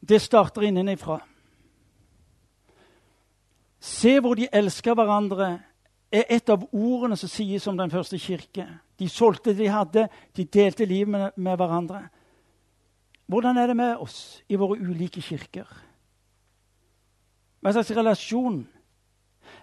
Det 0.09 0.23
starter 0.23 0.63
innenfra. 0.63 1.21
Se 3.81 4.21
hvor 4.21 4.35
de 4.35 4.49
elsker 4.53 4.95
hverandre 4.95 5.61
er 6.17 6.37
et 6.37 6.51
av 6.53 6.65
ordene 6.73 7.17
som 7.19 7.31
sies 7.31 7.67
om 7.67 7.77
den 7.79 7.91
første 7.91 8.19
kirke. 8.19 8.67
De 8.99 9.09
solgte 9.09 9.53
det 9.53 9.65
de 9.65 9.73
hadde, 9.73 10.07
de 10.37 10.45
delte 10.45 10.85
livet 10.85 11.09
med, 11.13 11.31
med 11.37 11.57
hverandre. 11.57 12.07
Hvordan 13.27 13.59
er 13.59 13.67
det 13.67 13.77
med 13.77 13.97
oss 13.97 14.43
i 14.49 14.57
våre 14.57 14.79
ulike 14.79 15.21
kirker? 15.21 15.67
Hva 17.61 17.73
slags 17.75 17.91
relasjon? 17.97 18.63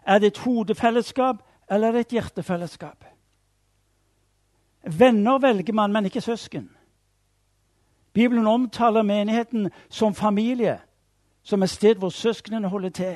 Er 0.05 0.19
det 0.19 0.33
et 0.33 0.43
hodefellesskap, 0.43 1.43
eller 1.71 1.87
er 1.87 1.91
det 1.91 2.05
et 2.07 2.15
hjertefellesskap? 2.17 3.05
Venner 4.83 5.39
velger 5.39 5.73
man, 5.73 5.93
men 5.93 6.05
ikke 6.05 6.21
søsken. 6.21 6.67
Bibelen 8.13 8.47
omtaler 8.47 9.01
menigheten 9.01 9.71
som 9.89 10.13
familie, 10.13 10.79
som 11.43 11.63
et 11.63 11.69
sted 11.69 11.95
hvor 11.95 12.09
søsknene 12.09 12.67
holder 12.67 12.89
til. 12.89 13.15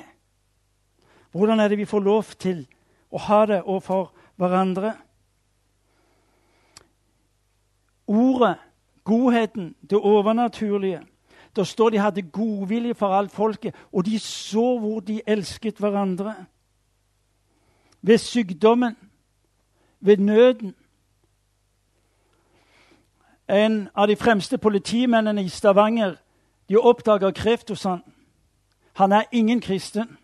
Hvordan 1.32 1.60
er 1.60 1.68
det 1.68 1.78
vi 1.78 1.86
får 1.86 2.00
lov 2.00 2.24
til 2.40 2.68
å 3.12 3.18
ha 3.18 3.46
det 3.46 3.62
overfor 3.64 4.12
hverandre. 4.36 4.94
Ordet, 8.08 8.56
godheten, 9.04 9.76
det 9.90 9.98
overnaturlige. 9.98 11.02
Da 11.56 11.64
står 11.64 11.90
de 11.90 11.98
hadde 11.98 12.22
godvilje 12.22 12.94
for 12.94 13.08
alt 13.08 13.32
folket, 13.32 13.76
og 13.92 14.06
de 14.06 14.20
så 14.20 14.80
hvor 14.80 15.00
de 15.00 15.22
elsket 15.28 15.80
hverandre. 15.80 16.36
Ved 18.02 18.18
sykdommen, 18.18 18.96
ved 20.00 20.18
nøden. 20.18 20.76
En 23.48 23.90
av 23.96 24.08
de 24.08 24.16
fremste 24.16 24.58
politimennene 24.58 25.44
i 25.44 25.50
Stavanger 25.50 26.16
de 26.70 26.78
oppdager 26.78 27.32
kreft 27.32 27.70
hos 27.70 27.84
han. 27.84 28.04
Han 28.94 29.12
er 29.12 29.24
ingen 29.32 29.62
kristen. 29.62 30.18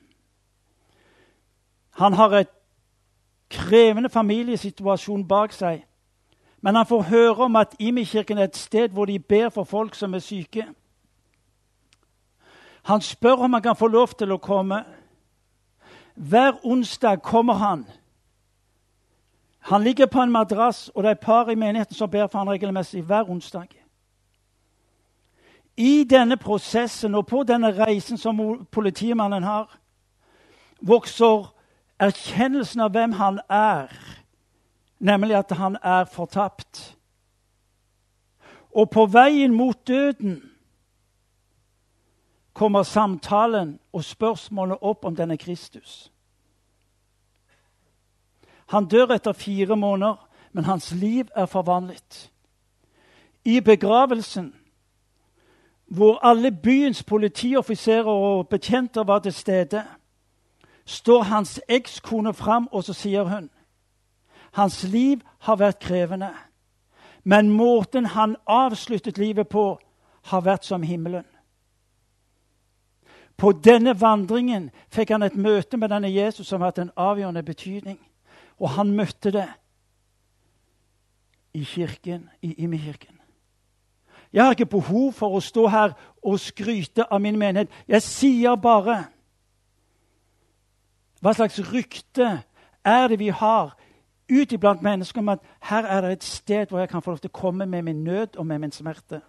Han 1.90 2.14
har 2.14 2.30
et 2.30 2.50
krevende 3.54 4.10
familiesituasjon 4.10 5.28
bak 5.28 5.54
seg. 5.54 5.84
Men 6.62 6.76
han 6.76 6.88
får 6.88 7.02
høre 7.02 7.46
om 7.46 7.56
at 7.56 7.76
Imi-kirken 7.80 8.38
er 8.38 8.50
et 8.50 8.58
sted 8.58 8.90
hvor 8.90 9.06
de 9.06 9.20
ber 9.20 9.50
for 9.50 9.64
folk 9.64 9.96
som 9.96 10.14
er 10.14 10.20
syke. 10.20 10.66
Han 12.84 13.02
spør 13.02 13.46
om 13.46 13.54
han 13.54 13.62
kan 13.62 13.76
få 13.76 13.88
lov 13.88 14.16
til 14.18 14.32
å 14.32 14.38
komme. 14.38 14.84
Hver 16.16 16.60
onsdag 16.64 17.22
kommer 17.24 17.54
han. 17.54 17.86
Han 19.60 19.84
ligger 19.84 20.06
på 20.06 20.22
en 20.22 20.32
madrass, 20.32 20.90
og 20.96 21.04
det 21.04 21.10
er 21.10 21.22
par 21.24 21.50
i 21.50 21.56
menigheten 21.56 21.96
som 21.96 22.10
ber 22.10 22.28
for 22.28 22.40
han 22.40 22.50
regelmessig 22.50 23.04
hver 23.04 23.30
onsdag. 23.30 23.68
I 25.78 26.04
denne 26.04 26.38
prosessen 26.38 27.16
og 27.16 27.28
på 27.28 27.44
denne 27.44 27.72
reisen 27.86 28.18
som 28.18 28.66
politimannen 28.72 29.44
har, 29.44 29.80
vokser 30.82 31.53
erkjennelsen 32.04 32.82
av 32.84 32.92
hvem 32.94 33.12
han 33.20 33.40
er, 33.50 33.92
nemlig 35.00 35.38
at 35.38 35.52
han 35.58 35.78
er 35.84 36.06
fortapt. 36.06 36.96
Og 38.74 38.90
på 38.90 39.06
veien 39.06 39.54
mot 39.54 39.88
døden 39.88 40.42
kommer 42.54 42.84
samtalen 42.84 43.80
og 43.94 44.04
spørsmålet 44.04 44.82
opp 44.82 45.06
om 45.06 45.16
denne 45.16 45.38
Kristus. 45.38 46.12
Han 48.74 48.88
dør 48.88 49.14
etter 49.14 49.34
fire 49.34 49.76
måneder, 49.76 50.16
men 50.52 50.66
hans 50.66 50.92
liv 50.92 51.28
er 51.36 51.46
forvandlet. 51.46 52.32
I 53.46 53.60
begravelsen, 53.60 54.54
hvor 55.86 56.20
alle 56.26 56.52
byens 56.52 57.04
politioffiserer 57.04 58.06
og 58.06 58.48
betjenter 58.48 59.04
var 59.04 59.20
til 59.20 59.34
stede, 59.34 59.84
står 60.86 61.24
hans 61.24 61.60
ekskone 61.68 62.34
fram, 62.34 62.68
og 62.72 62.84
så 62.84 62.94
sier 62.94 63.24
hun 63.24 63.50
hans 64.54 64.84
liv 64.84 65.22
har 65.40 65.58
vært 65.58 65.80
krevende, 65.82 66.30
men 67.24 67.50
måten 67.50 68.06
han 68.06 68.36
avsluttet 68.46 69.18
livet 69.18 69.48
på, 69.50 69.80
har 70.24 70.42
vært 70.46 70.66
som 70.66 70.84
himmelen. 70.84 71.26
På 73.38 73.52
denne 73.52 73.96
vandringen 73.98 74.70
fikk 74.94 75.10
han 75.12 75.26
et 75.26 75.36
møte 75.36 75.78
med 75.78 75.90
denne 75.90 76.12
Jesus 76.12 76.48
som 76.48 76.62
har 76.62 76.72
hatt 76.72 76.84
en 76.84 76.94
avgjørende 76.96 77.44
betydning. 77.44 77.98
Og 78.62 78.70
han 78.78 78.94
møtte 78.96 79.32
det 79.34 79.48
i 81.54 81.64
kirken, 81.66 82.30
i 82.42 82.54
Imi-kirken. 82.64 83.18
Jeg 84.34 84.44
har 84.44 84.56
ikke 84.56 84.78
behov 84.78 85.12
for 85.18 85.34
å 85.36 85.42
stå 85.42 85.68
her 85.68 85.98
og 86.24 86.40
skryte 86.40 87.06
av 87.10 87.22
min 87.22 87.38
menighet. 87.38 87.74
Jeg 87.88 88.02
sier 88.06 88.56
bare 88.56 89.04
hva 91.24 91.32
slags 91.34 91.74
rykte 91.74 92.44
er 92.84 93.08
det 93.08 93.20
vi 93.20 93.28
har 93.28 93.78
ut 94.32 94.52
iblant 94.52 94.82
mennesker 94.82 95.22
om 95.22 95.30
at 95.30 95.40
her 95.62 95.86
er 95.86 96.02
det 96.02 96.12
et 96.12 96.24
sted 96.24 96.68
hvor 96.68 96.80
jeg 96.80 96.90
kan 96.90 97.02
få 97.02 97.12
lov 97.12 97.18
til 97.24 97.32
å 97.32 97.40
komme 97.40 97.66
med 97.66 97.82
min 97.82 98.04
nød 98.04 98.36
og 98.36 98.46
med 98.46 98.60
min 98.60 98.72
smerte? 98.72 99.22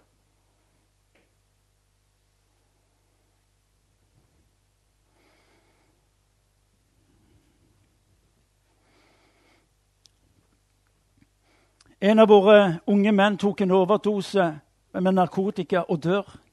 En 12.01 12.19
av 12.19 12.27
våre 12.27 12.79
unge 12.91 13.11
menn 13.15 13.37
tok 13.39 13.61
en 13.61 13.71
overdose 13.71 14.51
med 14.93 15.15
narkotika 15.15 15.87
og 15.87 16.03
dør. 16.03 16.44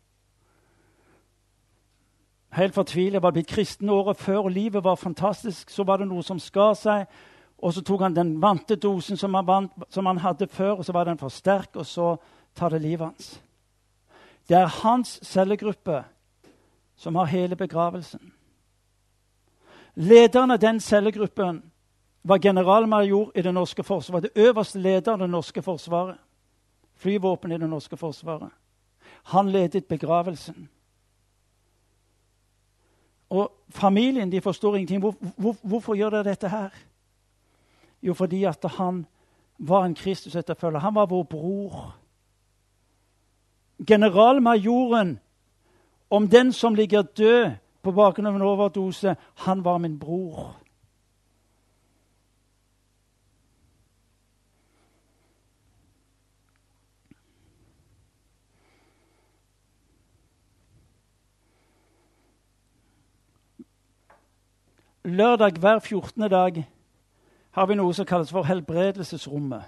Helt 2.52 2.74
fortvilet. 2.74 3.22
Var 3.22 3.30
blitt 3.30 3.48
kristen 3.48 3.88
året 3.88 4.16
før, 4.16 4.38
og 4.38 4.50
livet 4.50 4.84
var 4.84 4.94
fantastisk. 4.94 5.70
Så 5.70 5.84
var 5.84 5.96
det 5.96 6.08
noe 6.08 6.22
som 6.22 6.40
skar 6.40 6.74
seg, 6.74 7.06
og 7.58 7.72
så 7.72 7.82
tok 7.82 8.02
han 8.02 8.16
den 8.16 8.34
vante 8.42 8.76
dosen 8.76 9.16
som 9.16 9.34
han, 9.34 9.46
vant, 9.46 9.72
som 9.90 10.06
han 10.06 10.18
hadde 10.18 10.48
før, 10.50 10.76
og 10.78 10.84
så 10.84 10.92
var 10.92 11.04
den 11.04 11.18
for 11.18 11.28
sterk, 11.28 11.76
og 11.76 11.86
så 11.86 12.16
tar 12.54 12.74
det 12.74 12.82
livet 12.82 13.06
hans. 13.06 13.40
Det 14.48 14.56
er 14.58 14.66
hans 14.82 15.20
cellegruppe 15.22 16.02
som 16.96 17.16
har 17.16 17.30
hele 17.30 17.56
begravelsen. 17.56 18.32
Lederen 19.94 20.50
av 20.50 20.58
den 20.58 20.80
cellegruppen 20.80 21.62
var 22.22 22.38
generalmajor 22.38 23.32
i 23.34 23.42
det 23.42 23.54
norske 23.54 23.82
forsvaret. 23.82 24.22
Det 24.22 24.42
øverste 24.42 24.78
lederen 24.78 25.20
av 25.20 25.26
det 25.26 25.30
norske 25.30 25.62
forsvaret. 25.62 26.16
Flyvåpenet 26.96 27.56
i 27.56 27.60
det 27.60 27.70
norske 27.70 27.96
forsvaret. 27.96 28.50
Han 29.22 29.50
ledet 29.50 29.84
begravelsen. 29.84 30.68
Og 33.32 33.52
familien 33.68 34.32
de 34.32 34.40
forstår 34.40 34.76
ingenting. 34.76 35.00
Hvor, 35.00 35.14
hvor, 35.36 35.56
hvorfor 35.62 35.94
gjør 35.94 36.10
dere 36.10 36.28
dette 36.28 36.48
her? 36.48 36.68
Jo, 38.02 38.14
fordi 38.14 38.44
at 38.44 38.64
han 38.76 39.06
var 39.58 39.84
en 39.84 39.94
Kristus-etterfølger. 39.94 40.78
Han 40.78 40.94
var 40.94 41.06
vår 41.06 41.22
bror. 41.22 41.94
Generalmajoren 43.86 45.18
om 46.10 46.28
den 46.28 46.52
som 46.52 46.74
ligger 46.74 47.02
død 47.02 47.50
på 47.82 47.92
bakgrunn 47.92 48.26
av 48.26 48.36
en 48.36 48.42
overdose, 48.42 49.16
han 49.34 49.64
var 49.64 49.78
min 49.78 49.98
bror. 49.98 50.58
Lørdag 65.04 65.52
hver 65.58 65.78
14. 65.78 66.30
dag 66.30 66.70
har 67.50 67.66
vi 67.66 67.74
noe 67.74 67.94
som 67.94 68.06
kalles 68.06 68.30
for 68.30 68.46
helbredelsesrommet. 68.46 69.64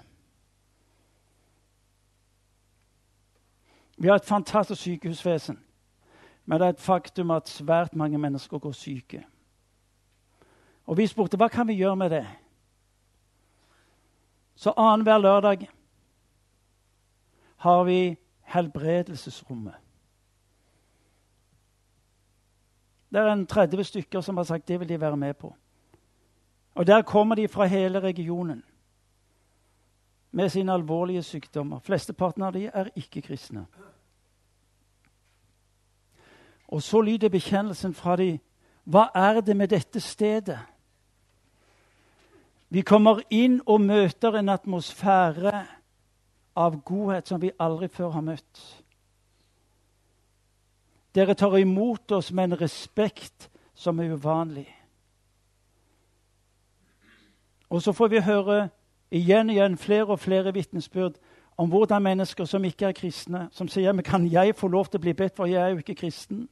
Vi 3.97 4.07
har 4.07 4.15
et 4.15 4.25
fantastisk 4.25 4.81
sykehusvesen, 4.81 5.59
men 6.45 6.59
det 6.59 6.65
er 6.65 6.69
et 6.69 6.79
faktum 6.79 7.31
at 7.31 7.49
svært 7.49 7.95
mange 7.95 8.17
mennesker 8.17 8.59
går 8.59 8.71
syke. 8.71 9.25
Og 10.85 10.97
Vi 10.97 11.07
spurte 11.07 11.37
hva 11.37 11.47
kan 11.47 11.67
vi 11.67 11.73
gjøre 11.73 11.95
med 11.95 12.09
det. 12.09 12.27
Så 14.55 14.73
annenhver 14.77 15.17
lørdag 15.17 15.69
har 17.57 17.83
vi 17.83 18.17
helbredelsesrommet. 18.43 19.84
Det 23.15 23.21
er 23.23 23.31
en 23.31 23.45
30 23.47 23.83
stykker 23.83 24.21
som 24.21 24.37
har 24.37 24.43
sagt 24.43 24.67
det 24.67 24.79
vil 24.79 24.89
de 24.89 25.01
være 25.01 25.17
med 25.17 25.33
på. 25.33 25.55
Og 26.75 26.87
Der 26.87 27.01
kommer 27.01 27.35
de 27.35 27.47
fra 27.47 27.65
hele 27.65 27.99
regionen 27.99 28.63
med 30.31 30.49
sine 30.49 30.73
alvorlige 30.73 31.23
sykdommer. 31.23 31.79
Flesteparten 31.79 32.43
av 32.43 32.53
de 32.53 32.65
er 32.65 32.89
ikke 32.95 33.21
kristne. 33.21 33.65
Og 36.67 36.81
så 36.81 37.01
lyder 37.01 37.29
bekjennelsen 37.29 37.93
fra 37.93 38.15
de, 38.15 38.39
Hva 38.83 39.07
er 39.15 39.41
det 39.41 39.57
med 39.57 39.67
dette 39.67 39.99
stedet? 39.99 40.59
Vi 42.69 42.81
kommer 42.81 43.21
inn 43.29 43.61
og 43.65 43.81
møter 43.81 44.35
en 44.35 44.49
atmosfære 44.49 45.65
av 46.55 46.81
godhet 46.83 47.27
som 47.27 47.41
vi 47.41 47.51
aldri 47.59 47.87
før 47.87 48.09
har 48.09 48.21
møtt. 48.21 48.83
Dere 51.15 51.35
tar 51.35 51.57
imot 51.57 52.11
oss 52.11 52.31
med 52.31 52.51
en 52.51 52.59
respekt 52.59 53.49
som 53.73 53.99
er 53.99 54.11
uvanlig. 54.15 54.67
Og 57.69 57.81
så 57.81 57.93
får 57.93 58.07
vi 58.11 58.19
høre 58.23 58.57
igjen 59.11 59.49
og 59.49 59.55
igjen 59.55 59.77
flere 59.77 60.11
og 60.15 60.19
flere 60.19 60.53
vitnesbyrd 60.53 61.15
om 61.57 61.69
hvordan 61.71 62.03
mennesker 62.03 62.45
som 62.45 62.63
ikke 62.67 62.89
er 62.89 62.97
kristne, 62.97 63.47
som 63.51 63.67
sier 63.71 63.95
men 63.95 64.03
kan 64.03 64.27
jeg 64.27 64.55
få 64.55 64.67
lov 64.67 64.89
til 64.89 64.99
å 64.99 65.05
bli 65.05 65.13
bedt 65.15 65.35
for, 65.37 65.47
jeg 65.47 65.61
er 65.61 65.71
jo 65.71 65.79
ikke 65.79 65.95
kristen. 65.95 66.47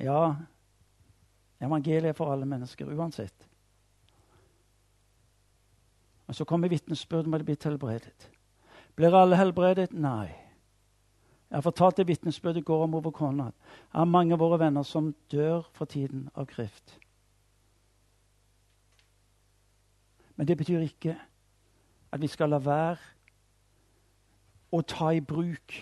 Ja, 0.00 0.34
evangeliet 1.62 2.10
er 2.10 2.18
for 2.18 2.32
alle 2.32 2.46
mennesker 2.46 2.90
uansett. 2.90 3.46
Og 6.26 6.34
Så 6.34 6.44
kommer 6.44 6.68
vitnesbyrd 6.68 7.26
om 7.26 7.34
at 7.34 7.40
de 7.40 7.44
blitt 7.44 7.64
helbredet. 7.64 8.30
Blir 8.94 9.14
alle 9.14 9.36
helbredet? 9.36 9.92
Nei. 9.92 10.49
Jeg 11.50 11.56
har 11.56 11.60
fortalt 11.60 11.96
det 11.96 12.08
vitnesbyrdet 12.08 12.64
går 12.64 12.82
om 12.82 12.94
over 12.94 13.10
Konrad. 13.10 13.52
Jeg 13.92 13.98
har 13.98 14.04
mange 14.04 14.34
av 14.34 14.38
våre 14.38 14.58
venner 14.58 14.82
som 14.82 15.14
dør 15.32 15.62
for 15.72 15.84
tiden 15.84 16.28
av 16.34 16.46
kreft. 16.46 16.98
Men 20.36 20.46
det 20.46 20.56
betyr 20.56 20.80
ikke 20.80 21.16
at 22.12 22.20
vi 22.20 22.26
skal 22.26 22.50
la 22.50 22.58
være 22.62 22.96
å 24.72 24.80
ta 24.82 25.10
i 25.10 25.20
bruk 25.20 25.74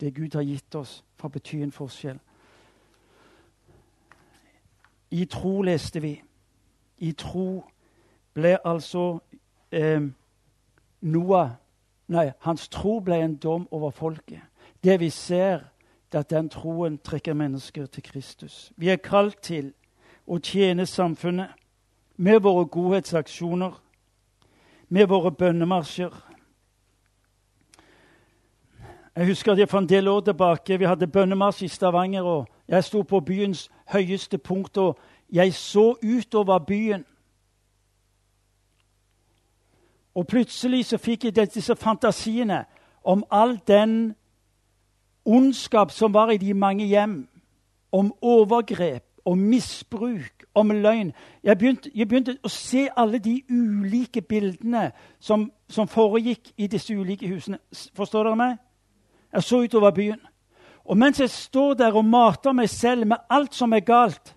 det 0.00 0.14
Gud 0.14 0.34
har 0.34 0.42
gitt 0.46 0.74
oss, 0.74 1.02
for 1.16 1.28
å 1.28 1.34
bety 1.34 1.62
en 1.64 1.72
forskjell. 1.72 2.18
I 5.10 5.24
tro 5.24 5.62
leste 5.62 6.00
vi. 6.00 6.14
I 6.98 7.12
tro 7.12 7.64
ble 8.34 8.56
altså 8.64 9.18
eh, 9.72 10.02
Noah 11.00 11.56
Nei, 12.06 12.28
hans 12.46 12.68
tro 12.70 13.00
ble 13.02 13.16
en 13.18 13.32
dom 13.42 13.64
over 13.74 13.90
folket. 13.90 14.38
Det 14.86 15.00
vi 15.00 15.10
ser, 15.10 15.58
er 16.12 16.18
at 16.18 16.30
den 16.30 16.48
troen 16.48 16.98
trekker 16.98 17.34
mennesker 17.34 17.86
til 17.86 18.02
Kristus. 18.02 18.72
Vi 18.76 18.88
er 18.88 18.96
kalt 18.96 19.40
til 19.42 19.72
å 20.26 20.36
tjene 20.38 20.84
samfunnet 20.86 21.48
med 22.16 22.36
våre 22.40 22.68
godhetsaksjoner, 22.70 23.72
med 24.88 25.08
våre 25.10 25.32
bønnemarsjer. 25.34 26.12
Jeg 29.16 29.26
husker 29.26 29.52
at 29.52 29.58
jeg 29.58 29.68
for 29.68 29.78
en 29.78 29.88
del 29.88 30.08
år 30.08 30.20
tilbake 30.20 30.78
vi 30.78 30.86
hadde 30.86 31.10
bønnemarsj 31.10 31.64
i 31.64 31.68
Stavanger. 31.68 32.22
og 32.22 32.46
Jeg 32.68 32.84
sto 32.84 33.02
på 33.02 33.20
byens 33.20 33.70
høyeste 33.90 34.38
punkt, 34.38 34.78
og 34.78 34.98
jeg 35.32 35.54
så 35.54 35.96
utover 36.02 36.58
byen. 36.58 37.04
Og 40.14 40.26
plutselig 40.26 40.84
så 40.86 40.96
fikk 40.98 41.24
jeg 41.24 41.54
disse 41.54 41.76
fantasiene 41.76 42.64
om 43.04 43.24
all 43.30 43.58
den 43.66 44.14
ondskap 45.26 45.90
som 45.90 46.14
var 46.14 46.30
i 46.30 46.38
de 46.38 46.54
mange 46.54 46.86
hjem. 46.86 47.28
Om 47.92 48.12
overgrep, 48.22 49.04
om 49.24 49.38
misbruk, 49.38 50.44
om 50.54 50.70
løgn. 50.70 51.12
Jeg 51.42 51.58
begynte, 51.58 51.90
jeg 51.94 52.08
begynte 52.08 52.36
å 52.42 52.48
se 52.48 52.88
alle 52.96 53.18
de 53.18 53.42
ulike 53.50 54.22
bildene 54.22 54.90
som, 55.20 55.50
som, 55.68 55.88
foregikk 55.88 56.52
i 56.56 56.66
disse 56.66 56.94
ulike 56.94 57.28
husene. 57.28 57.58
Forstår 57.96 58.24
dere 58.24 58.38
meg? 58.38 58.56
Jeg 59.32 59.42
så 59.42 59.62
utover 59.64 59.90
byen. 59.90 60.20
Og 60.84 60.98
mens 60.98 61.20
jeg 61.20 61.30
står 61.30 61.74
der 61.74 61.98
og 61.98 62.04
mater 62.04 62.54
meg 62.54 62.70
selv 62.70 63.06
med 63.06 63.26
alt 63.30 63.54
som 63.54 63.72
er 63.72 63.84
galt, 63.84 64.34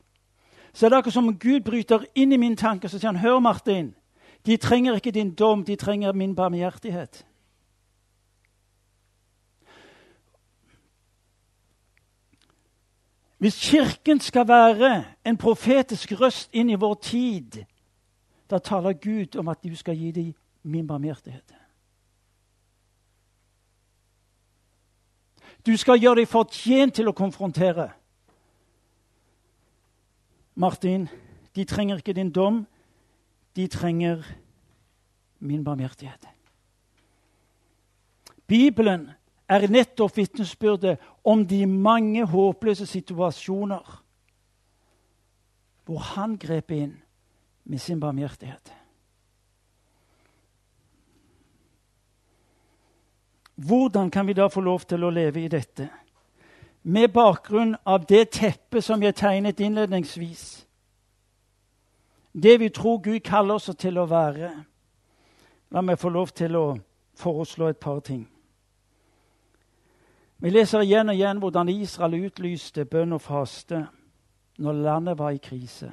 så 0.73 0.85
er 0.85 0.89
det 0.89 0.97
akkurat 0.97 1.13
som 1.13 1.33
Gud 1.37 1.61
bryter 1.65 2.05
inn 2.15 2.33
i 2.33 2.41
min 2.41 2.57
tanke 2.57 2.87
og 2.87 2.93
sier 2.93 3.09
han, 3.09 3.21
hør, 3.21 3.39
Martin, 3.39 3.93
de 4.45 4.57
trenger 4.57 4.97
ikke 4.97 5.11
din 5.11 5.33
dom, 5.35 5.63
de 5.65 5.75
trenger 5.75 6.13
min 6.13 6.35
barmhjertighet. 6.35 7.25
Hvis 13.39 13.69
Kirken 13.69 14.19
skal 14.19 14.47
være 14.47 15.05
en 15.25 15.37
profetisk 15.37 16.11
røst 16.11 16.49
inn 16.51 16.69
i 16.69 16.75
vår 16.75 16.93
tid, 16.93 17.61
da 18.51 18.59
taler 18.59 18.93
Gud 18.93 19.37
om 19.39 19.47
at 19.47 19.63
du 19.63 19.75
skal 19.75 19.95
gi 19.95 20.11
dem 20.11 20.33
min 20.63 20.87
barmhjertighet. 20.87 21.55
Du 25.65 25.77
skal 25.77 25.99
gjøre 25.99 26.19
deg 26.19 26.27
fortjent 26.27 26.95
til 26.99 27.07
å 27.07 27.15
konfrontere. 27.15 27.89
Martin, 30.59 31.07
de 31.55 31.63
trenger 31.63 31.99
ikke 31.99 32.15
din 32.15 32.31
dom. 32.31 32.65
De 33.55 33.67
trenger 33.67 34.23
min 35.39 35.63
barmhjertighet. 35.63 36.27
Bibelen 38.47 39.09
er 39.49 39.67
nettopp 39.67 40.17
vitnesbyrdet 40.17 40.99
om 41.25 41.41
de 41.47 41.65
mange 41.65 42.25
håpløse 42.25 42.85
situasjoner 42.85 43.95
hvor 45.89 46.03
han 46.13 46.35
grep 46.37 46.71
inn 46.71 46.91
med 47.65 47.81
sin 47.81 47.99
barmhjertighet. 47.99 48.73
Hvordan 53.55 54.11
kan 54.11 54.27
vi 54.27 54.33
da 54.33 54.47
få 54.47 54.61
lov 54.61 54.85
til 54.85 55.03
å 55.03 55.09
leve 55.09 55.41
i 55.41 55.49
dette? 55.51 55.89
Med 56.83 57.09
bakgrunn 57.11 57.73
av 57.85 58.05
det 58.05 58.29
teppet 58.37 58.85
som 58.85 59.01
jeg 59.03 59.17
tegnet 59.17 59.59
innledningsvis. 59.59 60.45
Det 62.33 62.59
vi 62.59 62.69
tror 62.69 63.01
Gud 63.01 63.19
kaller 63.25 63.57
oss 63.57 63.71
til 63.77 63.97
å 63.97 64.05
være. 64.07 64.53
La 65.73 65.81
meg 65.81 65.99
få 65.99 66.13
lov 66.13 66.31
til 66.37 66.55
å 66.55 66.67
foreslå 67.17 67.67
et 67.73 67.81
par 67.81 67.99
ting. 67.99 68.29
Vi 70.39 70.49
leser 70.49 70.85
igjen 70.85 71.09
og 71.11 71.17
igjen 71.17 71.39
hvordan 71.43 71.69
Israel 71.69 72.15
utlyste 72.23 72.85
bønn 72.87 73.11
og 73.17 73.21
faste 73.21 73.81
når 74.59 74.77
landet 74.85 75.17
var 75.19 75.35
i 75.35 75.41
krise. 75.43 75.91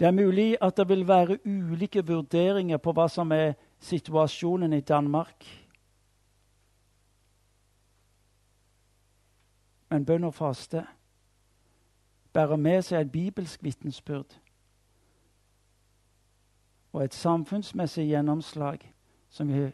Det 0.00 0.06
er 0.06 0.12
mulig 0.12 0.56
at 0.60 0.76
det 0.76 0.88
vil 0.88 1.06
være 1.08 1.38
ulike 1.46 2.02
vurderinger 2.06 2.76
på 2.82 2.92
hva 2.92 3.06
som 3.08 3.30
er 3.32 3.54
situasjonen 3.80 4.72
i 4.72 4.80
Danmark. 4.80 5.46
Men 9.88 10.04
bønn 10.04 10.26
og 10.26 10.34
faste 10.34 10.82
bærer 12.34 12.56
med 12.56 12.82
seg 12.82 13.06
et 13.06 13.12
bibelsk 13.12 13.62
vitnesbyrd 13.62 14.34
og 16.92 17.04
et 17.04 17.14
samfunnsmessig 17.14 18.08
gjennomslag 18.10 18.95
som 19.36 19.48
vi 19.52 19.66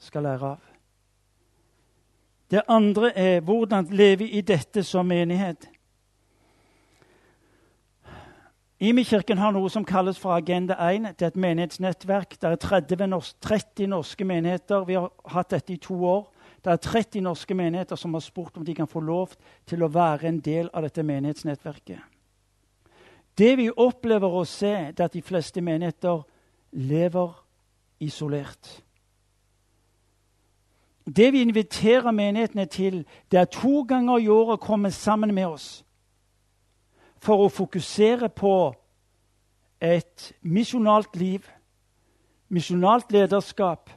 skal 0.00 0.24
lære 0.24 0.54
av. 0.54 0.70
Det 2.50 2.62
andre 2.68 3.12
er 3.18 3.44
hvordan 3.44 3.92
leve 3.94 4.26
i 4.28 4.40
dette 4.40 4.82
som 4.82 5.06
menighet. 5.06 5.68
Imi-kirken 8.80 9.38
har 9.38 9.52
noe 9.52 9.68
som 9.68 9.84
kalles 9.84 10.18
for 10.18 10.32
Agenda 10.32 10.78
1. 10.88 11.12
Det 11.20 11.26
er 11.26 11.34
et 11.34 11.36
menighetsnettverk. 11.36 12.38
Det 12.40 12.48
er 12.48 12.56
30, 12.56 13.20
30 13.44 13.90
norske 13.92 14.24
menigheter. 14.24 14.86
Vi 14.88 14.96
har 14.96 15.10
hatt 15.28 15.50
dette 15.52 15.74
i 15.74 15.76
to 15.76 15.98
år. 16.08 16.30
Det 16.64 16.72
er 16.72 16.80
30 16.88 17.20
norske 17.20 17.54
menigheter 17.54 17.96
som 18.00 18.16
har 18.16 18.24
spurt 18.24 18.56
om 18.56 18.64
de 18.64 18.74
kan 18.74 18.88
få 18.88 19.04
lov 19.04 19.36
til 19.68 19.84
å 19.84 19.92
være 19.92 20.28
en 20.28 20.40
del 20.40 20.72
av 20.72 20.88
dette 20.88 21.04
menighetsnettverket. 21.04 22.00
Det 23.38 23.52
vi 23.60 23.68
opplever 23.70 24.32
å 24.32 24.46
se, 24.48 24.72
er 24.88 25.04
at 25.04 25.12
de 25.12 25.22
fleste 25.22 25.60
menigheter 25.60 26.24
lever 26.72 27.36
isolert. 28.00 28.80
Det 31.16 31.32
vi 31.32 31.40
inviterer 31.40 32.10
menighetene 32.10 32.66
til, 32.66 33.06
det 33.30 33.40
er 33.40 33.44
to 33.44 33.82
ganger 33.88 34.18
i 34.18 34.28
året 34.28 34.58
å 34.58 34.64
komme 34.64 34.90
sammen 34.90 35.34
med 35.34 35.46
oss 35.46 35.68
for 37.20 37.44
å 37.44 37.48
fokusere 37.52 38.28
på 38.32 38.54
et 39.80 40.32
misjonalt 40.42 41.16
liv, 41.16 41.44
misjonalt 42.48 43.12
lederskap, 43.12 43.90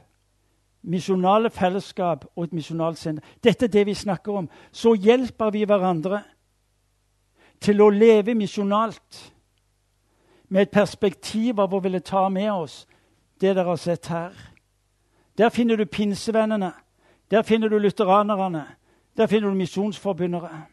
misjonale 0.82 1.50
fellesskap 1.50 2.26
og 2.36 2.44
et 2.44 2.52
misjonalt 2.52 2.98
senter. 2.98 3.24
Dette 3.44 3.64
er 3.64 3.72
det 3.72 3.86
vi 3.86 3.94
snakker 3.94 4.32
om. 4.32 4.48
Så 4.72 4.94
hjelper 4.94 5.50
vi 5.50 5.64
hverandre 5.64 6.22
til 7.60 7.80
å 7.80 7.88
leve 7.88 8.34
misjonalt 8.36 9.20
med 10.48 10.66
et 10.66 10.74
perspektiv 10.74 11.60
av 11.60 11.72
å 11.72 11.80
ville 11.80 12.00
ta 12.04 12.28
med 12.28 12.52
oss 12.52 12.84
det 13.40 13.54
dere 13.54 13.72
har 13.72 13.80
sett 13.80 14.06
her. 14.06 14.32
Der 15.38 15.50
finner 15.50 15.76
du 15.76 15.84
pinsevennene. 15.84 16.72
Der 17.30 17.42
finner 17.42 17.68
du 17.68 17.78
lutheranerne. 17.78 18.66
Der 19.16 19.26
finner 19.26 19.48
du 19.48 19.54
misjonsforbundere. 19.54 20.66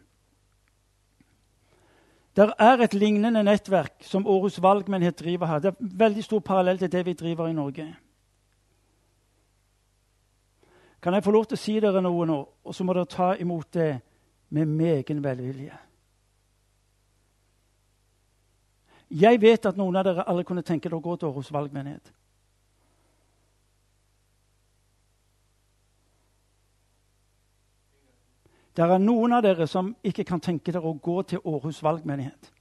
Der 2.35 2.53
er 2.59 2.77
et 2.77 2.93
lignende 2.93 3.43
nettverk 3.43 4.03
som 4.07 4.27
Århus 4.27 4.61
valgmenighet 4.61 5.19
driver 5.19 5.45
her. 5.45 5.59
Det 5.59 5.67
er 5.67 5.97
veldig 5.97 6.23
stor 6.23 6.39
parallell 6.39 6.77
til 6.79 6.91
det 6.91 7.05
vi 7.05 7.13
driver 7.13 7.47
i 7.47 7.53
Norge. 7.53 7.95
Kan 11.01 11.13
jeg 11.13 11.23
få 11.23 11.31
lov 11.31 11.45
til 11.45 11.57
å 11.57 11.59
si 11.59 11.79
dere 11.81 12.01
noe 12.01 12.25
nå, 12.25 12.39
og 12.63 12.75
så 12.75 12.85
må 12.85 12.93
dere 12.93 13.09
ta 13.09 13.33
imot 13.35 13.73
det 13.73 13.99
med 14.49 14.65
megen 14.69 15.23
velvilje? 15.23 15.77
Jeg 19.11 19.41
vet 19.41 19.65
at 19.65 19.77
noen 19.77 19.95
av 19.95 20.05
dere 20.07 20.23
aldri 20.23 20.45
kunne 20.47 20.63
tenke 20.63 20.87
dere 20.87 21.01
å 21.01 21.03
gå 21.03 21.17
til 21.17 21.31
Århus 21.31 21.51
valgmenighet. 21.51 22.13
Det 28.75 28.85
er 28.85 29.03
noen 29.03 29.35
av 29.35 29.43
dere 29.43 29.67
som 29.67 29.91
ikke 30.03 30.23
kan 30.27 30.39
tenke 30.39 30.71
dere 30.71 30.87
å 30.87 30.95
gå 30.95 31.21
til 31.27 31.43
Århus 31.43 31.81
valgmenighet. 31.83 32.51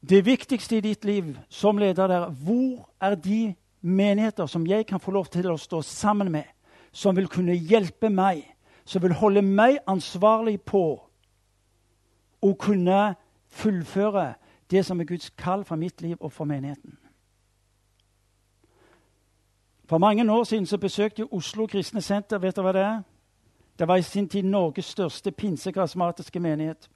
Det 0.00 0.22
viktigste 0.24 0.78
i 0.78 0.84
ditt 0.84 1.04
liv 1.04 1.34
som 1.48 1.78
leder 1.78 2.08
der, 2.08 2.28
hvor 2.30 2.88
er 3.00 3.16
de 3.16 3.54
menigheter 3.80 4.46
som 4.46 4.66
jeg 4.66 4.86
kan 4.86 5.00
få 5.00 5.12
lov 5.12 5.28
til 5.32 5.50
å 5.52 5.58
stå 5.60 5.82
sammen 5.84 6.32
med, 6.32 6.44
som 6.92 7.16
vil 7.16 7.28
kunne 7.28 7.56
hjelpe 7.56 8.10
meg, 8.12 8.42
som 8.84 9.02
vil 9.02 9.16
holde 9.16 9.42
meg 9.44 9.78
ansvarlig 9.88 10.58
på 10.64 10.84
å 12.40 12.54
kunne 12.60 13.14
fullføre 13.60 14.34
det 14.70 14.84
som 14.86 15.00
er 15.00 15.08
Guds 15.08 15.30
kall 15.36 15.64
for 15.64 15.80
mitt 15.80 16.00
liv 16.02 16.16
og 16.20 16.32
for 16.32 16.48
menigheten. 16.48 16.96
For 19.90 19.98
mange 19.98 20.32
år 20.32 20.44
siden 20.44 20.66
så 20.66 20.78
besøkte 20.78 21.20
jeg 21.20 21.32
Oslo 21.32 21.66
Kristne 21.66 22.00
Senter. 22.00 22.38
Vet 22.38 22.54
dere 22.54 22.62
hva 22.62 22.72
det 22.72 22.82
er? 22.82 22.98
Det 23.78 23.88
var 23.88 23.98
i 23.98 24.04
sin 24.06 24.28
tid 24.28 24.46
Norges 24.46 24.86
største 24.86 25.32
pinsekarismatiske 25.34 26.40
menighet. 26.40 26.86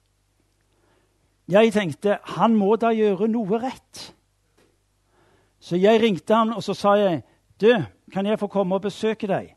Jeg 1.51 1.73
tenkte 1.75 2.15
han 2.37 2.55
må 2.55 2.77
da 2.79 2.93
gjøre 2.95 3.27
noe 3.27 3.59
rett. 3.59 4.05
Så 5.59 5.75
jeg 5.75 5.99
ringte 6.01 6.39
han 6.39 6.53
og 6.55 6.63
så 6.63 6.71
sa 6.73 6.93
jeg, 6.95 7.19
du, 7.59 7.83
kan 8.13 8.25
jeg 8.25 8.39
få 8.39 8.47
komme 8.47 8.79
og 8.79 8.87
besøke 8.87 9.27
deg? 9.27 9.51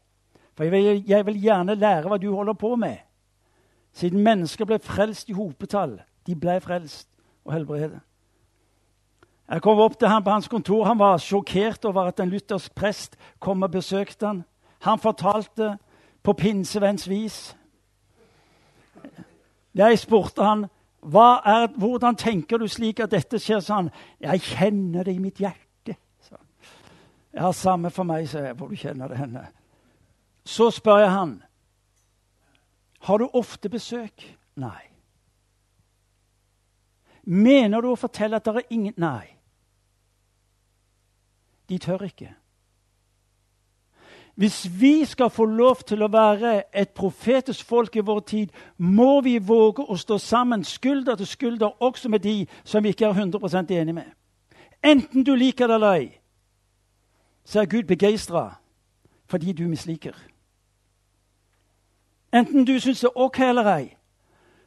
For 0.59 0.67
jeg 0.67 0.75
vil, 0.75 1.05
jeg 1.07 1.27
vil 1.27 1.39
gjerne 1.39 1.79
lære 1.79 2.11
hva 2.11 2.19
du 2.19 2.33
holder 2.35 2.59
på 2.59 2.75
med. 2.75 2.97
Siden 3.95 4.27
mennesker 4.27 4.67
ble 4.67 4.83
frelst 4.83 5.31
i 5.31 5.39
hopetall. 5.39 6.01
De 6.27 6.35
ble 6.35 6.59
frelst 6.61 7.07
og 7.47 7.55
helbredet. 7.55 8.03
Jeg 9.49 9.63
kom 9.63 9.79
opp 9.81 9.99
til 9.99 10.09
ham 10.09 10.25
på 10.25 10.31
hans 10.31 10.49
kontor. 10.49 10.85
Han 10.85 10.99
var 10.99 11.19
sjokkert 11.19 11.85
over 11.85 12.11
at 12.11 12.21
en 12.21 12.29
luthersk 12.29 12.75
prest 12.75 13.17
kom 13.41 13.63
og 13.63 13.71
besøkte 13.71 14.27
han. 14.27 14.43
Han 14.85 14.99
fortalte 14.99 15.79
på 16.23 16.33
pinsevenns 16.33 17.09
vis. 17.09 17.57
Jeg 19.75 19.99
spurte 19.99 20.45
han, 20.45 20.67
er, 21.03 21.67
'Hvordan 21.67 22.17
tenker 22.17 22.59
du 22.59 22.69
slik 22.69 23.01
at 23.01 23.11
dette 23.11 23.39
skjer?' 23.39 23.61
sa 23.61 23.75
han. 23.75 23.91
'Jeg 24.21 24.41
kjenner 24.41 25.03
det 25.03 25.15
i 25.15 25.19
mitt 25.19 25.39
hjerte.' 25.39 25.97
Ja, 27.35 27.53
samme 27.53 27.91
for 27.91 28.03
meg, 28.03 28.29
sa 28.29 28.39
jeg, 28.39 28.55
hvor 28.55 28.69
du 28.69 28.75
kjenner 28.75 29.09
det 29.09 29.17
henne. 29.17 29.47
Så 30.45 30.71
spør 30.71 30.97
jeg 30.99 31.11
han. 31.11 31.43
Har 33.01 33.19
du 33.19 33.29
ofte 33.33 33.69
besøk? 33.69 34.37
Nei. 34.57 34.81
Mener 37.23 37.81
du 37.81 37.91
å 37.93 37.97
fortelle 37.97 38.37
at 38.37 38.45
det 38.45 38.57
er 38.57 38.71
ingen 38.71 38.95
Nei. 38.97 39.38
De 41.69 41.79
tør 41.79 42.03
ikke. 42.03 42.35
Hvis 44.39 44.81
vi 44.81 45.05
skal 45.05 45.31
få 45.31 45.45
lov 45.45 45.77
til 45.77 46.03
å 46.03 46.09
være 46.13 46.63
et 46.71 46.93
profetisk 46.95 47.67
folk 47.67 47.97
i 47.97 48.05
vår 48.07 48.21
tid, 48.21 48.53
må 48.79 49.21
vi 49.21 49.39
våge 49.43 49.83
å 49.83 49.97
stå 49.99 50.19
sammen 50.23 50.63
skulder 50.65 51.17
til 51.19 51.27
skulder 51.27 51.83
også 51.83 52.09
med 52.09 52.23
de 52.23 52.47
som 52.65 52.85
vi 52.85 52.93
ikke 52.95 53.09
er 53.09 53.19
100% 53.19 53.73
enige 53.75 53.93
med. 53.93 54.07
Enten 54.85 55.25
du 55.27 55.35
liker 55.35 55.67
det 55.67 55.75
eller 55.75 55.93
ei, 55.93 56.07
så 57.45 57.61
er 57.61 57.67
Gud 57.67 57.83
begeistra 57.83 58.61
fordi 59.27 59.53
du 59.53 59.67
misliker. 59.69 60.15
Enten 62.33 62.65
du 62.65 62.79
syns 62.79 63.01
det 63.01 63.11
er 63.11 63.19
OK 63.19 63.41
eller 63.41 63.73
ei, 63.75 63.97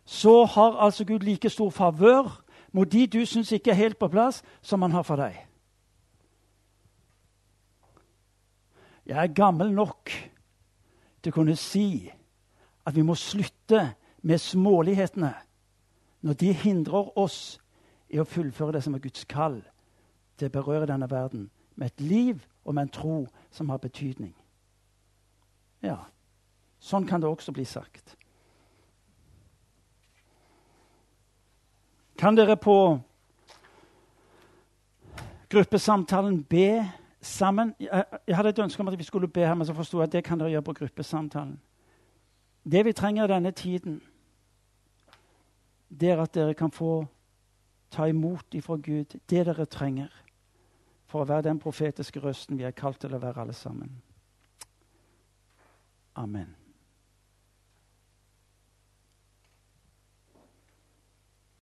så 0.05 0.43
har 0.45 0.77
altså 0.83 1.05
Gud 1.05 1.23
like 1.23 1.49
stor 1.49 1.69
favør 1.69 2.43
mot 2.71 2.91
de 2.91 3.07
du 3.07 3.25
syns 3.25 3.51
ikke 3.51 3.71
er 3.71 3.79
helt 3.79 3.97
på 3.97 4.07
plass, 4.07 4.43
som 4.61 4.81
han 4.81 4.91
har 4.91 5.03
for 5.07 5.15
deg. 5.15 5.47
Jeg 9.11 9.19
er 9.19 9.33
gammel 9.35 9.73
nok 9.75 10.07
til 11.19 11.33
å 11.33 11.35
kunne 11.35 11.57
si 11.59 12.07
at 12.87 12.95
vi 12.95 13.03
må 13.03 13.11
slutte 13.19 13.81
med 14.23 14.39
smålighetene 14.39 15.33
når 16.23 16.37
de 16.39 16.51
hindrer 16.55 17.09
oss 17.19 17.57
i 18.07 18.21
å 18.21 18.27
fullføre 18.27 18.77
det 18.77 18.83
som 18.85 18.95
er 18.95 19.03
Guds 19.03 19.25
kall 19.27 19.57
til 20.39 20.47
å 20.47 20.53
berøre 20.53 20.87
denne 20.87 21.09
verden 21.11 21.49
med 21.75 21.91
et 21.91 22.05
liv 22.05 22.39
og 22.63 22.77
med 22.77 22.87
en 22.87 22.93
tro 22.95 23.17
som 23.51 23.73
har 23.73 23.81
betydning. 23.83 24.31
Ja, 25.83 25.97
sånn 26.79 27.03
kan 27.09 27.19
det 27.19 27.27
også 27.27 27.51
bli 27.51 27.67
sagt. 27.67 28.15
Kan 32.15 32.39
dere 32.39 32.55
på 32.55 32.77
gruppesamtalen 35.51 36.45
be 36.47 37.00
sammen? 37.21 37.75
Jeg 37.79 38.35
hadde 38.35 38.49
et 38.49 38.59
ønske 38.59 38.81
om 38.81 38.87
at 38.87 38.97
vi 38.97 39.03
skulle 39.03 39.27
be 39.27 39.39
her, 39.39 39.53
men 39.53 39.65
så 39.65 39.73
forsto 39.73 39.97
jeg 39.97 40.03
at 40.03 40.11
det 40.11 40.23
kan 40.23 40.39
dere 40.39 40.49
gjøre 40.49 40.61
på 40.61 40.73
gruppesamtalen. 40.73 41.59
Det 42.71 42.85
vi 42.85 42.93
trenger 42.93 43.23
i 43.23 43.33
denne 43.33 43.51
tiden, 43.51 44.01
det 45.99 46.09
er 46.09 46.21
at 46.21 46.33
dere 46.33 46.53
kan 46.53 46.71
få 46.71 47.05
ta 47.91 48.05
imot 48.05 48.53
ifra 48.53 48.75
Gud 48.75 49.17
det 49.29 49.45
dere 49.45 49.65
trenger 49.65 50.09
for 51.05 51.21
å 51.21 51.27
være 51.27 51.49
den 51.49 51.59
profetiske 51.59 52.21
røsten 52.23 52.57
vi 52.57 52.63
er 52.63 52.71
kalt 52.71 53.01
til 53.03 53.13
å 53.15 53.19
være 53.19 53.41
alle 53.41 53.53
sammen. 53.53 54.01
Amen. 56.15 56.60